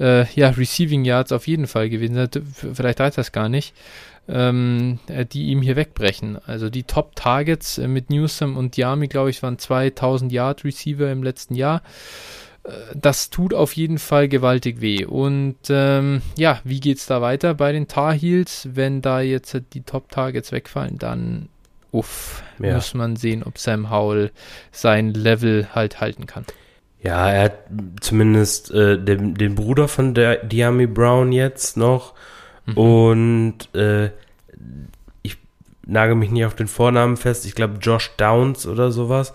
[0.00, 2.30] äh, ja, Receiving Yards auf jeden Fall gewesen sein.
[2.74, 3.74] Vielleicht reicht das gar nicht
[4.28, 6.38] ähm, äh, die ihm hier wegbrechen.
[6.46, 11.22] Also die Top-Targets äh, mit Newsom und Diami, glaube ich, waren 2000 Yard Receiver im
[11.22, 11.82] letzten Jahr.
[12.64, 15.04] Äh, das tut auf jeden Fall gewaltig weh.
[15.04, 18.68] Und ähm, ja, wie geht es da weiter bei den Tar Heels?
[18.72, 21.48] Wenn da jetzt die Top-Targets wegfallen, dann
[21.90, 22.74] uff, ja.
[22.74, 24.30] muss man sehen, ob Sam Howell
[24.72, 26.44] sein Level halt halten kann.
[27.00, 27.58] Ja, er hat
[28.00, 32.14] zumindest äh, den, den Bruder von der Diami Brown jetzt noch.
[32.68, 32.76] Mhm.
[32.76, 34.10] Und äh,
[35.22, 35.38] ich
[35.86, 37.46] nage mich nicht auf den Vornamen fest.
[37.46, 39.32] Ich glaube Josh Downs oder sowas.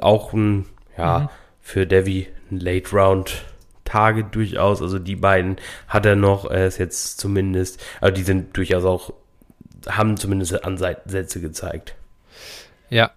[0.00, 0.66] Auch ein,
[0.96, 1.28] ja, mhm.
[1.60, 3.44] für Devi ein Late Round
[3.84, 4.80] Target durchaus.
[4.80, 5.56] Also die beiden
[5.88, 6.50] hat er noch.
[6.50, 9.12] Er ist jetzt zumindest, also die sind durchaus auch,
[9.88, 11.94] haben zumindest Ansätze gezeigt.
[12.88, 13.10] Ja,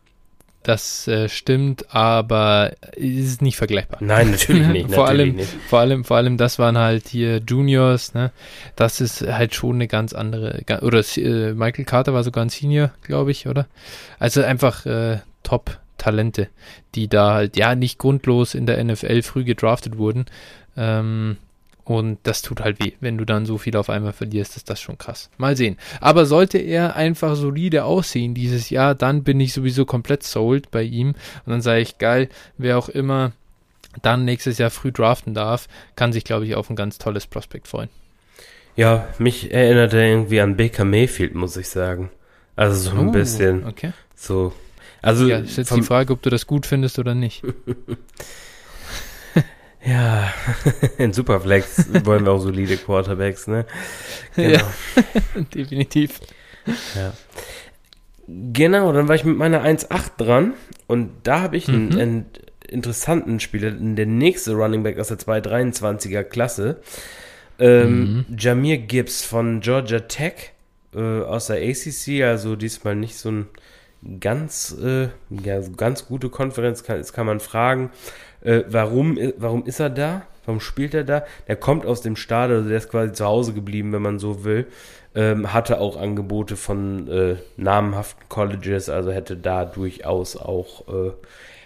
[0.66, 4.00] das äh, stimmt, aber ist nicht vergleichbar.
[4.02, 4.90] Nein, natürlich nicht.
[4.94, 5.50] vor, natürlich allem, nicht.
[5.68, 8.32] vor allem, vor allem, das waren halt hier Juniors, ne?
[8.76, 10.64] Das ist halt schon eine ganz andere.
[10.82, 13.68] Oder äh, Michael Carter war sogar ein Senior, glaube ich, oder?
[14.18, 16.48] Also einfach äh, Top-Talente,
[16.96, 20.26] die da halt ja nicht grundlos in der NFL früh gedraftet wurden.
[20.76, 21.38] Ähm,
[21.86, 22.94] und das tut halt weh.
[23.00, 25.30] Wenn du dann so viel auf einmal verlierst, ist das schon krass.
[25.38, 25.78] Mal sehen.
[26.02, 30.82] Aber sollte er einfach solide aussehen dieses Jahr, dann bin ich sowieso komplett sold bei
[30.82, 31.10] ihm.
[31.10, 33.32] Und dann sage ich, geil, wer auch immer
[34.02, 37.68] dann nächstes Jahr früh draften darf, kann sich, glaube ich, auf ein ganz tolles Prospekt
[37.68, 37.90] freuen.
[38.76, 42.10] Ja, mich erinnert er irgendwie an Baker Mayfield, muss ich sagen.
[42.56, 43.66] Also so ein oh, bisschen.
[43.66, 43.94] Okay.
[44.16, 44.54] So.
[45.02, 47.44] Also ja, ist jetzt die Frage, ob du das gut findest oder nicht.
[49.86, 50.34] Ja,
[50.98, 53.66] in Superflex wollen wir auch solide Quarterbacks, ne?
[54.36, 54.58] Genau.
[54.58, 54.68] Ja,
[55.54, 56.20] definitiv.
[56.96, 57.14] Ja.
[58.28, 60.54] Genau, dann war ich mit meiner 1.8 dran
[60.88, 62.00] und da habe ich einen, mhm.
[62.00, 62.26] einen,
[62.68, 66.82] interessanten Spieler, der nächste Running Back aus der 223er Klasse,
[67.60, 68.26] ähm, mhm.
[68.40, 70.54] Jamir Gibbs von Georgia Tech
[70.96, 73.48] äh, aus der ACC, also diesmal nicht so ein
[74.20, 77.92] ganz, äh, ja, ganz gute Konferenz, kann, das kann man fragen.
[78.46, 80.22] Äh, warum, warum ist er da?
[80.46, 81.26] Warum spielt er da?
[81.48, 84.44] Der kommt aus dem Stadion, also der ist quasi zu Hause geblieben, wenn man so
[84.44, 84.68] will.
[85.16, 91.12] Ähm, hatte auch Angebote von äh, namenhaften Colleges, also hätte da durchaus auch äh,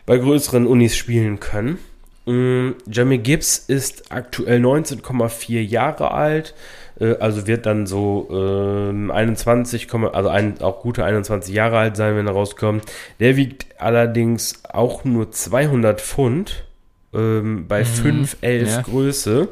[0.06, 1.80] bei größeren Unis spielen können.
[2.28, 6.54] Ähm, Jamie Gibbs ist aktuell 19,4 Jahre alt,
[7.00, 12.16] äh, also wird dann so äh, 21, also ein, auch gute 21 Jahre alt sein,
[12.16, 12.86] wenn er rauskommt.
[13.20, 16.69] Der wiegt allerdings auch nur 200 Pfund
[17.14, 18.24] ähm, bei mhm.
[18.24, 18.82] 5,11 ja.
[18.82, 19.48] Größe.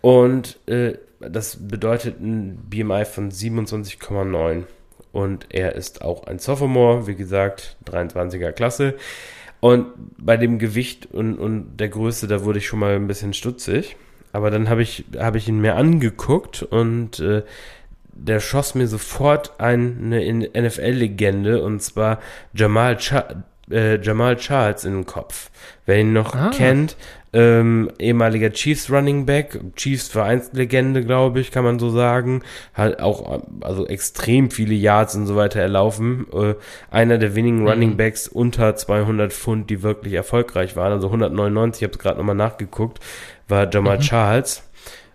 [0.00, 4.64] Und äh, das bedeutet ein BMI von 27,9.
[5.12, 8.94] Und er ist auch ein Sophomore, wie gesagt, 23er Klasse.
[9.60, 9.86] Und
[10.18, 13.96] bei dem Gewicht und, und der Größe, da wurde ich schon mal ein bisschen stutzig.
[14.32, 17.42] Aber dann habe ich, hab ich ihn mir angeguckt und äh,
[18.12, 22.20] der schoss mir sofort eine NFL-Legende und zwar
[22.52, 25.50] Jamal, Cha äh, Jamal Charles in den Kopf.
[25.84, 26.50] Wer ihn noch ah.
[26.50, 26.96] kennt,
[27.32, 32.42] ähm, ehemaliger Chiefs Running Back, Chiefs Vereinslegende, glaube ich, kann man so sagen.
[32.72, 36.26] Hat auch also extrem viele Yards und so weiter erlaufen.
[36.32, 36.54] Äh,
[36.90, 37.68] einer der wenigen mhm.
[37.68, 40.92] Running Backs unter 200 Pfund, die wirklich erfolgreich waren.
[40.92, 43.00] Also 199, ich habe es gerade nochmal nachgeguckt,
[43.48, 44.02] war Jamal mhm.
[44.02, 44.62] Charles.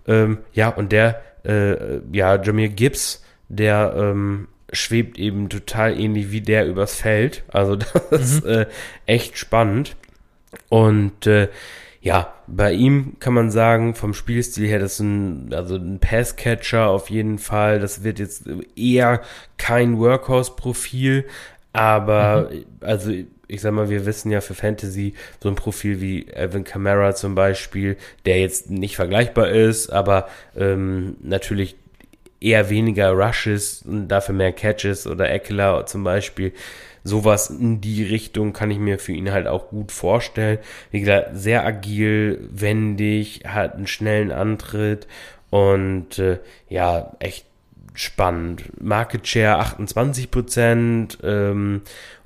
[0.08, 6.42] Ähm, ja, und der, äh, ja, Jameer Gibbs, der ähm, schwebt eben total ähnlich wie
[6.42, 7.44] der übers Feld.
[7.48, 7.76] Also
[8.10, 8.18] das mhm.
[8.18, 8.66] ist äh,
[9.06, 9.96] echt spannend.
[10.70, 11.50] Und äh,
[12.02, 16.88] ja, bei ihm kann man sagen, vom Spielstil her, das ist ein, also ein Passcatcher
[16.88, 17.80] auf jeden Fall.
[17.80, 18.44] Das wird jetzt
[18.76, 19.22] eher
[19.58, 21.26] kein Workhorse-Profil,
[21.74, 22.66] aber mhm.
[22.82, 23.12] also
[23.52, 27.36] ich sag mal, wir wissen ja für Fantasy so ein Profil wie Evan Kamara zum
[27.36, 31.76] Beispiel, der jetzt nicht vergleichbar ist, aber ähm, natürlich
[32.42, 36.54] eher weniger Rushes und dafür mehr Catches oder Eckler zum Beispiel
[37.04, 40.60] sowas in die Richtung kann ich mir für ihn halt auch gut vorstellen.
[40.92, 45.08] Wie gesagt, sehr agil, wendig, hat einen schnellen Antritt
[45.50, 46.38] und äh,
[46.70, 47.48] ja, echt
[47.94, 48.64] spannend.
[48.82, 51.82] Market Share 28% ähm,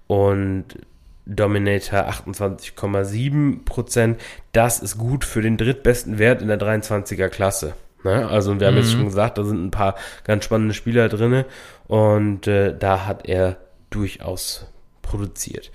[0.08, 0.66] und
[1.26, 4.16] Dominator 28,7%.
[4.52, 7.74] Das ist gut für den drittbesten Wert in der 23er Klasse.
[8.06, 8.28] Ne?
[8.30, 8.82] Also wir haben mhm.
[8.82, 11.46] jetzt schon gesagt, da sind ein paar ganz spannende Spieler drinne
[11.88, 13.58] und äh, da hat er
[13.90, 14.68] durchaus
[15.02, 15.72] produziert.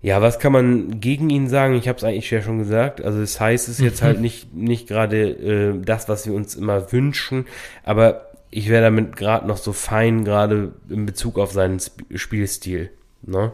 [0.00, 1.74] Ja, was kann man gegen ihn sagen?
[1.74, 3.04] Ich habe es eigentlich ja schon gesagt.
[3.04, 6.54] Also das heißt, es ist jetzt halt nicht, nicht gerade äh, das, was wir uns
[6.54, 7.46] immer wünschen,
[7.84, 12.90] aber ich wäre damit gerade noch so fein, gerade in Bezug auf seinen Sp Spielstil.
[13.20, 13.52] Ne?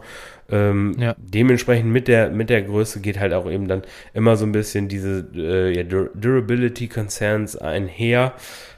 [0.51, 1.15] Ähm, ja.
[1.19, 4.89] Dementsprechend mit der, mit der Größe geht halt auch eben dann immer so ein bisschen
[4.89, 8.35] diese äh, ja, Dur Durability Concerns einher.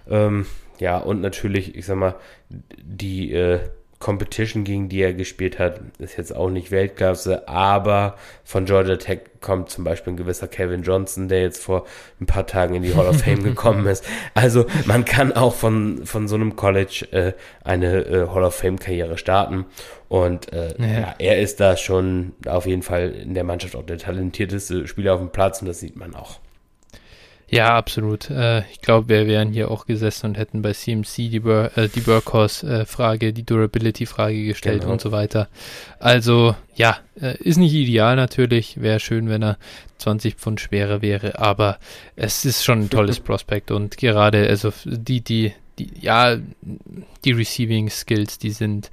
[0.09, 0.47] Ähm,
[0.79, 2.15] ja, und natürlich, ich sag mal,
[2.49, 3.61] die äh,
[4.07, 8.15] Competition, gegen die er gespielt hat, ist jetzt auch nicht Weltklasse, aber
[8.45, 11.87] von Georgia Tech kommt zum Beispiel ein gewisser Kevin Johnson, der jetzt vor
[12.21, 14.05] ein paar Tagen in die Hall of Fame gekommen ist.
[14.35, 17.33] Also man kann auch von, von so einem College äh,
[17.65, 19.65] eine äh, Hall of Fame-Karriere starten.
[20.09, 20.87] Und äh, ja.
[20.87, 21.15] ja.
[21.19, 25.21] er ist da schon auf jeden Fall in der Mannschaft auch der talentierteste Spieler auf
[25.21, 26.39] dem Platz und das sieht man auch.
[27.49, 28.29] Ja, absolut.
[28.29, 31.89] Äh, ich glaube, wir wären hier auch gesessen und hätten bei CMC die, Bur äh,
[31.89, 34.93] die Workhorse-Frage, die Durability-Frage gestellt genau.
[34.93, 35.49] und so weiter.
[36.01, 38.81] Also, ja, äh, ist nicht ideal natürlich.
[38.81, 39.59] Wäre schön, wenn er
[39.99, 41.79] 20 Pfund schwerer wäre, aber
[42.17, 46.37] es ist schon ein tolles Prospekt und gerade, also die, die, die, ja,
[47.25, 48.91] die Receiving Skills, die sind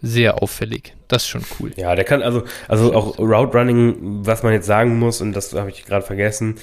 [0.00, 0.94] sehr auffällig.
[1.08, 1.72] Das ist schon cool.
[1.76, 5.52] Ja, der kann also, also auch Route Running, was man jetzt sagen muss, und das
[5.54, 6.56] habe ich gerade vergessen,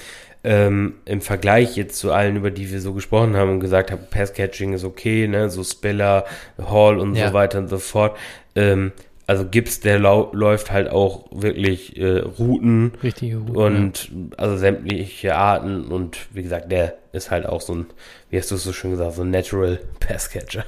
[0.44, 4.02] ähm, im Vergleich jetzt zu allen, über die wir so gesprochen haben und gesagt haben,
[4.10, 6.24] Passcatching ist okay, ne, so Spiller,
[6.58, 7.28] Hall und ja.
[7.28, 8.16] so weiter und so fort.
[8.54, 8.92] Ähm,
[9.26, 12.92] also Gibbs, der läuft halt auch wirklich äh, Routen.
[13.02, 13.56] Richtige Routen.
[13.56, 14.36] Und ja.
[14.36, 15.86] also sämtliche Arten.
[15.86, 17.86] Und wie gesagt, der ist halt auch so ein,
[18.28, 20.66] wie hast du es so schön gesagt, so ein Natural Passcatcher.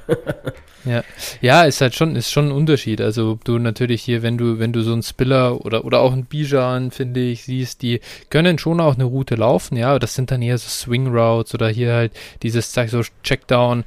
[0.85, 1.03] ja.
[1.39, 2.99] Ja, ist halt schon, ist schon ein Unterschied.
[2.99, 6.25] Also du natürlich hier, wenn du, wenn du so einen Spiller oder, oder auch einen
[6.25, 8.01] Bijan, finde ich, siehst, die
[8.31, 11.53] können schon auch eine Route laufen, ja, aber das sind dann eher so Swing Routes
[11.53, 13.83] oder hier halt dieses, sag so, Checkdown.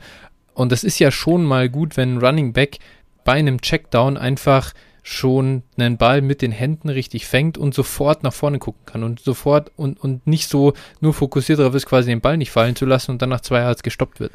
[0.55, 2.79] Und das ist ja schon mal gut, wenn ein Running Back
[3.25, 4.73] bei einem Checkdown einfach
[5.03, 9.21] schon einen Ball mit den Händen richtig fängt und sofort nach vorne gucken kann und
[9.21, 12.85] sofort und, und nicht so nur fokussiert darauf ist, quasi den Ball nicht fallen zu
[12.87, 14.33] lassen und dann nach zwei Yards gestoppt wird.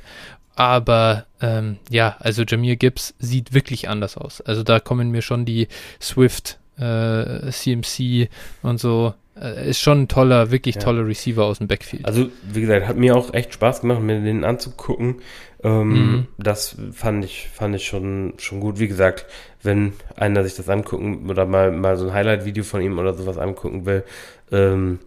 [0.55, 4.41] Aber ähm, ja, also Jamir Gibbs sieht wirklich anders aus.
[4.41, 5.67] Also da kommen mir schon die
[6.01, 8.29] Swift, äh, CMC
[8.61, 9.13] und so.
[9.39, 10.81] Äh, ist schon ein toller, wirklich ja.
[10.81, 12.05] toller Receiver aus dem Backfield.
[12.05, 15.17] Also, wie gesagt, hat mir auch echt Spaß gemacht, mir den anzugucken.
[15.65, 16.27] Ähm, mhm.
[16.37, 18.77] Das fand ich, fand ich schon, schon gut.
[18.77, 19.25] Wie gesagt,
[19.63, 23.39] wenn einer sich das angucken oder mal, mal so ein Highlight-Video von ihm oder sowas
[23.39, 24.03] angucken will
[24.51, 24.99] ähm,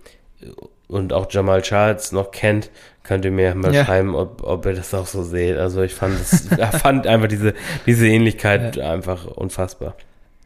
[0.89, 2.71] und auch Jamal Charles noch kennt,
[3.05, 3.85] könnt ihr mir mal ja.
[3.85, 5.57] schreiben, ob, ob ihr das auch so seht.
[5.57, 6.49] Also ich fand, das,
[6.83, 7.55] fand einfach diese,
[7.87, 8.91] diese Ähnlichkeit ja.
[8.91, 9.95] einfach unfassbar.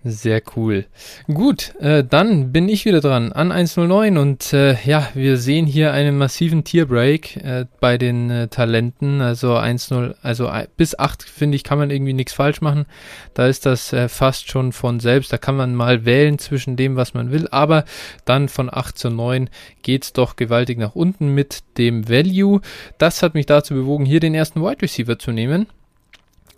[0.05, 0.87] Sehr cool.
[1.33, 5.93] Gut, äh, dann bin ich wieder dran an 109 und äh, ja, wir sehen hier
[5.93, 9.21] einen massiven Tierbreak äh, bei den äh, Talenten.
[9.21, 12.87] Also 1-0, also bis 8 finde ich, kann man irgendwie nichts falsch machen.
[13.35, 15.33] Da ist das äh, fast schon von selbst.
[15.33, 17.47] Da kann man mal wählen zwischen dem, was man will.
[17.53, 17.85] Aber
[18.25, 19.51] dann von 8 zu 9
[19.83, 22.61] geht's doch gewaltig nach unten mit dem Value.
[22.99, 25.69] Das hat mich dazu bewogen, hier den ersten Wide Receiver zu nehmen.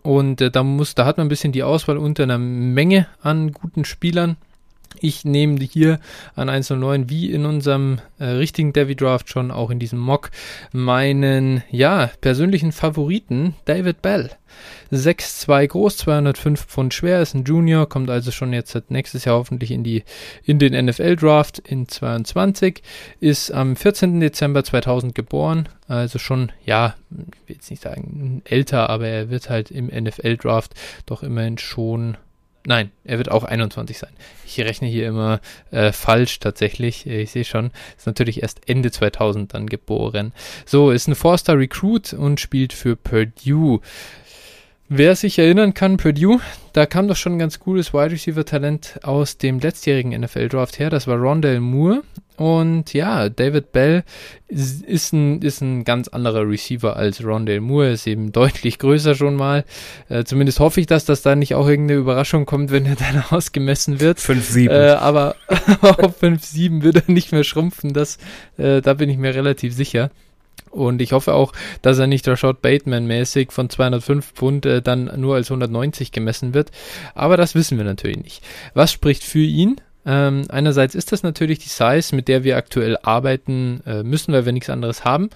[0.05, 3.53] Und äh, da muss, da hat man ein bisschen die Auswahl unter einer Menge an
[3.53, 4.37] guten Spielern.
[5.01, 6.01] Ich nehme hier
[6.35, 10.31] an 109 wie in unserem äh, richtigen Devi Draft schon auch in diesem Mock
[10.73, 14.31] meinen ja persönlichen Favoriten David Bell.
[14.93, 19.71] 6'2 groß, 205 Pfund schwer, ist ein Junior, kommt also schon jetzt nächstes Jahr hoffentlich
[19.71, 20.05] in die
[20.45, 22.83] in den NFL Draft in 22,
[23.21, 24.21] ist am 14.
[24.21, 29.51] Dezember 2000 geboren, also schon ja, ich will jetzt nicht sagen älter, aber er wird
[29.51, 30.75] halt im NFL Draft
[31.07, 32.16] doch immerhin schon
[32.66, 34.12] Nein, er wird auch 21 sein.
[34.47, 37.07] Ich rechne hier immer äh, falsch tatsächlich.
[37.07, 40.32] Ich sehe schon, ist natürlich erst Ende 2000 dann geboren.
[40.65, 43.81] So, ist ein Four-Star Recruit und spielt für Purdue.
[44.90, 46.40] Wer sich erinnern kann, Purdue,
[46.74, 50.78] da kam doch schon ein ganz cooles Wide Receiver Talent aus dem letztjährigen NFL Draft
[50.78, 50.90] her.
[50.90, 52.02] Das war Rondell Moore.
[52.36, 54.05] Und ja, David Bell
[54.48, 59.36] ist ein, ist ein ganz anderer Receiver als Rondell Moore, ist eben deutlich größer schon
[59.36, 59.65] mal.
[60.11, 63.24] Äh, zumindest hoffe ich, dass das da nicht auch irgendeine Überraschung kommt, wenn er dann
[63.31, 64.19] ausgemessen wird.
[64.19, 64.69] 5-7.
[64.69, 65.36] Äh, aber
[65.81, 68.19] auf 5-7 wird er nicht mehr schrumpfen, das,
[68.59, 70.11] äh, da bin ich mir relativ sicher.
[70.71, 71.53] Und ich hoffe auch,
[71.83, 76.73] dass er nicht Rashad Bateman-mäßig von 205 Pfund äh, dann nur als 190 gemessen wird.
[77.15, 78.43] Aber das wissen wir natürlich nicht.
[78.75, 79.81] Was spricht für ihn?
[80.07, 84.45] Ähm, einerseits ist das natürlich die Size, mit der wir aktuell arbeiten äh, müssen, weil
[84.45, 85.31] wir nichts anderes haben.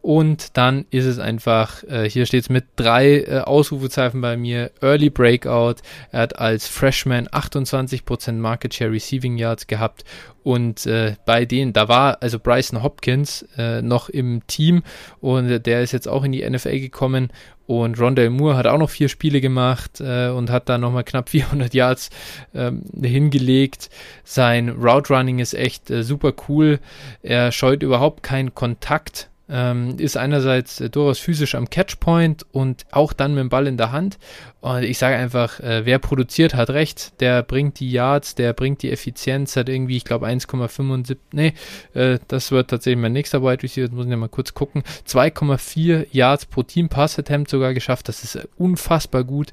[0.00, 4.70] Und dann ist es einfach, äh, hier steht es mit drei äh, Ausrufezeichen bei mir,
[4.80, 5.76] Early Breakout.
[6.10, 10.04] Er hat als Freshman 28% Market Share Receiving Yards gehabt
[10.44, 14.84] und äh, bei denen, da war also Bryson Hopkins äh, noch im Team
[15.20, 17.30] und der ist jetzt auch in die NFL gekommen
[17.66, 21.28] und Rondell Moore hat auch noch vier Spiele gemacht äh, und hat da nochmal knapp
[21.30, 22.10] 400 Yards
[22.54, 23.88] ähm, hingelegt.
[24.22, 26.78] Sein Route Running ist echt äh, super cool.
[27.22, 33.12] Er scheut überhaupt keinen Kontakt ähm, ist einerseits äh, durchaus physisch am Catchpoint und auch
[33.12, 34.18] dann mit dem Ball in der Hand.
[34.60, 37.20] Und ich sage einfach, äh, wer produziert, hat recht.
[37.20, 41.16] Der bringt die Yards, der bringt die Effizienz, hat irgendwie, ich glaube, 1,75.
[41.32, 41.52] Nee,
[41.92, 43.86] äh, das wird tatsächlich mein nächster Wide Receiver.
[43.86, 44.82] Jetzt muss ich mal kurz gucken.
[45.06, 48.08] 2,4 Yards pro Team Pass Attempt sogar geschafft.
[48.08, 49.52] Das ist äh, unfassbar gut.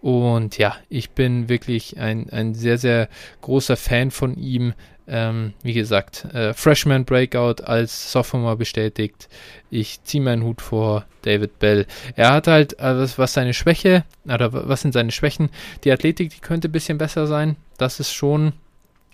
[0.00, 3.08] Und ja, ich bin wirklich ein, ein sehr, sehr
[3.40, 4.72] großer Fan von ihm.
[5.08, 9.28] Ähm, wie gesagt, äh, Freshman Breakout als Sophomore bestätigt.
[9.70, 11.86] Ich ziehe meinen Hut vor David Bell.
[12.16, 15.50] Er hat halt, was, was seine Schwäche, oder was sind seine Schwächen?
[15.84, 17.56] Die Athletik, die könnte ein bisschen besser sein.
[17.78, 18.52] Das ist schon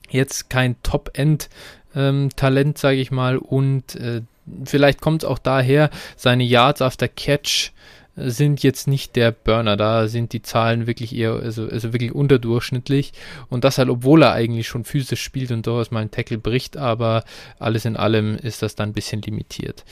[0.08, 3.36] jetzt kein Top-End-Talent, ähm, sage ich mal.
[3.36, 4.22] Und äh,
[4.64, 7.72] vielleicht kommt es auch daher, seine Yards after Catch
[8.16, 9.76] sind jetzt nicht der Burner.
[9.76, 13.12] Da sind die Zahlen wirklich eher, also, also wirklich unterdurchschnittlich.
[13.48, 16.76] Und das halt, obwohl er eigentlich schon physisch spielt und durchaus mal einen Tackle bricht,
[16.76, 17.24] aber
[17.58, 19.84] alles in allem ist das dann ein bisschen limitiert.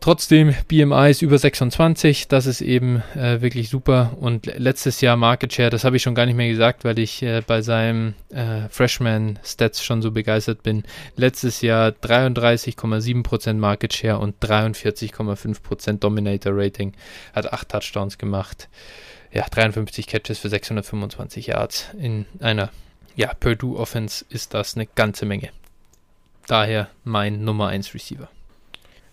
[0.00, 4.16] Trotzdem, BMI ist über 26, das ist eben äh, wirklich super.
[4.18, 7.22] Und letztes Jahr Market Share, das habe ich schon gar nicht mehr gesagt, weil ich
[7.22, 10.84] äh, bei seinem äh, Freshman Stats schon so begeistert bin.
[11.16, 16.94] Letztes Jahr 33,7% Market Share und 43,5% Dominator Rating.
[17.34, 18.70] Hat 8 Touchdowns gemacht.
[19.32, 21.90] Ja, 53 Catches für 625 Yards.
[21.98, 22.70] In einer
[23.16, 25.50] ja, Purdue Offense ist das eine ganze Menge.
[26.46, 28.30] Daher mein Nummer 1 Receiver.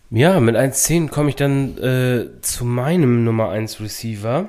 [0.10, 4.48] Ja, mit 1.10 komme ich dann äh, zu meinem Nummer 1 Receiver.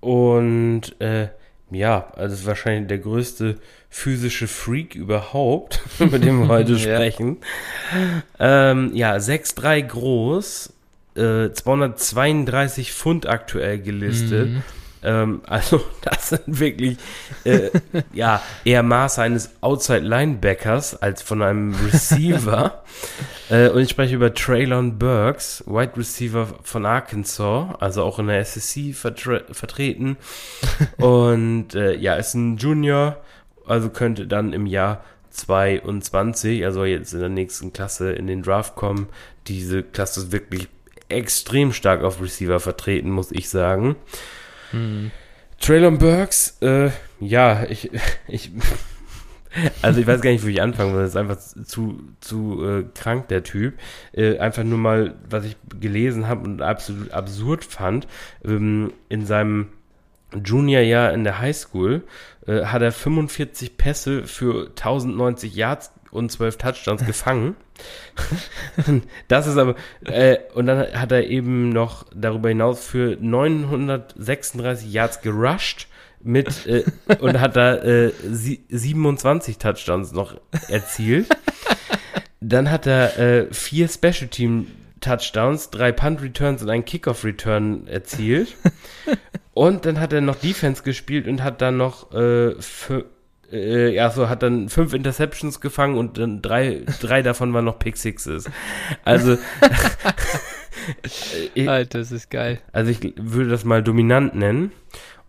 [0.00, 1.28] Und äh,
[1.70, 3.56] ja, also das ist wahrscheinlich der größte
[3.90, 7.38] physische Freak überhaupt, mit dem wir heute sprechen.
[8.38, 10.72] Ähm, ja, 6'3 groß,
[11.16, 14.50] äh, 232 Pfund aktuell gelistet.
[14.50, 14.62] Mhm.
[15.04, 16.98] Ähm, also das sind wirklich
[17.44, 17.70] äh,
[18.12, 22.82] ja eher Maße eines Outside Linebackers als von einem Receiver.
[23.50, 28.44] äh, und ich spreche über Traylon Burks, Wide Receiver von Arkansas, also auch in der
[28.44, 30.16] SEC vertre vertreten.
[30.96, 33.18] und äh, ja, ist ein Junior,
[33.66, 38.76] also könnte dann im Jahr 22, also jetzt in der nächsten Klasse in den Draft
[38.76, 39.08] kommen.
[39.48, 40.68] Diese Klasse ist wirklich
[41.08, 43.96] extrem stark auf Receiver vertreten, muss ich sagen.
[44.74, 45.10] Hm.
[45.60, 46.90] Traylon Burks, äh,
[47.20, 47.90] ja, ich,
[48.28, 48.50] ich,
[49.82, 51.02] also ich weiß gar nicht, wo ich anfangen will.
[51.02, 53.74] Das ist einfach zu, zu äh, krank, der Typ.
[54.12, 58.06] Äh, einfach nur mal, was ich gelesen habe und absolut absurd fand.
[58.44, 59.68] Ähm, in seinem
[60.44, 62.02] Juniorjahr in der Highschool
[62.46, 67.56] äh, hat er 45 Pässe für 1090 Yards und 12 Touchdowns gefangen.
[69.28, 69.74] das ist aber,
[70.04, 75.88] äh, und dann hat er eben noch darüber hinaus für 936 Yards gerusht
[76.22, 76.84] mit äh,
[77.20, 81.28] und hat da äh, 27 Touchdowns noch erzielt.
[82.40, 84.66] Dann hat er äh, vier Special Team
[85.00, 88.56] Touchdowns, drei Punt Returns und einen Kickoff Return erzielt.
[89.54, 93.04] und dann hat er noch Defense gespielt und hat dann noch äh, für,
[93.52, 97.78] äh, ja, so hat dann fünf Interceptions gefangen und dann drei, drei davon waren noch
[97.78, 98.50] Pick Sixes.
[99.04, 99.38] Also,
[101.54, 102.60] ich, Alter, das ist geil.
[102.72, 104.72] Also ich würde das mal dominant nennen.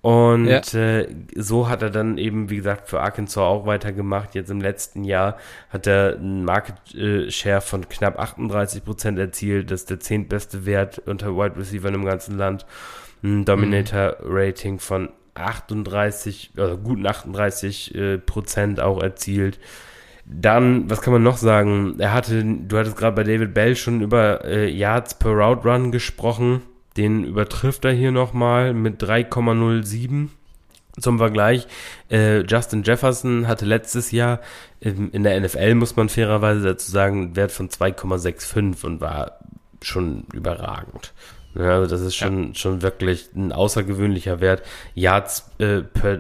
[0.06, 0.60] Und ja.
[0.80, 4.36] äh, so hat er dann eben, wie gesagt, für Arkansas auch weitergemacht.
[4.36, 5.36] Jetzt im letzten Jahr
[5.70, 9.72] hat er einen Market äh, Share von knapp 38 Prozent erzielt.
[9.72, 12.68] Das ist der zehntbeste Wert unter Wide Receiver im ganzen Land.
[13.24, 19.60] Ein Dominator Rating von 38, also guten 38 äh, Prozent auch erzielt.
[20.26, 22.00] Dann, was kann man noch sagen?
[22.00, 25.92] Er hatte, du hattest gerade bei David Bell schon über äh, Yards per Route Run
[25.92, 26.62] gesprochen.
[26.98, 30.30] Den übertrifft er hier nochmal mit 3,07.
[31.00, 31.68] Zum Vergleich,
[32.10, 34.40] äh, Justin Jefferson hatte letztes Jahr
[34.80, 39.40] in, in der NFL, muss man fairerweise dazu sagen, einen Wert von 2,65 und war
[39.82, 41.14] schon überragend.
[41.58, 42.56] Ja, also das ist schon, ja.
[42.56, 44.64] schon wirklich ein außergewöhnlicher Wert.
[44.94, 46.20] Yards äh, per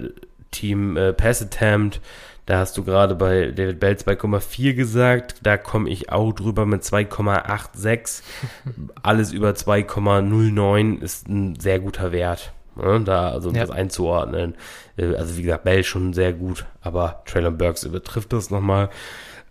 [0.51, 1.99] Team äh, Pass Attempt,
[2.45, 5.35] da hast du gerade bei David Bell 2,4 gesagt.
[5.41, 8.21] Da komme ich auch drüber mit 2,86.
[9.01, 12.53] Alles über 2,09 ist ein sehr guter Wert.
[12.79, 13.61] Ja, da also ja.
[13.61, 14.55] das einzuordnen.
[14.97, 18.89] Äh, also wie gesagt, Bell schon sehr gut, aber Traylon Burks übertrifft das nochmal.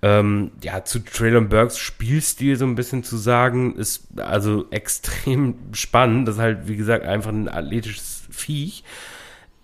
[0.04, 6.28] Ähm, ja, zu Traylon Burks Spielstil so ein bisschen zu sagen, ist also extrem spannend.
[6.28, 8.84] Das ist halt, wie gesagt, einfach ein athletisches Viech.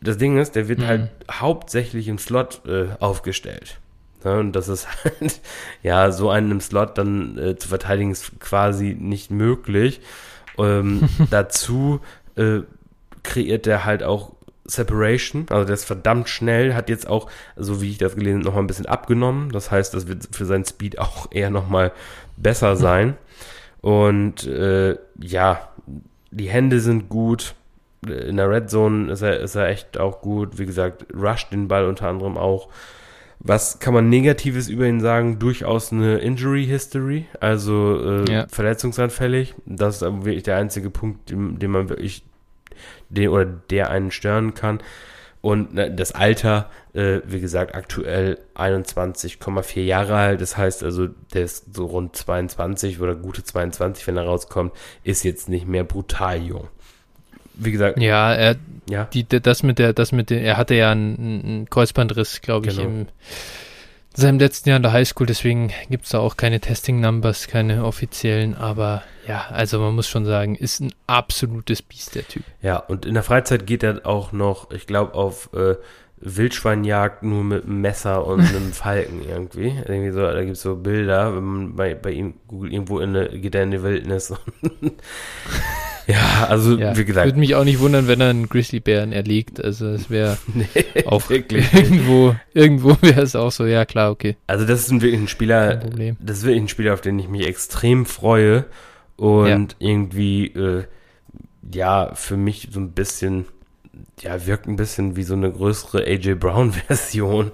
[0.01, 0.87] Das Ding ist, der wird mhm.
[0.87, 3.81] halt hauptsächlich im Slot äh, aufgestellt.
[4.25, 5.43] Ja, und das ist halt,
[5.83, 10.01] ja, so einen im Slot dann äh, zu verteidigen ist quasi nicht möglich.
[10.57, 12.01] Ähm, dazu
[12.37, 12.61] äh,
[13.23, 14.33] kreiert er halt auch
[14.71, 18.45] Separation, also der ist verdammt schnell, hat jetzt auch, so wie ich das gelesen habe,
[18.47, 19.51] nochmal ein bisschen abgenommen.
[19.51, 21.93] Das heißt, das wird für seinen Speed auch eher nochmal
[22.37, 23.17] besser sein.
[23.81, 25.69] Und äh, ja,
[26.31, 27.55] die Hände sind gut.
[28.07, 30.59] In der Red Zone ist er, ist er echt auch gut.
[30.59, 32.69] Wie gesagt, rusht den Ball unter anderem auch.
[33.43, 35.39] Was kann man Negatives über ihn sagen?
[35.39, 38.47] Durchaus eine Injury History, also äh, ja.
[38.49, 39.55] verletzungsanfällig.
[39.65, 42.23] Das ist aber wirklich der einzige Punkt, den, den man wirklich
[43.11, 44.81] den oder der einen stören kann.
[45.43, 50.41] Und ne, das Alter, äh, wie gesagt, aktuell 21,4 Jahre alt.
[50.41, 54.73] Das heißt also, der ist so rund 22 oder gute 22, wenn er rauskommt,
[55.03, 56.69] ist jetzt nicht mehr brutal jung.
[57.55, 57.99] Wie gesagt.
[57.99, 58.57] Ja, er,
[58.89, 59.05] ja.
[59.05, 62.77] Die, das mit der, das mit der, er hatte ja einen, einen Kreuzbandriss, glaube ich,
[62.77, 62.89] genau.
[62.89, 63.07] im
[64.15, 68.55] seinem letzten Jahr in der Highschool, deswegen gibt es da auch keine Testing-Numbers, keine offiziellen,
[68.55, 72.43] aber ja, also man muss schon sagen, ist ein absolutes Biest, der Typ.
[72.63, 75.77] Ja, und in der Freizeit geht er auch noch, ich glaube, auf äh,
[76.21, 79.73] Wildschweinjagd nur mit einem Messer und einem Falken irgendwie.
[79.87, 83.17] irgendwie so, da gibt es so Bilder, wenn man bei, bei ihm googelt, irgendwo in
[83.17, 84.33] eine, geht er in die Wildnis.
[86.07, 87.27] Ja, also ja, wie gesagt.
[87.27, 89.63] Würde mich auch nicht wundern, wenn er einen Grizzlybären erlegt.
[89.63, 90.67] Also es wäre nee,
[91.07, 94.37] auch irgendwo, irgendwo wäre es auch so, ja klar, okay.
[94.47, 97.47] Also das ist wirklich ein Spieler, das ist wirklich ein Spieler, auf den ich mich
[97.47, 98.65] extrem freue
[99.17, 99.67] und ja.
[99.79, 100.85] irgendwie, äh,
[101.73, 103.45] ja, für mich so ein bisschen,
[104.21, 107.53] ja, wirkt ein bisschen wie so eine größere AJ Brown Version.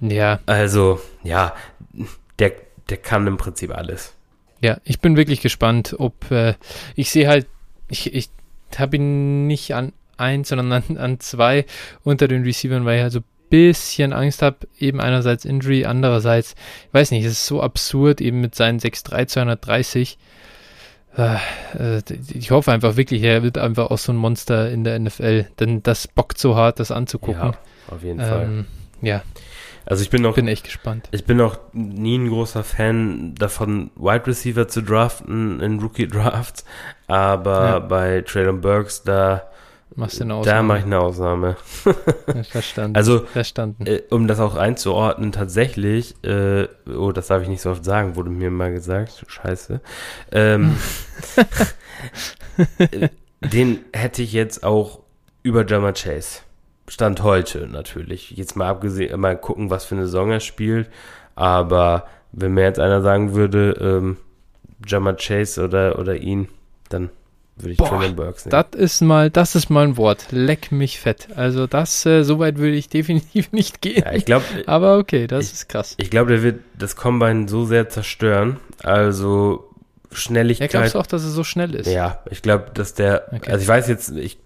[0.00, 0.40] ja.
[0.46, 1.54] Also, ja,
[2.38, 2.52] der,
[2.88, 4.14] der kann im Prinzip alles.
[4.60, 6.54] Ja, ich bin wirklich gespannt, ob äh,
[6.96, 7.46] ich sehe halt,
[7.88, 8.30] ich, ich
[8.76, 11.64] habe ihn nicht an eins, sondern an, an zwei
[12.02, 16.54] unter den Receivern, weil ich halt so ein bisschen Angst habe, eben einerseits Injury, andererseits,
[16.88, 20.18] ich weiß nicht, es ist so absurd, eben mit seinen 6'3, 230.
[21.18, 24.98] Äh, äh, ich hoffe einfach wirklich, er wird einfach auch so ein Monster in der
[24.98, 27.52] NFL, denn das bockt so hart, das anzugucken.
[27.52, 28.64] Ja, auf jeden ähm, Fall.
[29.02, 29.22] Ja.
[29.84, 31.08] Also ich bin noch, bin echt gespannt.
[31.12, 36.64] Ich bin noch nie ein großer Fan davon, Wide Receiver zu draften in Rookie Drafts,
[37.06, 37.78] aber ja.
[37.78, 39.50] bei Traylon Burks da
[39.94, 40.56] Machst du eine Ausnahme?
[40.56, 41.56] Da mache ich eine Ausnahme.
[42.50, 42.96] Verstanden.
[42.96, 43.86] Also, Verstanden.
[43.86, 48.16] Äh, um das auch einzuordnen, tatsächlich, äh, oh, das darf ich nicht so oft sagen,
[48.16, 49.24] wurde mir mal gesagt.
[49.26, 49.80] Scheiße.
[50.30, 50.76] Ähm,
[53.40, 55.00] den hätte ich jetzt auch
[55.42, 56.40] über Jammer Chase.
[56.86, 58.30] Stand heute natürlich.
[58.30, 60.90] Jetzt mal abgesehen, mal gucken, was für eine Saison er spielt.
[61.34, 64.16] Aber wenn mir jetzt einer sagen würde, ähm,
[64.86, 66.48] Jammer Chase oder, oder ihn,
[66.88, 67.10] dann
[67.60, 68.50] würde ich Boah, Burks nehmen.
[68.50, 70.26] Das ist mal, das ist mal ein Wort.
[70.30, 71.28] Leck mich fett.
[71.36, 74.04] Also das, äh, so weit würde ich definitiv nicht gehen.
[74.04, 74.44] Ja, ich glaube.
[74.66, 75.94] Aber okay, das ich, ist krass.
[75.98, 78.58] Ich glaube, der wird das Combine so sehr zerstören.
[78.82, 79.68] Also
[80.12, 80.72] Schnelligkeit.
[80.72, 81.86] Ja, glaubst du auch, dass er so schnell ist?
[81.86, 83.50] Ja, ich glaube, dass der, okay.
[83.50, 84.38] also ich weiß jetzt, ich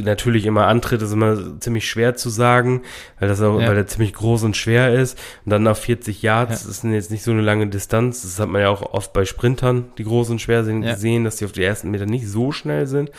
[0.00, 2.82] natürlich immer Antritt ist immer ziemlich schwer zu sagen,
[3.18, 3.68] weil das auch, ja.
[3.68, 5.18] weil er ziemlich groß und schwer ist.
[5.44, 6.70] Und dann auf 40 Yards ja.
[6.70, 8.22] ist jetzt nicht so eine lange Distanz.
[8.22, 10.92] Das hat man ja auch oft bei Sprintern, die groß und schwer sind, ja.
[10.94, 13.10] gesehen, dass die auf die ersten Meter nicht so schnell sind.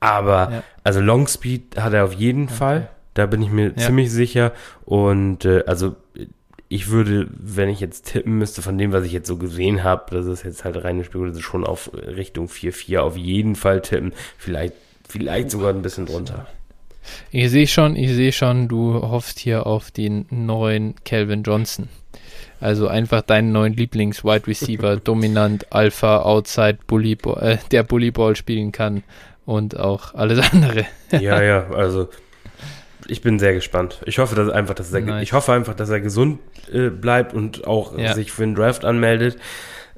[0.00, 0.62] Aber ja.
[0.82, 2.54] also Long Speed hat er auf jeden okay.
[2.54, 2.88] Fall.
[3.14, 4.52] Da bin ich mir ziemlich sicher.
[4.84, 5.96] Und äh, also
[6.72, 10.16] ich würde, wenn ich jetzt tippen müsste, von dem, was ich jetzt so gesehen habe,
[10.16, 14.14] das ist jetzt halt reine Spekulation, schon auf Richtung 4-4 auf jeden Fall tippen.
[14.38, 14.72] Vielleicht
[15.12, 16.46] Vielleicht sogar ein bisschen drunter.
[17.30, 21.90] Ich sehe schon, ich sehe schon, du hoffst hier auf den neuen Calvin Johnson.
[22.60, 29.02] Also einfach deinen neuen Lieblings-Wide Receiver, dominant, Alpha, Outside, Bully, äh, der Bullyball spielen kann
[29.44, 30.86] und auch alles andere.
[31.10, 32.08] ja, ja, also
[33.06, 34.00] ich bin sehr gespannt.
[34.06, 35.24] Ich hoffe, dass einfach, dass er, nice.
[35.24, 36.38] ich hoffe einfach, dass er gesund
[36.72, 38.14] äh, bleibt und auch ja.
[38.14, 39.36] sich für den Draft anmeldet.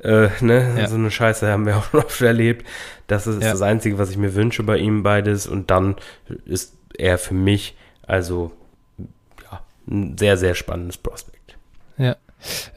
[0.02, 0.74] Äh, ne?
[0.76, 0.86] Ja.
[0.86, 2.66] So eine Scheiße haben wir auch noch oft erlebt.
[3.06, 3.50] Das ist ja.
[3.50, 5.46] das Einzige, was ich mir wünsche bei ihm beides.
[5.46, 5.96] Und dann
[6.44, 7.76] ist er für mich
[8.06, 8.52] also
[9.42, 11.56] ja, ein sehr, sehr spannendes Prospekt.
[11.96, 12.16] Ja.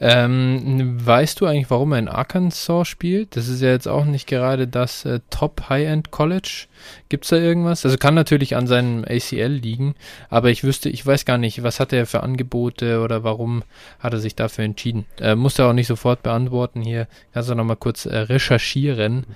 [0.00, 3.36] Ähm, weißt du eigentlich, warum er in Arkansas spielt?
[3.36, 6.66] Das ist ja jetzt auch nicht gerade das äh, Top-High-End-College.
[7.08, 7.84] Gibt es da irgendwas?
[7.84, 9.94] Also kann natürlich an seinem ACL liegen,
[10.30, 13.62] aber ich wüsste, ich weiß gar nicht, was hat er für Angebote oder warum
[13.98, 15.06] hat er sich dafür entschieden?
[15.20, 17.08] Äh, muss er auch nicht sofort beantworten hier.
[17.32, 19.26] Kannst du nochmal kurz äh, recherchieren.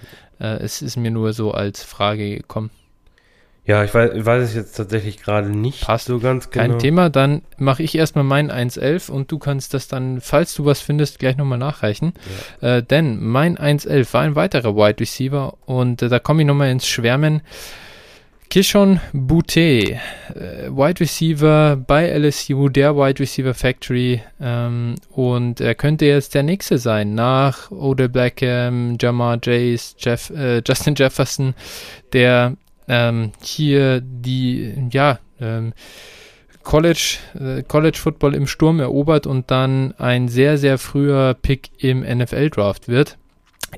[0.41, 2.71] Äh, es ist mir nur so als Frage gekommen.
[3.65, 6.07] Ja, ich weiß, ich weiß es jetzt tatsächlich gerade nicht Passt.
[6.07, 6.67] so ganz genau.
[6.67, 10.65] Kein Thema, dann mache ich erstmal meinen 1.11 und du kannst das dann, falls du
[10.65, 12.13] was findest, gleich nochmal nachreichen.
[12.61, 12.79] Ja.
[12.79, 16.71] Äh, denn mein 1.11 war ein weiterer Wide Receiver und äh, da komme ich nochmal
[16.71, 17.43] ins Schwärmen.
[18.51, 19.99] Kishon Boutte, äh,
[20.69, 26.77] Wide Receiver bei LSU, der Wide Receiver Factory ähm, und er könnte jetzt der nächste
[26.77, 31.55] sein nach Odell Beckham, Jamar Chase, Jeff, äh, Justin Jefferson,
[32.13, 32.57] der
[32.93, 35.73] ähm, hier die, ja, ähm,
[36.63, 42.01] College, äh, College Football im Sturm erobert und dann ein sehr, sehr früher Pick im
[42.01, 43.17] NFL Draft wird.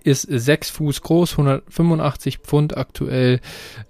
[0.03, 3.41] Ist 6 Fuß groß, 185 Pfund aktuell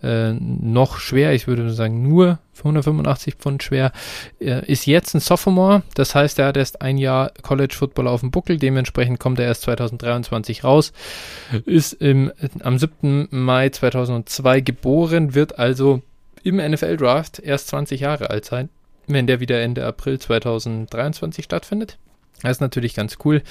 [0.03, 1.33] äh, noch schwer.
[1.33, 3.93] Ich würde sagen nur 185 Pfund schwer.
[4.39, 8.21] Äh, ist jetzt ein Sophomore, das heißt, er hat erst ein Jahr College Football auf
[8.21, 8.59] dem Buckel.
[8.59, 10.93] Dementsprechend kommt er erst 2023 raus.
[11.65, 13.29] Ist im, am 7.
[13.31, 16.03] Mai 2002 geboren, wird also
[16.43, 18.69] im NFL Draft erst 20 Jahre alt sein,
[19.07, 21.99] wenn der wieder Ende April 2023 stattfindet.
[22.43, 23.43] Das ist natürlich ganz cool.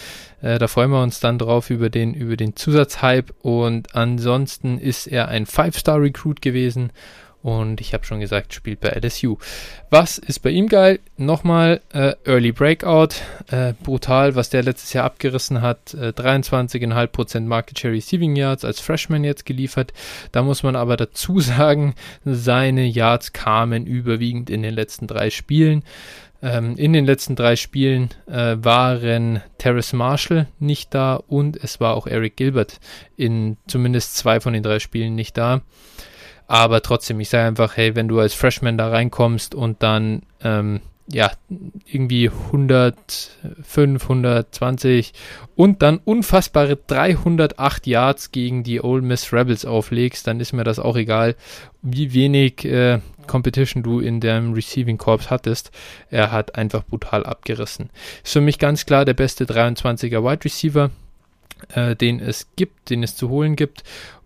[0.42, 3.34] Äh, da freuen wir uns dann drauf über den, über den Zusatzhype.
[3.42, 6.92] Und ansonsten ist er ein Five-Star-Recruit gewesen
[7.44, 9.38] und ich habe schon gesagt, spielt bei LSU.
[9.90, 11.02] Was ist bei ihm geil?
[11.18, 13.16] Nochmal äh, Early Breakout.
[13.52, 15.94] Äh, brutal, was der letztes Jahr abgerissen hat.
[15.94, 19.92] Äh, 23,5% Market Share Receiving Yards als Freshman jetzt geliefert.
[20.32, 25.84] Da muss man aber dazu sagen, seine Yards kamen überwiegend in den letzten drei Spielen.
[26.44, 31.96] Ähm, in den letzten drei Spielen äh, waren Terrace Marshall nicht da und es war
[31.96, 32.82] auch Eric Gilbert
[33.16, 35.62] in zumindest zwei von den drei Spielen nicht da.
[36.46, 40.82] Aber trotzdem, ich sage einfach, hey, wenn du als Freshman da reinkommst und dann, ähm,
[41.08, 41.32] ja,
[41.86, 45.14] irgendwie 105, 120
[45.56, 50.80] und dann unfassbare 308 Yards gegen die Ole Miss Rebels auflegst, dann ist mir das
[50.80, 51.36] auch egal,
[51.82, 55.72] wie wenig äh, Competition du in dem Receiving Corps hattest.
[56.10, 57.90] Er hat einfach brutal abgerissen.
[58.24, 60.92] Ist für mich ganz klar der beste 23er Wide Receiver,
[61.74, 63.84] äh, den es gibt, den es zu holen gibt.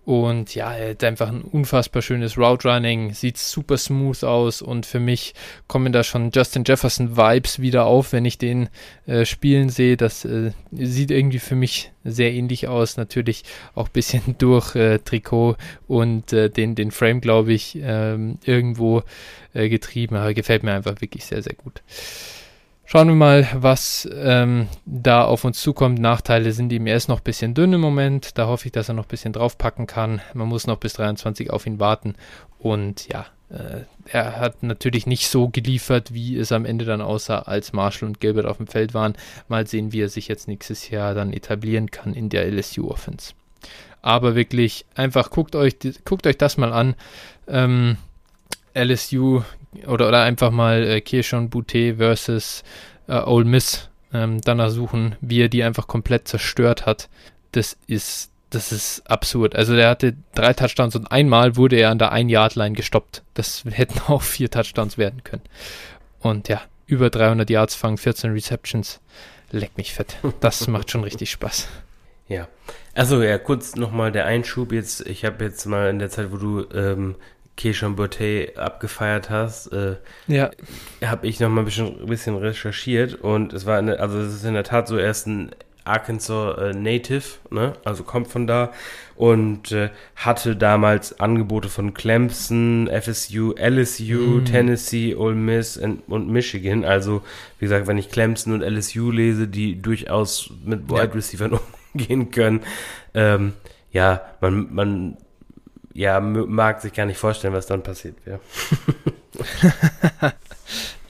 [0.07, 4.85] Und ja, er hat einfach ein unfassbar schönes Route Running, sieht super smooth aus und
[4.85, 5.33] für mich
[5.67, 8.69] kommen da schon Justin Jefferson Vibes wieder auf, wenn ich den
[9.05, 9.97] äh, spielen sehe.
[9.97, 13.43] Das äh, sieht irgendwie für mich sehr ähnlich aus, natürlich
[13.75, 15.57] auch ein bisschen durch äh, Trikot
[15.89, 19.03] und äh, den, den Frame, glaube ich, ähm, irgendwo
[19.53, 21.81] äh, getrieben, aber gefällt mir einfach wirklich sehr, sehr gut.
[22.89, 25.99] Schauen wir mal, was ähm, da auf uns zukommt.
[25.99, 28.37] Nachteile sind ihm, er ist noch ein bisschen dünn im Moment.
[28.37, 30.21] Da hoffe ich, dass er noch ein bisschen draufpacken kann.
[30.33, 32.15] Man muss noch bis 23 auf ihn warten.
[32.59, 37.39] Und ja, äh, er hat natürlich nicht so geliefert, wie es am Ende dann aussah,
[37.39, 39.17] als Marshall und Gilbert auf dem Feld waren.
[39.49, 43.33] Mal sehen, wie er sich jetzt nächstes Jahr dann etablieren kann in der LSU-Offense.
[44.01, 46.95] Aber wirklich, einfach guckt euch, guckt euch das mal an.
[47.49, 47.97] Ähm,
[48.73, 49.41] LSU
[49.85, 52.63] oder, oder einfach mal äh, Kirschon Boutte versus
[53.07, 57.09] äh, Ole Miss ähm, danach suchen, wie er die einfach komplett zerstört hat.
[57.51, 59.55] Das ist, das ist absurd.
[59.55, 63.23] Also der hatte drei Touchdowns und einmal wurde er an der Ein-Yard-Line gestoppt.
[63.33, 65.43] Das hätten auch vier Touchdowns werden können.
[66.19, 68.99] Und ja, über 300 Yards fangen, 14 Receptions.
[69.51, 70.17] Leck mich fett.
[70.39, 71.67] Das macht schon richtig Spaß.
[72.27, 72.47] Ja.
[72.93, 75.05] Also ja, kurz nochmal der Einschub jetzt.
[75.07, 77.15] Ich habe jetzt mal in der Zeit, wo du ähm,
[77.57, 79.95] Keishon Bourte abgefeiert hast, äh,
[80.27, 80.51] ja.
[81.03, 84.33] habe ich noch mal ein bisschen, ein bisschen recherchiert und es war, eine, also es
[84.33, 85.51] ist in der Tat so, er ist ein
[85.87, 87.73] Arkansas äh, Native, ne?
[87.83, 88.71] also kommt von da
[89.15, 94.45] und äh, hatte damals Angebote von Clemson, FSU, LSU, mm.
[94.45, 96.85] Tennessee, Ole Miss und, und, Michigan.
[96.85, 97.23] Also
[97.57, 101.13] wie gesagt, wenn ich Clemson und LSU lese, die durchaus mit Wide ja.
[101.13, 101.59] Receivers
[101.93, 102.61] umgehen können,
[103.13, 103.53] ähm,
[103.91, 105.17] ja, man, man
[105.97, 108.39] ja, mag sich gar nicht vorstellen, was dann passiert wäre.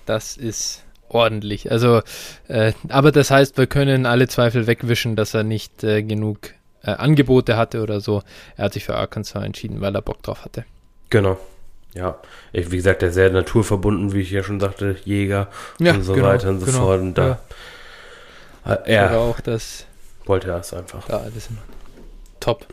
[0.06, 1.70] das ist ordentlich.
[1.70, 2.02] Also,
[2.48, 6.52] äh, aber das heißt, wir können alle Zweifel wegwischen, dass er nicht äh, genug
[6.84, 8.24] äh, Angebote hatte oder so.
[8.56, 10.64] Er hat sich für Arkansas entschieden, weil er Bock drauf hatte.
[11.10, 11.38] Genau.
[11.94, 12.20] Ja,
[12.54, 15.50] ich, wie gesagt, er ist sehr naturverbunden, wie ich ja schon sagte, Jäger
[15.80, 17.02] ja, und so genau, weiter und so genau, fort.
[17.02, 17.40] Und da,
[18.66, 18.74] ja.
[18.74, 19.86] Äh, er auch das
[20.26, 21.06] wollte er es einfach.
[21.08, 21.64] Da alles immer.
[22.40, 22.66] Top.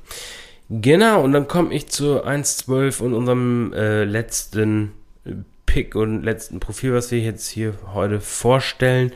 [0.70, 4.92] Genau, und dann komme ich zu 1.12 und unserem äh, letzten
[5.66, 9.12] Pick und letzten Profil, was wir jetzt hier heute vorstellen.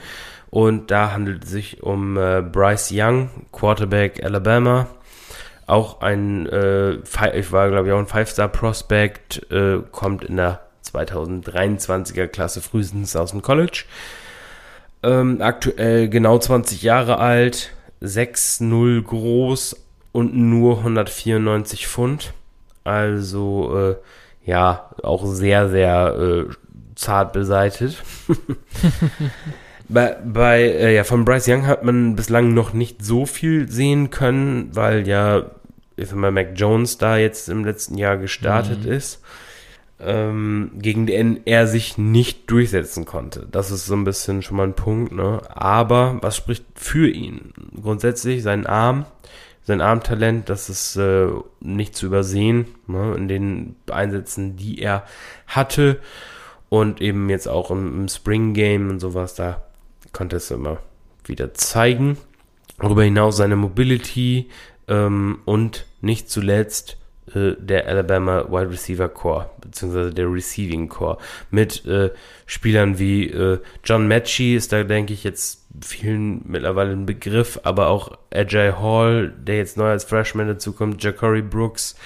[0.50, 4.88] Und da handelt es sich um äh, Bryce Young, Quarterback Alabama.
[5.66, 6.94] Auch ein, äh,
[7.34, 13.30] ich war glaube ich auch ein Five-Star-Prospect, äh, kommt in der 2023er Klasse frühestens aus
[13.32, 13.84] dem College.
[15.02, 17.70] Ähm, aktuell genau 20 Jahre alt,
[18.02, 19.76] 6'0 groß,
[20.18, 22.32] und nur 194 Pfund.
[22.82, 23.96] Also äh,
[24.44, 26.52] ja, auch sehr, sehr äh,
[26.96, 28.02] zart beseitet.
[29.88, 34.10] bei, bei äh, ja, von Bryce Young hat man bislang noch nicht so viel sehen
[34.10, 35.52] können, weil ja,
[35.94, 38.90] ich mal, Mac Jones da jetzt im letzten Jahr gestartet mhm.
[38.90, 39.22] ist,
[40.00, 43.46] ähm, gegen den er sich nicht durchsetzen konnte.
[43.52, 45.42] Das ist so ein bisschen schon mal ein Punkt, ne?
[45.54, 47.52] Aber was spricht für ihn?
[47.80, 49.06] Grundsätzlich sein Arm
[49.68, 51.28] sein Armtalent, das ist äh,
[51.60, 55.04] nicht zu übersehen ne, in den Einsätzen, die er
[55.46, 56.00] hatte.
[56.70, 59.62] Und eben jetzt auch im, im Spring Game und sowas, da
[60.12, 60.78] konnte es immer
[61.24, 62.16] wieder zeigen.
[62.78, 64.48] Darüber hinaus seine Mobility
[64.88, 66.96] ähm, und nicht zuletzt
[67.34, 71.18] äh, der Alabama Wide Receiver Core, beziehungsweise der Receiving Core,
[71.50, 72.10] mit äh,
[72.46, 77.88] Spielern wie äh, John Matchy ist da, denke ich, jetzt vielen mittlerweile ein Begriff, aber
[77.88, 81.96] auch Ajay Hall, der jetzt neu als Freshman dazukommt, Ja'Cory Brooks,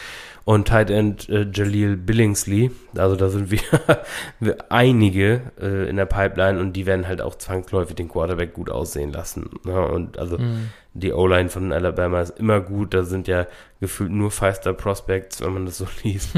[0.45, 2.71] und Tight End äh, Jaleel Billingsley.
[2.97, 3.61] Also da sind wir,
[4.41, 8.71] wir einige äh, in der Pipeline und die werden halt auch zwangsläufig den Quarterback gut
[8.71, 9.51] aussehen lassen.
[9.65, 9.87] Ne?
[9.87, 10.71] Und also mhm.
[10.95, 12.93] die O-Line von Alabama ist immer gut.
[12.95, 13.47] Da sind ja
[13.81, 16.31] gefühlt nur Five-Star Prospects, wenn man das so liest.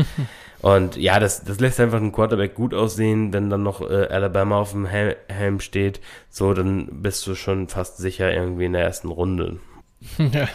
[0.60, 4.59] und ja, das, das lässt einfach den Quarterback gut aussehen, wenn dann noch äh, Alabama
[4.59, 6.01] auf dem Hel Helm steht.
[6.28, 9.59] So, dann bist du schon fast sicher irgendwie in der ersten Runde.
[10.18, 10.48] Ja.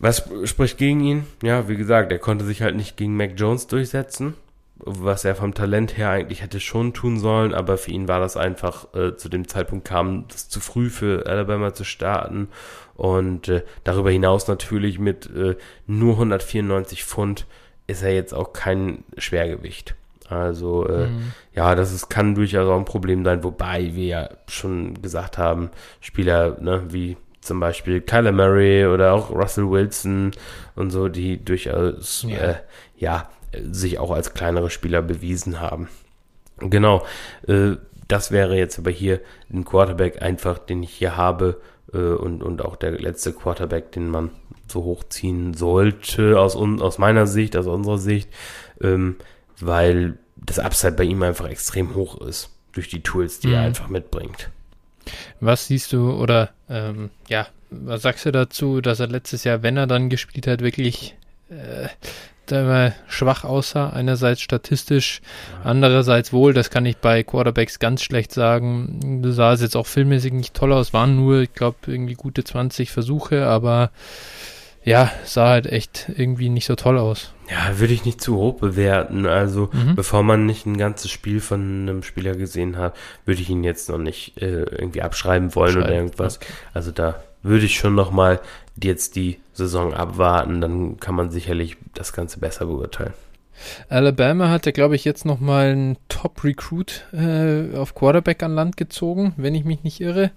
[0.00, 1.26] Was spricht gegen ihn?
[1.42, 4.34] Ja, wie gesagt, er konnte sich halt nicht gegen Mac Jones durchsetzen,
[4.76, 8.38] was er vom Talent her eigentlich hätte schon tun sollen, aber für ihn war das
[8.38, 12.48] einfach, äh, zu dem Zeitpunkt kam das zu früh für Alabama zu starten
[12.94, 15.56] und äh, darüber hinaus natürlich mit äh,
[15.86, 17.46] nur 194 Pfund
[17.86, 19.96] ist er jetzt auch kein Schwergewicht.
[20.30, 21.32] Also äh, mhm.
[21.54, 25.70] ja, das ist, kann durchaus auch ein Problem sein, wobei wir ja schon gesagt haben,
[26.00, 30.32] Spieler ne, wie zum Beispiel Kyler Murray oder auch Russell Wilson
[30.76, 32.54] und so, die durchaus ja, äh,
[32.96, 33.30] ja
[33.70, 35.88] sich auch als kleinere Spieler bewiesen haben.
[36.58, 37.04] Genau,
[37.46, 37.76] äh,
[38.08, 39.20] das wäre jetzt aber hier
[39.52, 41.60] ein Quarterback einfach, den ich hier habe
[41.92, 44.30] äh, und, und auch der letzte Quarterback, den man
[44.68, 48.28] so hochziehen sollte aus, aus meiner Sicht, aus unserer Sicht,
[48.80, 49.16] ähm,
[49.60, 53.54] weil das Upside bei ihm einfach extrem hoch ist durch die Tools, die mhm.
[53.54, 54.50] er einfach mitbringt.
[55.40, 59.76] Was siehst du oder ähm, ja, was sagst du dazu, dass er letztes Jahr, wenn
[59.76, 61.14] er dann gespielt hat, wirklich
[61.50, 61.88] äh,
[62.46, 63.90] da schwach aussah?
[63.90, 65.20] Einerseits statistisch,
[65.62, 69.20] andererseits wohl, das kann ich bei Quarterbacks ganz schlecht sagen.
[69.22, 72.44] Du sah es jetzt auch filmmäßig nicht toll aus, waren nur, ich glaube, irgendwie gute
[72.44, 73.90] 20 Versuche, aber
[74.84, 77.32] ja, sah halt echt irgendwie nicht so toll aus.
[77.50, 79.26] Ja, würde ich nicht zu hoch bewerten.
[79.26, 79.96] Also, mhm.
[79.96, 82.94] bevor man nicht ein ganzes Spiel von einem Spieler gesehen hat,
[83.24, 86.36] würde ich ihn jetzt noch nicht äh, irgendwie abschreiben wollen oder irgendwas.
[86.36, 86.52] Okay.
[86.74, 88.40] Also da würde ich schon noch mal
[88.82, 93.14] jetzt die Saison abwarten, dann kann man sicherlich das Ganze besser beurteilen.
[93.88, 98.76] Alabama hat ja, glaube ich, jetzt noch mal einen Top-Recruit äh, auf Quarterback an Land
[98.76, 100.30] gezogen, wenn ich mich nicht irre.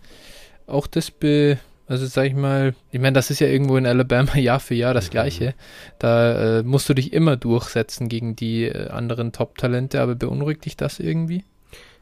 [0.68, 1.57] Auch das be
[1.88, 4.94] also sag ich mal, ich meine, das ist ja irgendwo in Alabama Jahr für Jahr
[4.94, 5.54] das gleiche.
[6.00, 10.78] Da äh, musst du dich immer durchsetzen gegen die äh, anderen Top-Talente, aber beunruhigt dich
[10.78, 11.44] das irgendwie?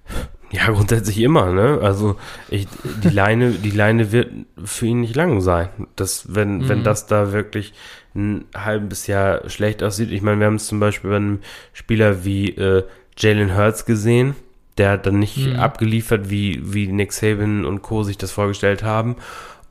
[0.53, 1.79] Ja, grundsätzlich immer, ne?
[1.81, 2.17] Also
[2.49, 2.67] ich,
[3.05, 4.31] die Leine, die Leine wird
[4.61, 5.69] für ihn nicht lang sein.
[5.95, 6.67] Das, wenn, mhm.
[6.67, 7.73] wenn das da wirklich
[8.15, 10.11] ein halbes Jahr schlecht aussieht.
[10.11, 11.39] Ich meine, wir haben es zum Beispiel bei einem
[11.71, 12.83] Spieler wie äh,
[13.17, 14.35] Jalen Hurts gesehen,
[14.77, 15.57] der hat dann nicht mhm.
[15.57, 18.03] abgeliefert, wie, wie Nick Saban und Co.
[18.03, 19.15] sich das vorgestellt haben.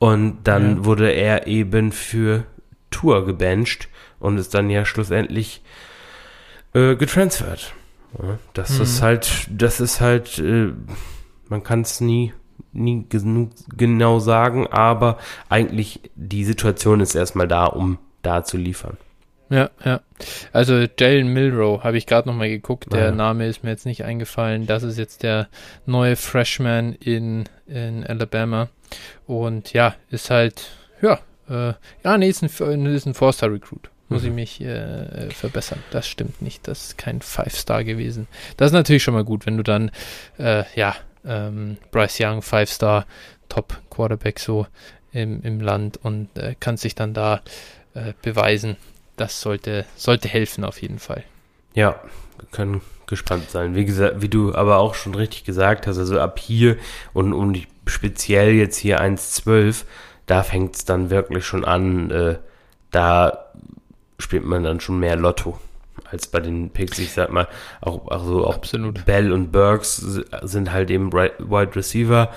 [0.00, 0.84] Und dann ja.
[0.86, 2.44] wurde er eben für
[2.90, 5.62] Tour gebencht und ist dann ja schlussendlich
[6.72, 7.74] äh, getransfert.
[8.18, 8.82] Ja, das mhm.
[8.82, 10.72] ist halt, das ist halt, äh,
[11.50, 12.32] man kann es nie,
[12.72, 15.18] nie genug genau sagen, aber
[15.50, 18.96] eigentlich die Situation ist erstmal da, um da zu liefern.
[19.50, 20.00] Ja, ja.
[20.52, 22.90] Also Jalen Milrow habe ich gerade nochmal geguckt.
[22.90, 23.12] Der ja.
[23.12, 24.66] Name ist mir jetzt nicht eingefallen.
[24.66, 25.48] Das ist jetzt der
[25.84, 28.68] neue Freshman in, in Alabama.
[29.26, 30.70] Und ja, ist halt,
[31.02, 33.90] ja, äh, ja, nee, ist ein, ist ein Four-Star-Recruit.
[34.08, 34.28] Muss mhm.
[34.28, 35.82] ich mich äh, verbessern.
[35.90, 36.66] Das stimmt nicht.
[36.66, 38.26] Das ist kein Five-Star gewesen.
[38.56, 39.90] Das ist natürlich schon mal gut, wenn du dann,
[40.38, 43.06] äh, ja, ähm, Bryce Young, Five-Star,
[43.48, 44.66] Top-Quarterback so
[45.12, 47.42] im, im Land und äh, kannst dich dann da
[47.94, 48.76] äh, beweisen
[49.20, 51.24] das sollte, sollte helfen auf jeden Fall.
[51.74, 52.00] Ja,
[52.38, 53.74] wir können gespannt sein.
[53.74, 56.78] Wie gesagt, wie du aber auch schon richtig gesagt hast, also ab hier
[57.12, 59.84] und um die speziell jetzt hier 1.12,
[60.26, 62.38] da fängt es dann wirklich schon an, äh,
[62.90, 63.50] da
[64.18, 65.58] spielt man dann schon mehr Lotto
[66.10, 66.98] als bei den Picks.
[66.98, 67.48] Ich sag mal,
[67.80, 69.04] auch, also auch Absolut.
[69.04, 72.30] Bell und Burks sind halt eben Wide Receiver,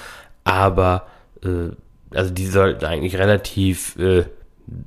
[0.43, 1.07] aber
[1.43, 1.69] äh,
[2.15, 4.25] also die sollten eigentlich relativ äh,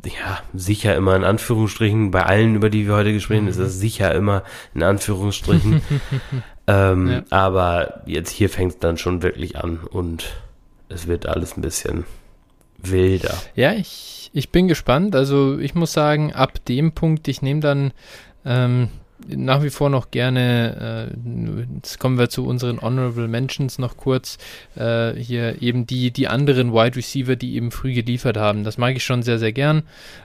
[0.04, 3.50] ja, sicher immer in Anführungsstrichen, bei allen, über die wir heute gesprochen haben, mhm.
[3.50, 4.42] ist das sicher immer
[4.74, 5.82] in Anführungsstrichen.
[6.66, 7.22] ähm, ja.
[7.30, 10.34] Aber jetzt hier fängt es dann schon wirklich an und
[10.88, 12.04] es wird alles ein bisschen
[12.78, 13.34] wilder.
[13.54, 15.14] Ja, ich, ich bin gespannt.
[15.14, 17.92] Also ich muss sagen, ab dem Punkt, ich nehme dann
[18.44, 18.88] ähm,
[19.28, 24.38] nach wie vor noch gerne, äh, jetzt kommen wir zu unseren Honorable Mentions noch kurz,
[24.76, 28.64] äh, hier eben die, die anderen Wide Receiver, die eben früh geliefert haben.
[28.64, 29.82] Das mag ich schon sehr, sehr gern.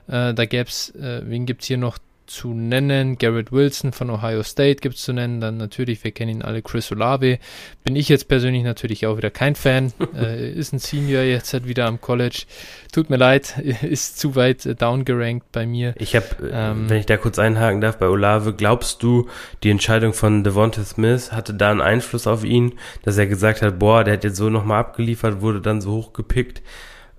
[0.08, 1.98] Äh, da gäbe es, äh, wen gibt es hier noch
[2.32, 3.18] zu nennen.
[3.18, 5.42] Garrett Wilson von Ohio State gibt es zu nennen.
[5.42, 7.40] Dann natürlich, wir kennen ihn alle, Chris Olave.
[7.84, 9.94] Bin ich jetzt persönlich natürlich auch wieder kein Fan.
[10.16, 12.44] äh, ist ein Senior jetzt halt wieder am College.
[12.92, 15.94] Tut mir leid, ist zu weit äh, downgerankt bei mir.
[15.98, 19.28] Ich habe, äh, ähm, wenn ich da kurz einhaken darf, bei Olave, glaubst du,
[19.64, 23.80] die Entscheidung von Devonta Smith hatte da einen Einfluss auf ihn, dass er gesagt hat,
[23.80, 26.62] boah, der hat jetzt so nochmal abgeliefert, wurde dann so hochgepickt?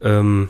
[0.01, 0.49] Ähm,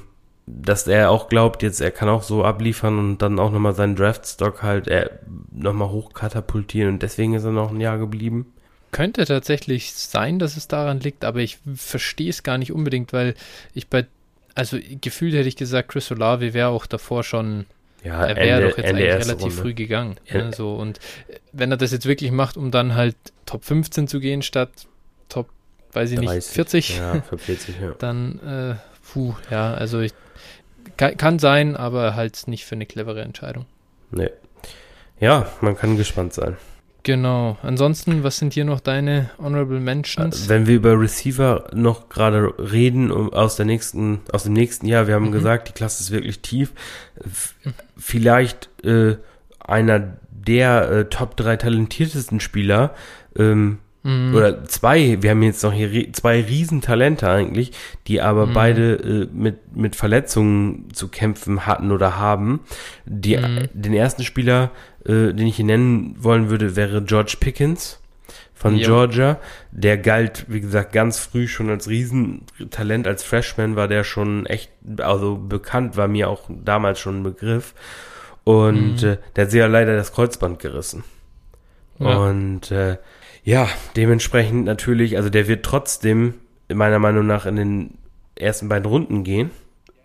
[0.60, 3.96] dass er auch glaubt, jetzt er kann auch so abliefern und dann auch nochmal seinen
[3.96, 5.08] Draftstock halt äh,
[5.50, 8.52] nochmal hochkatapultieren und deswegen ist er noch ein Jahr geblieben.
[8.90, 13.34] Könnte tatsächlich sein, dass es daran liegt, aber ich verstehe es gar nicht unbedingt, weil
[13.72, 14.06] ich bei,
[14.54, 17.64] also gefühlt hätte ich gesagt, Chris Olave wäre auch davor schon,
[18.04, 19.56] ja, er wäre doch jetzt eigentlich relativ Runde.
[19.56, 20.16] früh gegangen.
[20.30, 21.00] Ne, so, und
[21.52, 23.16] wenn er das jetzt wirklich macht, um dann halt
[23.46, 24.70] Top 15 zu gehen statt
[25.28, 25.48] Top,
[25.92, 27.92] weiß ich 30, nicht, 40, ja, 40 ja.
[27.98, 28.74] dann, äh,
[29.10, 30.12] puh, ja, also ich
[30.96, 33.66] kann, kann sein, aber halt nicht für eine clevere Entscheidung.
[34.10, 34.30] Nee.
[35.20, 36.56] Ja, man kann gespannt sein.
[37.04, 37.56] Genau.
[37.62, 40.46] Ansonsten, was sind hier noch deine Honorable Mentions?
[40.46, 45.08] Äh, wenn wir über Receiver noch gerade reden aus der nächsten, aus dem nächsten Jahr,
[45.08, 45.32] wir haben mhm.
[45.32, 46.72] gesagt, die Klasse ist wirklich tief.
[47.96, 49.16] Vielleicht äh,
[49.58, 52.94] einer der äh, Top 3 talentiertesten Spieler
[53.36, 54.34] ähm, Mhm.
[54.34, 57.72] Oder zwei, wir haben jetzt noch hier zwei Riesentalente eigentlich,
[58.06, 58.52] die aber mhm.
[58.52, 62.60] beide äh, mit, mit Verletzungen zu kämpfen hatten oder haben.
[63.04, 63.68] Die, mhm.
[63.72, 64.70] Den ersten Spieler,
[65.04, 68.00] äh, den ich hier nennen wollen würde, wäre George Pickens
[68.54, 68.86] von jo.
[68.86, 69.38] Georgia.
[69.70, 73.06] Der galt, wie gesagt, ganz früh schon als Riesentalent.
[73.06, 77.74] Als Freshman war der schon echt, also bekannt, war mir auch damals schon ein Begriff.
[78.42, 79.08] Und mhm.
[79.08, 81.04] äh, der hat sich ja leider das Kreuzband gerissen.
[82.00, 82.16] Ja.
[82.18, 82.96] Und äh,
[83.44, 86.34] ja, dementsprechend natürlich, also der wird trotzdem
[86.72, 87.98] meiner Meinung nach in den
[88.36, 89.50] ersten beiden Runden gehen.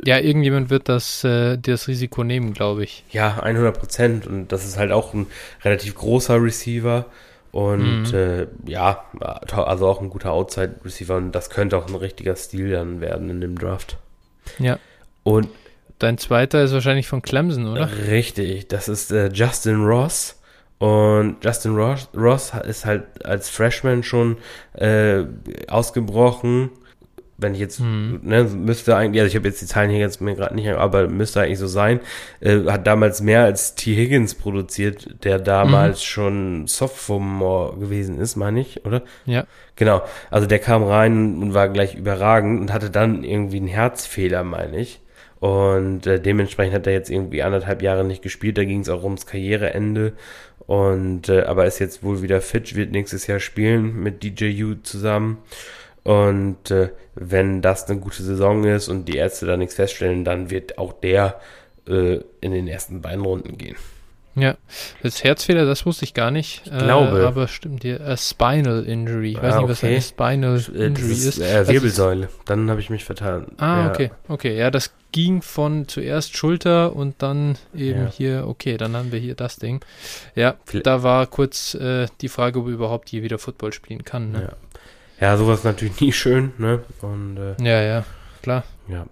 [0.04, 3.04] Ja, irgendjemand wird das, äh, das Risiko nehmen, glaube ich.
[3.10, 4.28] Ja, 100 Prozent.
[4.28, 5.28] Und das ist halt auch ein
[5.64, 7.06] relativ großer Receiver.
[7.52, 8.14] Und mhm.
[8.14, 9.06] äh, ja,
[9.52, 11.16] also auch ein guter Outside-Receiver.
[11.16, 13.98] Und das könnte auch ein richtiger Stil dann werden in dem Draft.
[14.60, 14.78] Ja.
[15.24, 15.50] Und
[15.98, 17.90] dein zweiter ist wahrscheinlich von Clemson, oder?
[18.08, 20.37] Richtig, das ist äh, Justin Ross.
[20.80, 24.38] Und Justin Ross, Ross ist halt als Freshman schon
[24.74, 25.24] äh,
[25.68, 26.70] ausgebrochen.
[27.40, 28.22] Wenn ich jetzt, hm.
[28.24, 31.08] ne, müsste eigentlich, also ich habe jetzt die Zahlen hier jetzt mir gerade nicht, aber
[31.08, 31.99] müsste eigentlich so sein.
[32.40, 33.95] Äh, hat damals mehr als T.
[33.95, 36.04] Higgins produziert, der damals mhm.
[36.04, 39.04] schon Sophomore gewesen ist, meine ich, oder?
[39.26, 39.45] Ja.
[39.76, 40.02] Genau.
[40.32, 44.80] Also der kam rein und war gleich überragend und hatte dann irgendwie einen Herzfehler, meine
[44.80, 44.99] ich.
[45.40, 48.58] Und äh, dementsprechend hat er jetzt irgendwie anderthalb Jahre nicht gespielt.
[48.58, 50.14] Da ging es auch ums Karriereende.
[50.66, 55.38] Und äh, aber ist jetzt wohl wieder fit, wird nächstes Jahr spielen mit DJU zusammen.
[56.04, 60.50] Und äh, wenn das eine gute Saison ist und die Ärzte da nichts feststellen, dann
[60.50, 61.40] wird auch der
[61.88, 63.76] äh, in den ersten beiden Runden gehen.
[64.38, 64.56] Ja,
[65.02, 66.62] das Herzfehler, das wusste ich gar nicht.
[66.66, 67.22] Ich glaube.
[67.22, 69.32] Äh, aber stimmt, die uh, Spinal Injury.
[69.32, 69.94] Ich weiß ah, nicht, was okay.
[69.94, 71.26] eine Spinal äh, Injury ist.
[71.26, 71.40] ist.
[71.40, 72.28] Äh, Wirbelsäule.
[72.28, 73.48] Also, dann habe ich mich vertan.
[73.58, 73.90] Ah, ja.
[73.90, 74.12] okay.
[74.28, 78.12] Okay, ja, das ging von zuerst Schulter und dann eben ja.
[78.12, 79.84] hier, okay, dann haben wir hier das Ding.
[80.36, 80.86] Ja, Vielleicht.
[80.86, 84.32] da war kurz äh, die Frage, ob er überhaupt je wieder Football spielen kann.
[84.34, 84.56] Ne?
[85.20, 85.30] Ja.
[85.30, 86.82] ja, sowas natürlich nie schön, ne?
[87.02, 88.06] Und, äh, ja, ja,
[88.44, 88.64] klar.
[88.88, 89.08] Ja.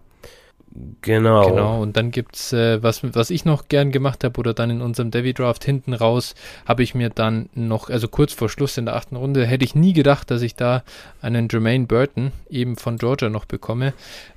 [1.01, 1.47] Genau.
[1.47, 4.81] Genau, und dann gibt's, äh, was, was ich noch gern gemacht habe, oder dann in
[4.81, 6.35] unserem Devi Draft hinten raus,
[6.65, 9.73] habe ich mir dann noch, also kurz vor Schluss in der achten Runde, hätte ich
[9.73, 10.83] nie gedacht, dass ich da
[11.21, 13.93] einen Jermaine Burton eben von Georgia noch bekomme.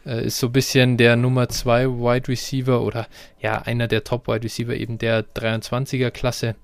[0.06, 3.09] Äh, ist so ein bisschen der Nummer 2 Wide Receiver oder
[3.40, 6.55] ja, einer der Top Wide Receiver eben der 23er Klasse.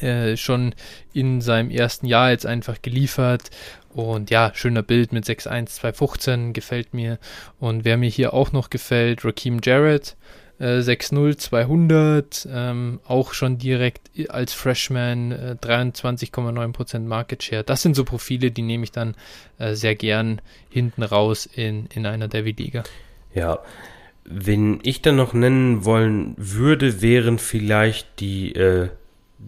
[0.00, 0.74] Äh, schon
[1.12, 3.50] in seinem ersten Jahr jetzt einfach geliefert
[3.94, 7.18] und ja, schöner Bild mit 6'1, 215 gefällt mir.
[7.60, 10.16] Und wer mir hier auch noch gefällt, Raheem Jarrett,
[10.58, 17.62] äh, 6'0, 200, ähm, auch schon direkt als Freshman äh, 23,9% Market Share.
[17.62, 19.14] Das sind so Profile, die nehme ich dann
[19.58, 20.40] äh, sehr gern
[20.70, 22.82] hinten raus in, in einer Devi-Liga.
[23.32, 23.60] Ja,
[24.26, 28.88] Wen ich dann noch nennen wollen würde, wären vielleicht die äh,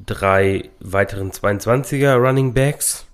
[0.04, 3.06] drei weiteren 22er Running Backs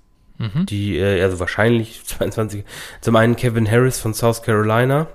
[0.43, 0.67] mhm.
[0.67, 2.65] die, äh, also wahrscheinlich 22.
[3.01, 5.09] Zum einen Kevin Harris von South Carolina.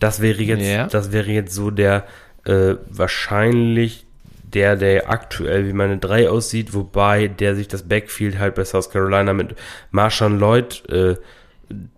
[0.00, 0.86] Das wäre jetzt, yeah.
[0.86, 2.04] das wäre jetzt so der
[2.44, 4.06] äh, wahrscheinlich
[4.42, 8.90] der, der aktuell wie meine 3 aussieht, wobei der sich das Backfield halt bei South
[8.90, 9.56] Carolina mit
[9.90, 11.16] Marshawn Lloyd äh,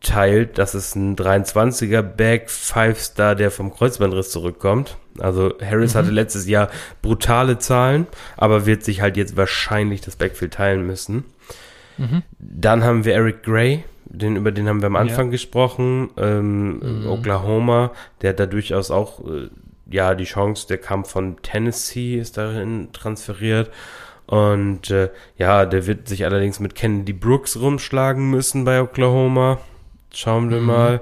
[0.01, 0.59] teilt.
[0.59, 4.97] Das ist ein 23er Back, 5-Star, der vom Kreuzbandriss zurückkommt.
[5.19, 5.99] Also Harris mhm.
[5.99, 6.71] hatte letztes Jahr
[7.03, 8.07] brutale Zahlen,
[8.37, 11.25] aber wird sich halt jetzt wahrscheinlich das Backfield teilen müssen.
[11.99, 12.23] Mhm.
[12.39, 15.33] Dann haben wir Eric Gray, den, über den haben wir am Anfang ja.
[15.33, 17.07] gesprochen, ähm, mhm.
[17.09, 19.49] Oklahoma, der hat da durchaus auch äh,
[19.89, 23.71] ja, die Chance, der kam von Tennessee, ist dahin transferiert.
[24.27, 29.59] Und äh, ja, der wird sich allerdings mit Kennedy Brooks rumschlagen müssen bei Oklahoma.
[30.13, 30.67] Schauen wir mhm.
[30.67, 31.01] mal.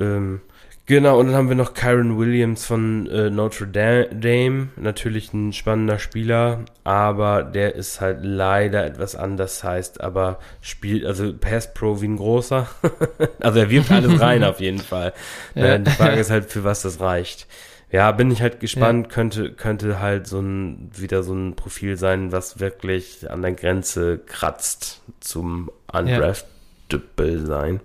[0.00, 0.40] Ähm,
[0.86, 4.68] genau, und dann haben wir noch Kyron Williams von äh, Notre Dame.
[4.76, 11.32] Natürlich ein spannender Spieler, aber der ist halt leider etwas anders heißt, aber spielt, also
[11.32, 12.66] Pass Pro wie ein großer.
[13.40, 15.12] also er wirft alles rein auf jeden Fall.
[15.54, 15.74] Ja.
[15.74, 17.46] Äh, die Frage ist halt, für was das reicht.
[17.94, 19.12] Ja, bin ich halt gespannt, ja.
[19.12, 24.18] könnte, könnte halt so ein, wieder so ein Profil sein, was wirklich an der Grenze
[24.18, 27.46] kratzt zum Undraftable ja.
[27.46, 27.80] sein.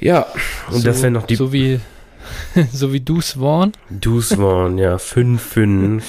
[0.00, 0.26] Ja,
[0.68, 1.36] und so, das wäre noch die.
[1.36, 1.78] So wie,
[2.72, 3.72] so wie Du Swan.
[3.90, 6.02] Du Swan, ja, 5-5.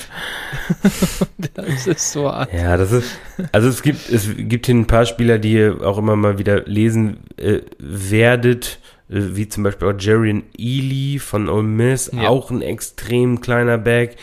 [1.56, 2.54] das ist so hart.
[2.54, 3.20] Ja, das ist,
[3.52, 6.62] also es gibt, es gibt hier ein paar Spieler, die ihr auch immer mal wieder
[6.62, 12.28] lesen äh, werdet wie zum Beispiel auch Jarian Ely von Ole Miss, ja.
[12.28, 14.18] auch ein extrem kleiner Back.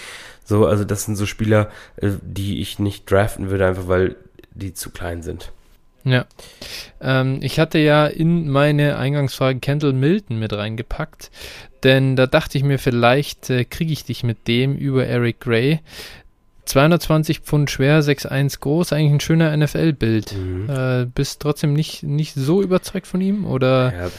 [0.44, 4.16] So, also das sind so Spieler, äh, die ich nicht draften würde, einfach weil
[4.52, 5.52] die zu klein sind.
[6.04, 6.26] Ja.
[7.00, 11.30] Ähm, ich hatte ja in meine Eingangsfrage Kendall Milton mit reingepackt,
[11.82, 15.80] denn da dachte ich mir, vielleicht äh, kriege ich dich mit dem über Eric Gray.
[16.64, 20.34] 220 Pfund schwer, 6'1 groß, eigentlich ein schöner NFL-Bild.
[20.36, 20.70] Mhm.
[20.70, 24.10] Äh, bist trotzdem nicht, nicht so überzeugt von ihm oder ja,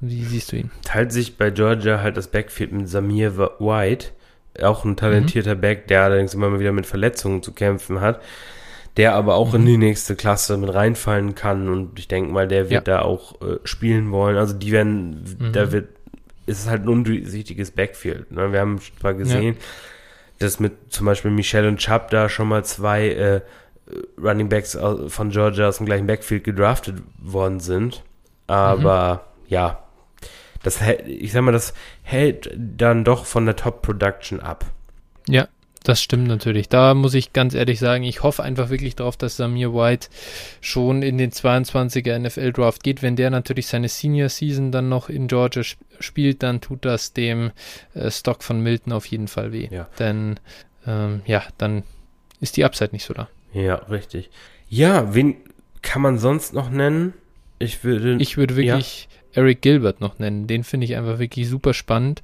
[0.00, 0.70] wie siehst du ihn?
[0.84, 4.08] Teilt sich bei Georgia halt das Backfield mit Samir White,
[4.62, 5.60] auch ein talentierter mhm.
[5.60, 8.20] Back, der allerdings immer mal wieder mit Verletzungen zu kämpfen hat,
[8.96, 9.60] der aber auch mhm.
[9.60, 12.98] in die nächste Klasse mit reinfallen kann und ich denke mal, der wird ja.
[12.98, 14.36] da auch äh, spielen wollen.
[14.36, 15.52] Also die werden, mhm.
[15.52, 15.88] da wird,
[16.46, 18.30] ist es halt ein undurchsichtiges Backfield.
[18.32, 18.52] Ne?
[18.52, 19.60] Wir haben zwar gesehen, ja
[20.44, 23.40] dass mit zum Beispiel Michelle und Chubb da schon mal zwei äh,
[24.22, 28.02] Running Backs von Georgia aus dem gleichen Backfield gedraftet worden sind.
[28.46, 29.46] Aber mhm.
[29.48, 29.84] ja,
[30.62, 34.64] das ich sag mal, das hält dann doch von der Top Production ab.
[35.28, 35.48] Ja,
[35.84, 36.70] das stimmt natürlich.
[36.70, 40.08] Da muss ich ganz ehrlich sagen, ich hoffe einfach wirklich darauf, dass Samir White
[40.62, 43.02] schon in den 22er NFL Draft geht.
[43.02, 47.12] Wenn der natürlich seine Senior Season dann noch in Georgia sp spielt, dann tut das
[47.12, 47.52] dem
[47.94, 49.68] äh, Stock von Milton auf jeden Fall weh.
[49.70, 49.88] Ja.
[49.98, 50.40] Denn
[50.86, 51.84] ähm, ja, dann
[52.40, 53.28] ist die Upside nicht so da.
[53.52, 54.30] Ja, richtig.
[54.68, 55.36] Ja, wen
[55.82, 57.12] kann man sonst noch nennen?
[57.58, 58.16] Ich würde.
[58.20, 59.08] Ich würde wirklich.
[59.10, 60.46] Ja Eric Gilbert noch nennen.
[60.46, 62.22] Den finde ich einfach wirklich super spannend.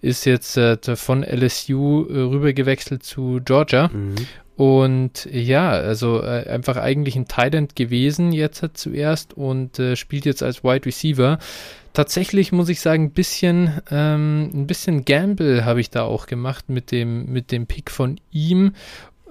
[0.00, 3.88] Ist jetzt äh, von LSU äh, rübergewechselt zu Georgia.
[3.88, 4.14] Mhm.
[4.60, 10.26] Und ja, also äh, einfach eigentlich ein Thailand gewesen jetzt hat zuerst und äh, spielt
[10.26, 11.38] jetzt als Wide Receiver.
[11.94, 16.68] Tatsächlich muss ich sagen, ein bisschen, ähm, ein bisschen Gamble habe ich da auch gemacht
[16.68, 18.74] mit dem, mit dem Pick von ihm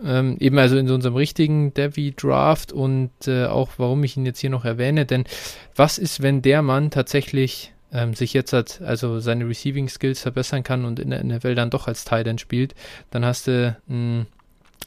[0.03, 4.25] ähm, eben also in so unserem richtigen Devi Draft und äh, auch warum ich ihn
[4.25, 5.25] jetzt hier noch erwähne, denn
[5.75, 10.63] was ist, wenn der Mann tatsächlich ähm, sich jetzt hat, also seine Receiving Skills verbessern
[10.63, 12.75] kann und in der NFL dann doch als Tight End spielt,
[13.11, 14.27] dann hast du ein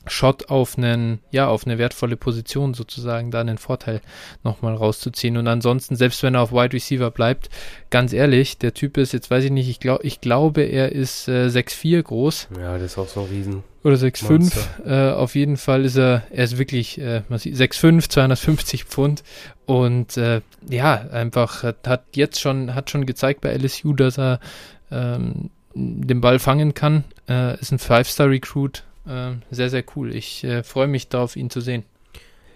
[0.06, 4.00] Shot auf einen, ja, auf eine wertvolle Position sozusagen, da einen Vorteil
[4.42, 5.36] nochmal rauszuziehen.
[5.36, 7.50] Und ansonsten, selbst wenn er auf Wide Receiver bleibt,
[7.90, 11.28] ganz ehrlich, der Typ ist, jetzt weiß ich nicht, ich, glaub, ich glaube, er ist
[11.28, 12.48] äh, 6'4 groß.
[12.58, 13.64] Ja, das ist auch so ein Riesen.
[13.84, 14.52] Oder 6'5.
[14.86, 19.24] Äh, auf jeden Fall ist er, er ist wirklich äh, 6'5, 250 Pfund.
[19.66, 24.40] Und äh, ja, einfach hat, hat jetzt schon, hat schon gezeigt bei LSU, dass er
[24.90, 27.04] ähm, den Ball fangen kann.
[27.28, 30.14] Äh, ist ein Five-Star-Recruit, äh, sehr, sehr cool.
[30.14, 31.84] Ich äh, freue mich darauf, ihn zu sehen.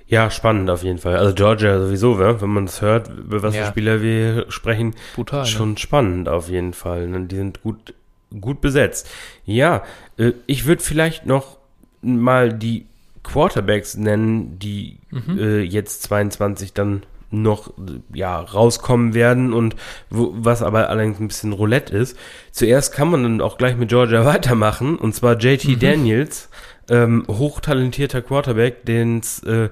[0.09, 1.17] Ja, spannend auf jeden Fall.
[1.17, 3.65] Also Georgia sowieso, wenn man es hört, über was ja.
[3.65, 5.47] für Spieler wir sprechen, Brutal, ne?
[5.47, 5.79] schon ne?
[5.79, 7.09] spannend auf jeden Fall.
[7.09, 7.27] Ne?
[7.27, 7.93] Die sind gut,
[8.41, 9.11] gut besetzt.
[9.45, 9.83] Ja,
[10.17, 11.59] äh, ich würde vielleicht noch
[12.03, 12.87] mal die
[13.25, 15.39] Quarterbacks nennen, die mhm.
[15.39, 17.03] äh, jetzt 22 dann
[17.43, 17.73] noch
[18.13, 19.77] ja rauskommen werden und
[20.11, 22.17] wo, was aber allerdings ein bisschen Roulette ist.
[22.53, 25.79] Zuerst kann man dann auch gleich mit Georgia weitermachen und zwar JT mhm.
[25.79, 26.49] Daniels,
[26.91, 29.69] ähm, hochtalentierter Quarterback, den es äh,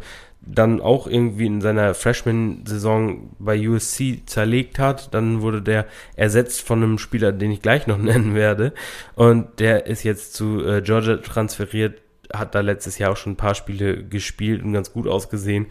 [0.46, 5.14] dann auch irgendwie in seiner Freshman-Saison bei USC zerlegt hat.
[5.14, 5.86] Dann wurde der
[6.16, 8.72] ersetzt von einem Spieler, den ich gleich noch nennen werde.
[9.14, 13.36] Und der ist jetzt zu äh, Georgia transferiert, hat da letztes Jahr auch schon ein
[13.36, 15.66] paar Spiele gespielt und ganz gut ausgesehen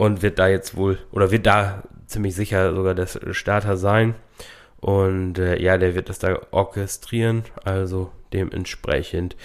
[0.00, 4.14] und wird da jetzt wohl, oder wird da ziemlich sicher sogar der Starter sein.
[4.78, 9.36] Und äh, ja, der wird das da orchestrieren, also dementsprechend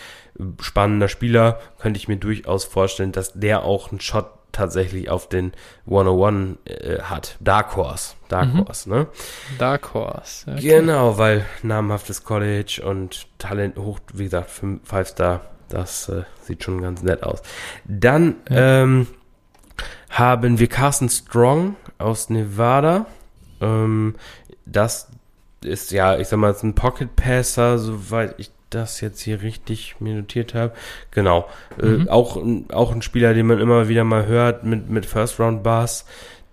[0.61, 1.59] spannender Spieler.
[1.77, 5.51] Könnte ich mir durchaus vorstellen, dass der auch einen Shot tatsächlich auf den
[5.87, 7.35] 101 äh, hat.
[7.41, 8.13] Dark Horse.
[8.29, 8.65] Dark mhm.
[8.65, 9.07] Horse, ne?
[9.59, 10.49] Dark Horse.
[10.49, 10.61] Okay.
[10.61, 15.41] Genau, weil namhaftes College und Talent hoch, wie gesagt, 5 Star.
[15.67, 17.41] Das äh, sieht schon ganz nett aus.
[17.83, 18.83] Dann, ja.
[18.83, 19.07] ähm,
[20.15, 23.05] haben wir Carson Strong aus Nevada.
[23.59, 24.15] Ähm,
[24.65, 25.09] das
[25.61, 30.15] ist ja, ich sag mal, ein Pocket Passer, soweit ich das jetzt hier richtig mir
[30.15, 30.73] notiert habe.
[31.11, 31.49] Genau.
[31.81, 32.07] Mhm.
[32.07, 35.63] Äh, auch, auch ein Spieler, den man immer wieder mal hört mit, mit First Round
[35.63, 36.05] Bars.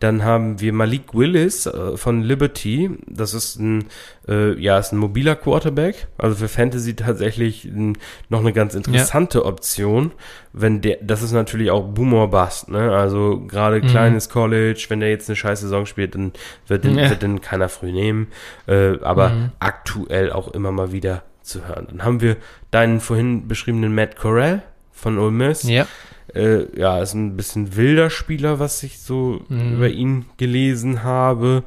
[0.03, 2.91] Dann haben wir Malik Willis äh, von Liberty.
[3.07, 3.85] Das ist ein,
[4.27, 6.09] äh, ja, ist ein mobiler Quarterback.
[6.19, 7.97] Also für Fantasy tatsächlich ein,
[8.29, 9.45] noch eine ganz interessante ja.
[9.45, 10.11] Option.
[10.53, 12.91] Wenn der, das ist natürlich auch Boomer Bust, ne?
[12.91, 13.87] Also gerade mhm.
[13.87, 16.33] kleines College, wenn der jetzt eine scheiß Saison spielt, dann
[16.67, 17.09] wird den, ja.
[17.09, 18.27] wird den keiner früh nehmen.
[18.67, 19.53] Äh, aber mhm.
[19.61, 21.87] aktuell auch immer mal wieder zu hören.
[21.91, 22.39] Dann haben wir
[22.73, 25.65] deinen vorhin beschriebenen Matt Corral von Ole Miss.
[25.65, 25.87] Ja.
[26.35, 29.75] Äh, ja, ist ein bisschen wilder Spieler, was ich so mhm.
[29.75, 31.65] über ihn gelesen habe.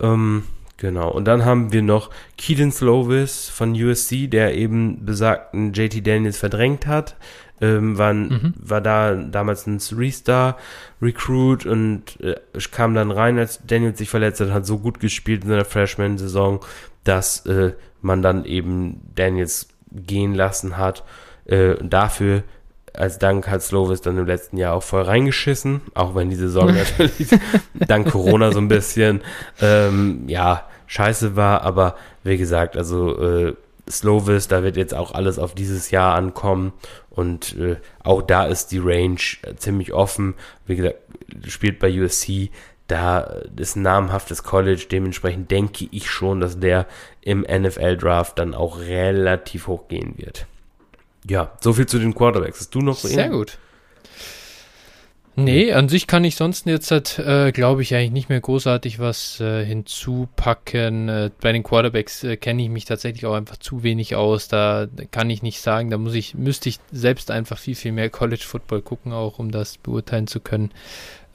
[0.00, 0.44] Ähm,
[0.76, 1.10] genau.
[1.10, 6.86] Und dann haben wir noch Keaton Slovis von USC, der eben besagten JT Daniels verdrängt
[6.86, 7.16] hat.
[7.60, 8.54] Ähm, war, mhm.
[8.56, 12.36] war da damals ein Three-Star-Recruit und äh,
[12.70, 16.60] kam dann rein, als Daniels sich verletzt hat, hat so gut gespielt in seiner Freshman-Saison,
[17.02, 21.02] dass äh, man dann eben Daniels gehen lassen hat.
[21.46, 22.44] Äh, dafür
[23.18, 27.28] Dank hat Slovis dann im letzten Jahr auch voll reingeschissen, auch wenn die Saison natürlich
[27.74, 29.22] dank Corona so ein bisschen
[29.60, 33.54] ähm, ja scheiße war, aber wie gesagt, also äh,
[33.88, 36.72] Slovis, da wird jetzt auch alles auf dieses Jahr ankommen
[37.10, 39.20] und äh, auch da ist die Range
[39.56, 40.34] ziemlich offen.
[40.66, 40.96] Wie gesagt,
[41.46, 42.50] spielt bei USC,
[42.86, 43.20] da
[43.56, 46.86] ist ein namhaftes College, dementsprechend denke ich schon, dass der
[47.20, 50.46] im NFL-Draft dann auch relativ hoch gehen wird.
[51.28, 52.60] Ja, so viel zu den Quarterbacks.
[52.60, 53.32] Hast du noch Sehr einen?
[53.34, 53.58] gut.
[55.40, 59.38] Nee, an sich kann ich sonst jetzt, äh, glaube ich, eigentlich nicht mehr großartig was
[59.38, 61.08] äh, hinzupacken.
[61.08, 64.48] Äh, bei den Quarterbacks äh, kenne ich mich tatsächlich auch einfach zu wenig aus.
[64.48, 68.10] Da kann ich nicht sagen, da muss ich, müsste ich selbst einfach viel, viel mehr
[68.10, 70.72] College Football gucken, auch um das beurteilen zu können.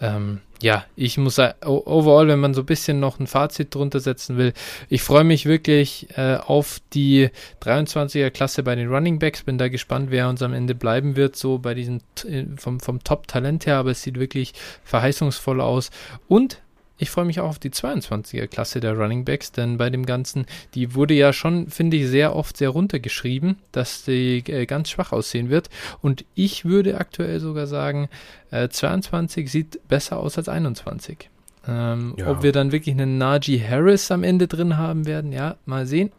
[0.01, 4.37] Ähm, ja, ich muss overall, wenn man so ein bisschen noch ein Fazit drunter setzen
[4.37, 4.53] will,
[4.87, 7.31] ich freue mich wirklich äh, auf die
[7.61, 9.43] 23er Klasse bei den Running Backs.
[9.43, 13.03] Bin da gespannt, wer uns am Ende bleiben wird, so bei diesem äh, vom, vom
[13.03, 14.53] Top-Talent her, aber es sieht wirklich
[14.85, 15.91] verheißungsvoll aus.
[16.29, 16.61] Und
[16.97, 20.45] ich freue mich auch auf die 22er Klasse der Running Backs, denn bei dem Ganzen,
[20.75, 25.11] die wurde ja schon, finde ich, sehr oft sehr runtergeschrieben, dass die äh, ganz schwach
[25.11, 25.69] aussehen wird.
[26.01, 28.09] Und ich würde aktuell sogar sagen,
[28.51, 31.29] äh, 22 sieht besser aus als 21.
[31.67, 32.29] Ähm, ja.
[32.29, 36.11] Ob wir dann wirklich einen Najee Harris am Ende drin haben werden, ja, mal sehen.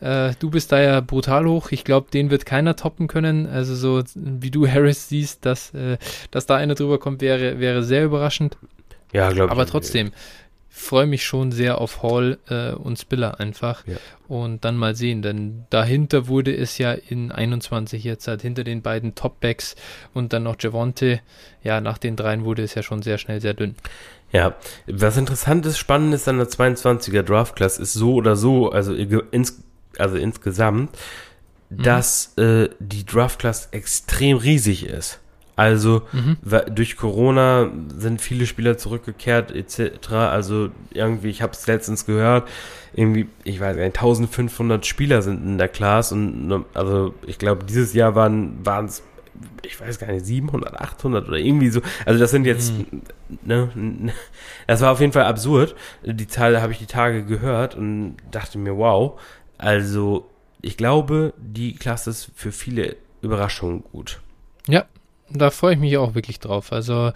[0.00, 1.70] Äh, du bist da ja brutal hoch.
[1.70, 3.46] Ich glaube, den wird keiner toppen können.
[3.46, 5.98] Also so wie du Harris siehst, dass, äh,
[6.30, 8.56] dass da einer drüber kommt, wäre, wäre sehr überraschend.
[9.12, 9.52] Ja, glaube ich.
[9.52, 10.12] Aber trotzdem,
[10.80, 13.86] freue mich schon sehr auf Hall äh, und Spiller einfach.
[13.86, 13.96] Ja.
[14.28, 18.80] Und dann mal sehen, denn dahinter wurde es ja in 21 jetzt halt hinter den
[18.80, 19.76] beiden Topbacks
[20.14, 21.20] und dann noch Javonte.
[21.62, 23.74] Ja, nach den dreien wurde es ja schon sehr schnell sehr dünn.
[24.32, 24.54] Ja,
[24.86, 28.94] was interessant ist, spannend ist an der 22er Draft Class ist so oder so, also,
[28.94, 29.60] ins,
[29.98, 30.96] also insgesamt,
[31.68, 31.82] mhm.
[31.82, 35.18] dass äh, die Draft Class extrem riesig ist.
[35.60, 36.38] Also mhm.
[36.74, 40.10] durch Corona sind viele Spieler zurückgekehrt etc.
[40.10, 42.48] Also irgendwie, ich habe es letztens gehört,
[42.94, 47.92] irgendwie, ich weiß nicht, 1500 Spieler sind in der Class und also ich glaube, dieses
[47.92, 49.02] Jahr waren es
[49.62, 51.82] ich weiß gar nicht, 700, 800 oder irgendwie so.
[52.06, 53.02] Also das sind jetzt, mhm.
[53.42, 54.12] ne,
[54.66, 55.76] das war auf jeden Fall absurd.
[56.02, 59.20] Die Zahl habe ich die Tage gehört und dachte mir, wow.
[59.58, 60.26] Also
[60.62, 64.20] ich glaube, die Klasse ist für viele Überraschungen gut.
[64.66, 64.86] Ja,
[65.32, 66.72] da freue ich mich auch wirklich drauf.
[66.72, 67.12] Also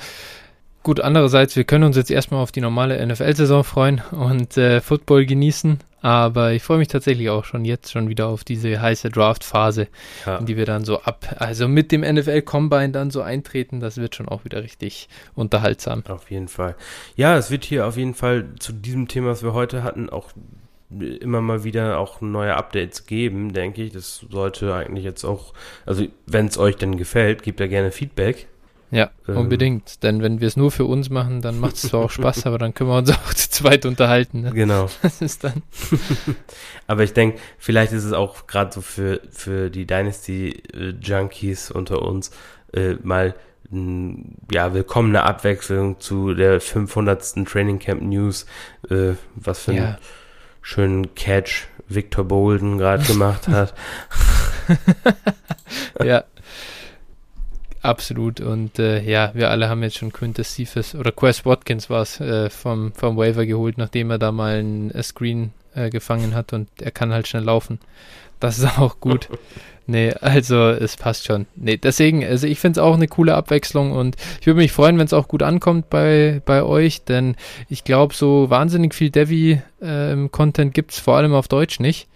[0.83, 5.27] gut, andererseits, wir können uns jetzt erstmal auf die normale NFL-Saison freuen und äh, Football
[5.27, 5.81] genießen.
[6.05, 9.89] Aber ich freue mich tatsächlich auch schon jetzt schon wieder auf diese heiße Draft-Phase,
[10.27, 10.39] ja.
[10.39, 13.81] die wir dann so ab, also mit dem NFL-Combine dann so eintreten.
[13.81, 16.03] Das wird schon auch wieder richtig unterhaltsam.
[16.07, 16.75] Auf jeden Fall.
[17.17, 20.29] Ja, es wird hier auf jeden Fall zu diesem Thema, was wir heute hatten, auch
[21.01, 23.93] immer mal wieder auch neue Updates geben, denke ich.
[23.93, 25.53] Das sollte eigentlich jetzt auch,
[25.87, 28.47] also wenn es euch denn gefällt, gebt da gerne Feedback.
[28.91, 30.03] Ja, ähm, unbedingt.
[30.05, 32.59] Denn wenn wir es nur für uns machen, dann macht es zwar auch Spaß, aber
[32.59, 34.43] dann können wir uns auch zu zweit unterhalten.
[34.43, 34.53] Ne?
[34.53, 34.89] Genau.
[35.03, 35.63] Das ist dann.
[36.87, 42.31] aber ich denke, vielleicht ist es auch gerade so für, für die Dynasty-Junkies unter uns
[42.73, 43.35] äh, mal
[44.53, 47.45] ja, willkommene Abwechslung zu der 500.
[47.47, 48.47] Training Camp News,
[48.89, 49.99] äh, was für ein ja
[50.65, 53.75] schönen Catch Victor Bolden gerade gemacht hat.
[56.03, 56.25] ja.
[57.83, 58.41] Absolut.
[58.41, 62.19] Und äh, ja, wir alle haben jetzt schon Quintus Cephas oder Quest Watkins war es
[62.19, 66.71] äh, vom, vom Waiver geholt, nachdem er da mal ein Screen äh, gefangen hat und
[66.81, 67.79] er kann halt schnell laufen.
[68.41, 69.29] Das ist auch gut.
[69.87, 71.47] Nee, also es passt schon.
[71.57, 74.99] Nee, deswegen, also ich finde es auch eine coole Abwechslung und ich würde mich freuen,
[74.99, 77.37] wenn es auch gut ankommt bei, bei euch, denn
[77.69, 82.09] ich glaube, so wahnsinnig viel Devi-Content ähm, gibt es vor allem auf Deutsch nicht.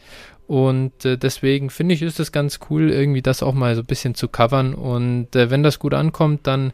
[0.49, 3.87] Und äh, deswegen finde ich, ist es ganz cool, irgendwie das auch mal so ein
[3.87, 4.75] bisschen zu covern.
[4.75, 6.73] Und äh, wenn das gut ankommt, dann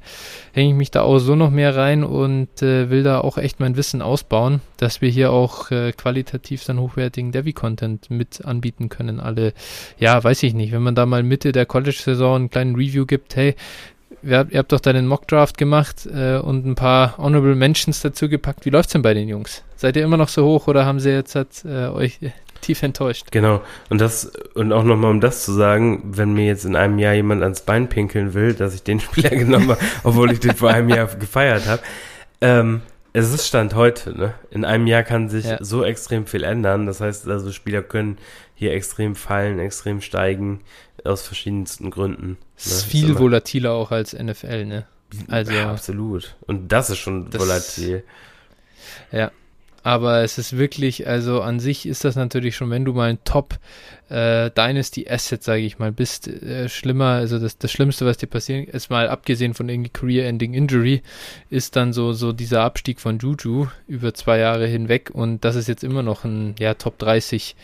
[0.53, 3.59] hänge ich mich da auch so noch mehr rein und äh, will da auch echt
[3.59, 9.19] mein Wissen ausbauen, dass wir hier auch äh, qualitativ dann hochwertigen Devi-Content mit anbieten können.
[9.19, 9.53] Alle,
[9.99, 13.35] ja, weiß ich nicht, wenn man da mal Mitte der College-Saison einen kleinen Review gibt,
[13.35, 13.57] hey,
[14.23, 18.67] ihr habt, doch da den Mockdraft gemacht äh, und ein paar Honorable Mentions dazu gepackt.
[18.67, 19.65] Wie läuft's denn bei den Jungs?
[19.75, 22.21] Seid ihr immer noch so hoch oder haben sie jetzt hat, äh, euch
[22.65, 23.27] tief enttäuscht.
[23.31, 23.62] Genau.
[23.91, 27.15] Und das, und auch nochmal, um das zu sagen, wenn mir jetzt in einem Jahr
[27.15, 30.70] jemand ans Bein pinkeln will, dass ich den Spieler genommen habe, obwohl ich den vor
[30.70, 31.82] einem Jahr gefeiert habe.
[32.41, 32.82] Ähm,
[33.12, 34.35] es ist Stand heute, ne?
[34.51, 35.59] In einem Jahr kann sich ja.
[35.61, 36.86] so extrem viel ändern.
[36.86, 38.19] Das heißt, also Spieler können
[38.55, 40.62] hier extrem fallen, extrem steigen,
[41.05, 42.31] aus verschiedensten Gründen.
[42.31, 42.36] Ne?
[42.57, 44.86] Es ist viel ist volatiler auch als NFL, ne?
[45.28, 46.35] Also, ja, absolut.
[46.47, 48.05] Und das ist schon das, volatil.
[49.12, 49.31] Ja,
[49.85, 53.23] aber es ist wirklich, also an sich ist das natürlich schon, wenn du mal ein
[53.24, 53.59] Top
[54.09, 58.27] äh, Dynasty Asset, sage ich mal, bist, äh, schlimmer, also das, das Schlimmste, was dir
[58.27, 61.02] passieren ist, mal abgesehen von irgendwie Career-Ending Injury,
[61.51, 65.11] ist dann so, so dieser Abstieg von Juju über zwei Jahre hinweg.
[65.12, 67.55] Und das ist jetzt immer noch ein, ja, Top 30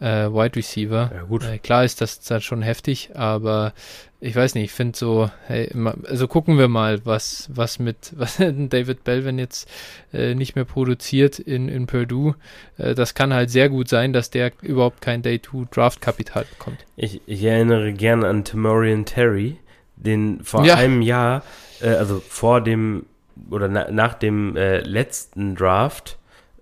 [0.00, 1.10] äh, Wide Receiver.
[1.14, 1.44] Ja, gut.
[1.44, 3.72] Äh, klar ist das dann schon heftig, aber
[4.20, 5.70] ich weiß nicht, ich finde so, hey,
[6.08, 9.68] also gucken wir mal, was, was mit, was David Bell, jetzt
[10.12, 12.34] äh, nicht mehr produziert in, in Purdue,
[12.78, 16.78] äh, das kann halt sehr gut sein, dass der überhaupt kein Day-2-Draft-Kapital bekommt.
[16.96, 19.58] Ich, ich erinnere gerne an Timorian Terry,
[19.96, 20.74] den vor ja.
[20.74, 21.42] einem Jahr,
[21.80, 23.06] äh, also vor dem,
[23.50, 26.15] oder na, nach dem äh, letzten Draft,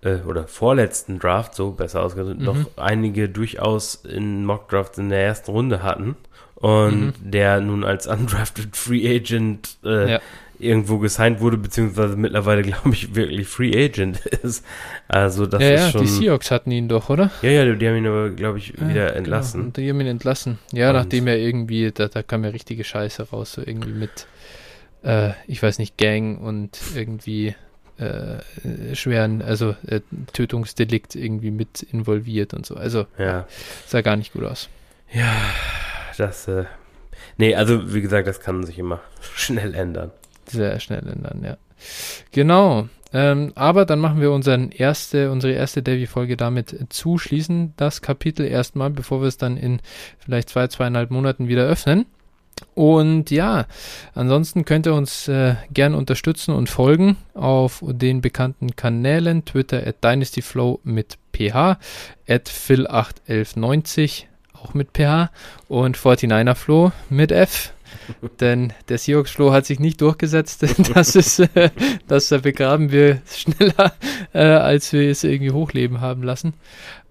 [0.04, 2.46] äh, oder vorletzten Draft, so besser ausgedrückt, mhm.
[2.46, 6.16] noch einige durchaus in Mock-Drafts in der ersten Runde hatten
[6.56, 7.12] und mhm.
[7.30, 10.20] der nun als undrafted Free Agent äh, ja.
[10.58, 14.64] irgendwo gesigned wurde, beziehungsweise mittlerweile, glaube ich, wirklich Free Agent ist.
[15.08, 16.00] Also das ja, ist ja, schon...
[16.02, 17.30] die Seahawks hatten ihn doch, oder?
[17.42, 19.18] Ja, ja, die, die haben ihn aber, glaube ich, wieder ja, genau.
[19.18, 19.60] entlassen.
[19.60, 19.72] Genau.
[19.72, 20.58] Die haben ihn entlassen.
[20.72, 24.26] Ja, und nachdem er irgendwie, da, da kam ja richtige Scheiße raus, so irgendwie mit,
[25.02, 27.54] äh, ich weiß nicht, Gang und irgendwie
[27.98, 30.00] äh, schweren, also äh,
[30.32, 32.74] Tötungsdelikt irgendwie mit involviert und so.
[32.74, 33.46] Also ja.
[33.86, 34.68] sah gar nicht gut aus.
[35.12, 35.32] Ja,
[36.16, 36.64] das, äh,
[37.36, 39.00] nee, also wie gesagt, das kann sich immer
[39.34, 40.10] schnell ändern.
[40.46, 41.56] Sehr schnell ändern, ja.
[42.32, 42.88] Genau.
[43.12, 48.90] Ähm, aber dann machen wir unseren erste, unsere erste Davy-Folge damit zuschließen, das Kapitel erstmal,
[48.90, 49.80] bevor wir es dann in
[50.18, 52.06] vielleicht zwei, zweieinhalb Monaten wieder öffnen.
[52.74, 53.66] Und ja,
[54.14, 60.02] ansonsten könnt ihr uns äh, gern unterstützen und folgen auf den bekannten Kanälen, Twitter at
[60.02, 61.78] DynastyFlow mit ph,
[62.28, 64.24] at Phil81190
[64.64, 65.30] auch mit ph
[65.68, 67.72] und 49er Flo mit f.
[68.40, 70.64] Denn der Seahawks Flo hat sich nicht durchgesetzt.
[70.94, 71.70] Das ist, äh,
[72.08, 73.94] das begraben wir schneller,
[74.32, 76.54] äh, als wir es irgendwie hochleben haben lassen.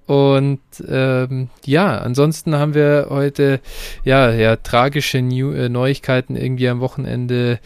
[0.06, 3.62] Und ähm, ja, ansonsten haben wir heute
[4.04, 7.60] ja, ja tragische New äh, Neuigkeiten irgendwie am Wochenende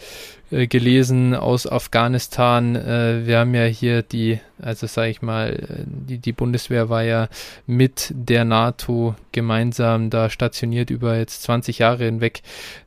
[0.50, 2.76] äh, gelesen aus Afghanistan.
[2.76, 7.28] Äh, wir haben ja hier die, also sage ich mal, die, die Bundeswehr war ja
[7.66, 12.42] mit der NATO gemeinsam da stationiert über jetzt 20 Jahre hinweg.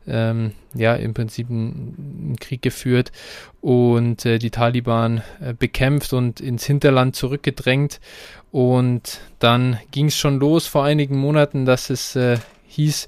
[0.07, 3.11] Ähm, ja, im Prinzip einen Krieg geführt
[3.59, 7.99] und äh, die Taliban äh, bekämpft und ins Hinterland zurückgedrängt.
[8.51, 13.07] Und dann ging es schon los vor einigen Monaten, dass es äh, hieß,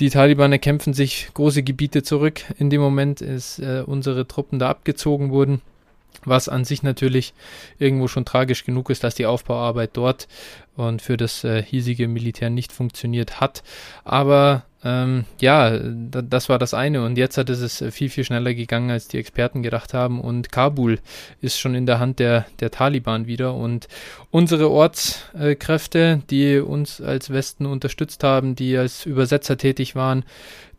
[0.00, 2.42] die Taliban kämpfen sich große Gebiete zurück.
[2.58, 5.60] In dem Moment ist äh, unsere Truppen da abgezogen wurden,
[6.24, 7.32] was an sich natürlich
[7.78, 10.26] irgendwo schon tragisch genug ist, dass die Aufbauarbeit dort
[10.76, 13.62] und für das äh, hiesige Militär nicht funktioniert hat.
[14.04, 17.02] Aber ähm, ja, das war das eine.
[17.04, 20.20] Und jetzt hat es äh, viel, viel schneller gegangen, als die Experten gedacht haben.
[20.20, 20.98] Und Kabul
[21.40, 23.54] ist schon in der Hand der, der Taliban wieder.
[23.54, 23.88] Und
[24.30, 30.24] unsere Ortskräfte, die uns als Westen unterstützt haben, die als Übersetzer tätig waren,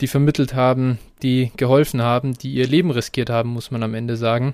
[0.02, 4.18] die vermittelt haben, die geholfen haben, die ihr Leben riskiert haben, muss man am Ende
[4.18, 4.54] sagen,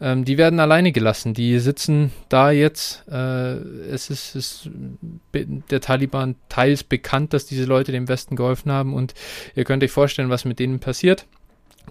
[0.00, 1.32] ähm, die werden alleine gelassen.
[1.34, 3.04] Die sitzen da jetzt.
[3.08, 4.70] Äh, es ist, ist
[5.32, 9.14] der Taliban teils bekannt, dass diese Leute dem Westen geholfen haben und
[9.54, 11.26] ihr könnt euch vorstellen, was mit denen passiert.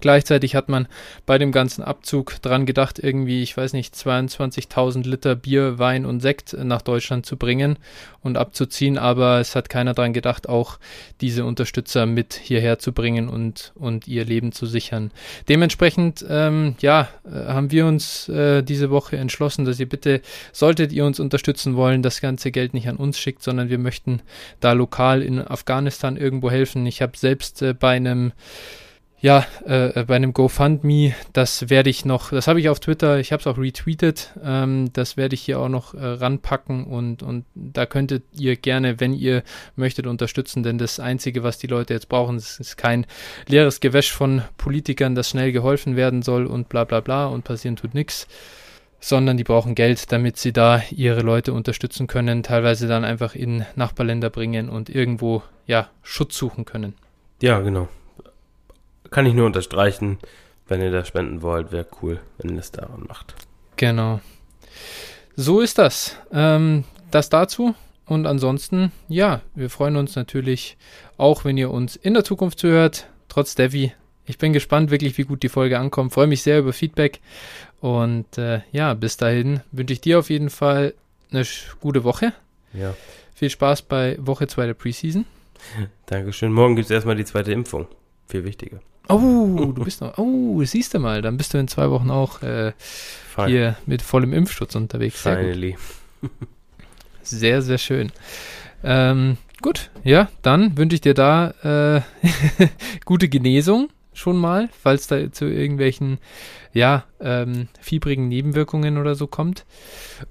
[0.01, 0.87] Gleichzeitig hat man
[1.25, 6.19] bei dem ganzen Abzug dran gedacht, irgendwie, ich weiß nicht, 22.000 Liter Bier, Wein und
[6.19, 7.77] Sekt nach Deutschland zu bringen
[8.21, 10.79] und abzuziehen, aber es hat keiner dran gedacht, auch
[11.21, 15.11] diese Unterstützer mit hierher zu bringen und, und ihr Leben zu sichern.
[15.47, 20.91] Dementsprechend, ähm, ja, äh, haben wir uns äh, diese Woche entschlossen, dass ihr bitte, solltet
[20.91, 24.21] ihr uns unterstützen wollen, das ganze Geld nicht an uns schickt, sondern wir möchten
[24.59, 26.85] da lokal in Afghanistan irgendwo helfen.
[26.85, 28.33] Ich habe selbst äh, bei einem
[29.25, 33.31] ja, äh, bei einem GoFundMe, das werde ich noch, das habe ich auf Twitter, ich
[33.31, 37.43] habe es auch retweetet, ähm, das werde ich hier auch noch äh, ranpacken und, und
[37.55, 39.41] da könntet ihr gerne, wenn ihr
[39.75, 43.07] möchtet, unterstützen, denn das Einzige, was die Leute jetzt brauchen, ist, ist kein
[43.47, 47.77] leeres Gewäsch von Politikern, das schnell geholfen werden soll und bla bla bla und passieren
[47.77, 48.27] tut nichts
[48.99, 53.65] sondern die brauchen Geld, damit sie da ihre Leute unterstützen können, teilweise dann einfach in
[53.75, 56.93] Nachbarländer bringen und irgendwo ja Schutz suchen können.
[57.41, 57.87] Ja, genau.
[59.11, 60.19] Kann ich nur unterstreichen,
[60.67, 63.35] wenn ihr da spenden wollt, wäre cool, wenn ihr es daran macht.
[63.77, 64.19] Genau.
[65.35, 66.17] So ist das.
[66.31, 67.75] Ähm, das dazu.
[68.05, 70.77] Und ansonsten, ja, wir freuen uns natürlich
[71.17, 73.93] auch, wenn ihr uns in der Zukunft zuhört, trotz Devi.
[74.27, 76.13] Ich bin gespannt, wirklich, wie gut die Folge ankommt.
[76.13, 77.19] Freue mich sehr über Feedback
[77.79, 80.93] und äh, ja, bis dahin wünsche ich dir auf jeden Fall
[81.31, 81.43] eine
[81.79, 82.33] gute Woche.
[82.73, 82.95] Ja.
[83.33, 85.25] Viel Spaß bei Woche 2 der Preseason.
[86.05, 86.51] Dankeschön.
[86.51, 87.87] Morgen gibt es erstmal die zweite Impfung.
[88.27, 88.79] Viel wichtiger.
[89.07, 90.17] Oh, du bist noch.
[90.17, 92.73] Oh, siehst du mal, dann bist du in zwei Wochen auch äh,
[93.45, 95.21] hier mit vollem Impfschutz unterwegs.
[95.21, 95.77] Sehr Finally.
[97.21, 98.11] Sehr, sehr schön.
[98.83, 101.55] Ähm, gut, ja, dann wünsche ich dir da
[101.97, 102.01] äh,
[103.05, 106.19] gute Genesung schon mal, falls da zu irgendwelchen,
[106.71, 109.65] ja, ähm, fiebrigen Nebenwirkungen oder so kommt.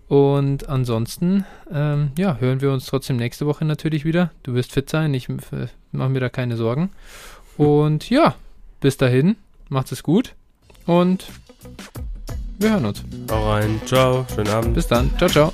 [0.07, 4.31] Und ansonsten, ähm, ja, hören wir uns trotzdem nächste Woche natürlich wieder.
[4.45, 6.91] Du wirst fit sein, ich äh, mache mir da keine Sorgen.
[7.57, 8.35] Und ja,
[8.81, 9.37] bis dahin,
[9.69, 10.35] macht es gut
[10.87, 11.27] und
[12.59, 13.03] wir hören uns.
[13.31, 14.75] Hau rein, ciao, schönen Abend.
[14.75, 15.53] Bis dann, ciao, ciao.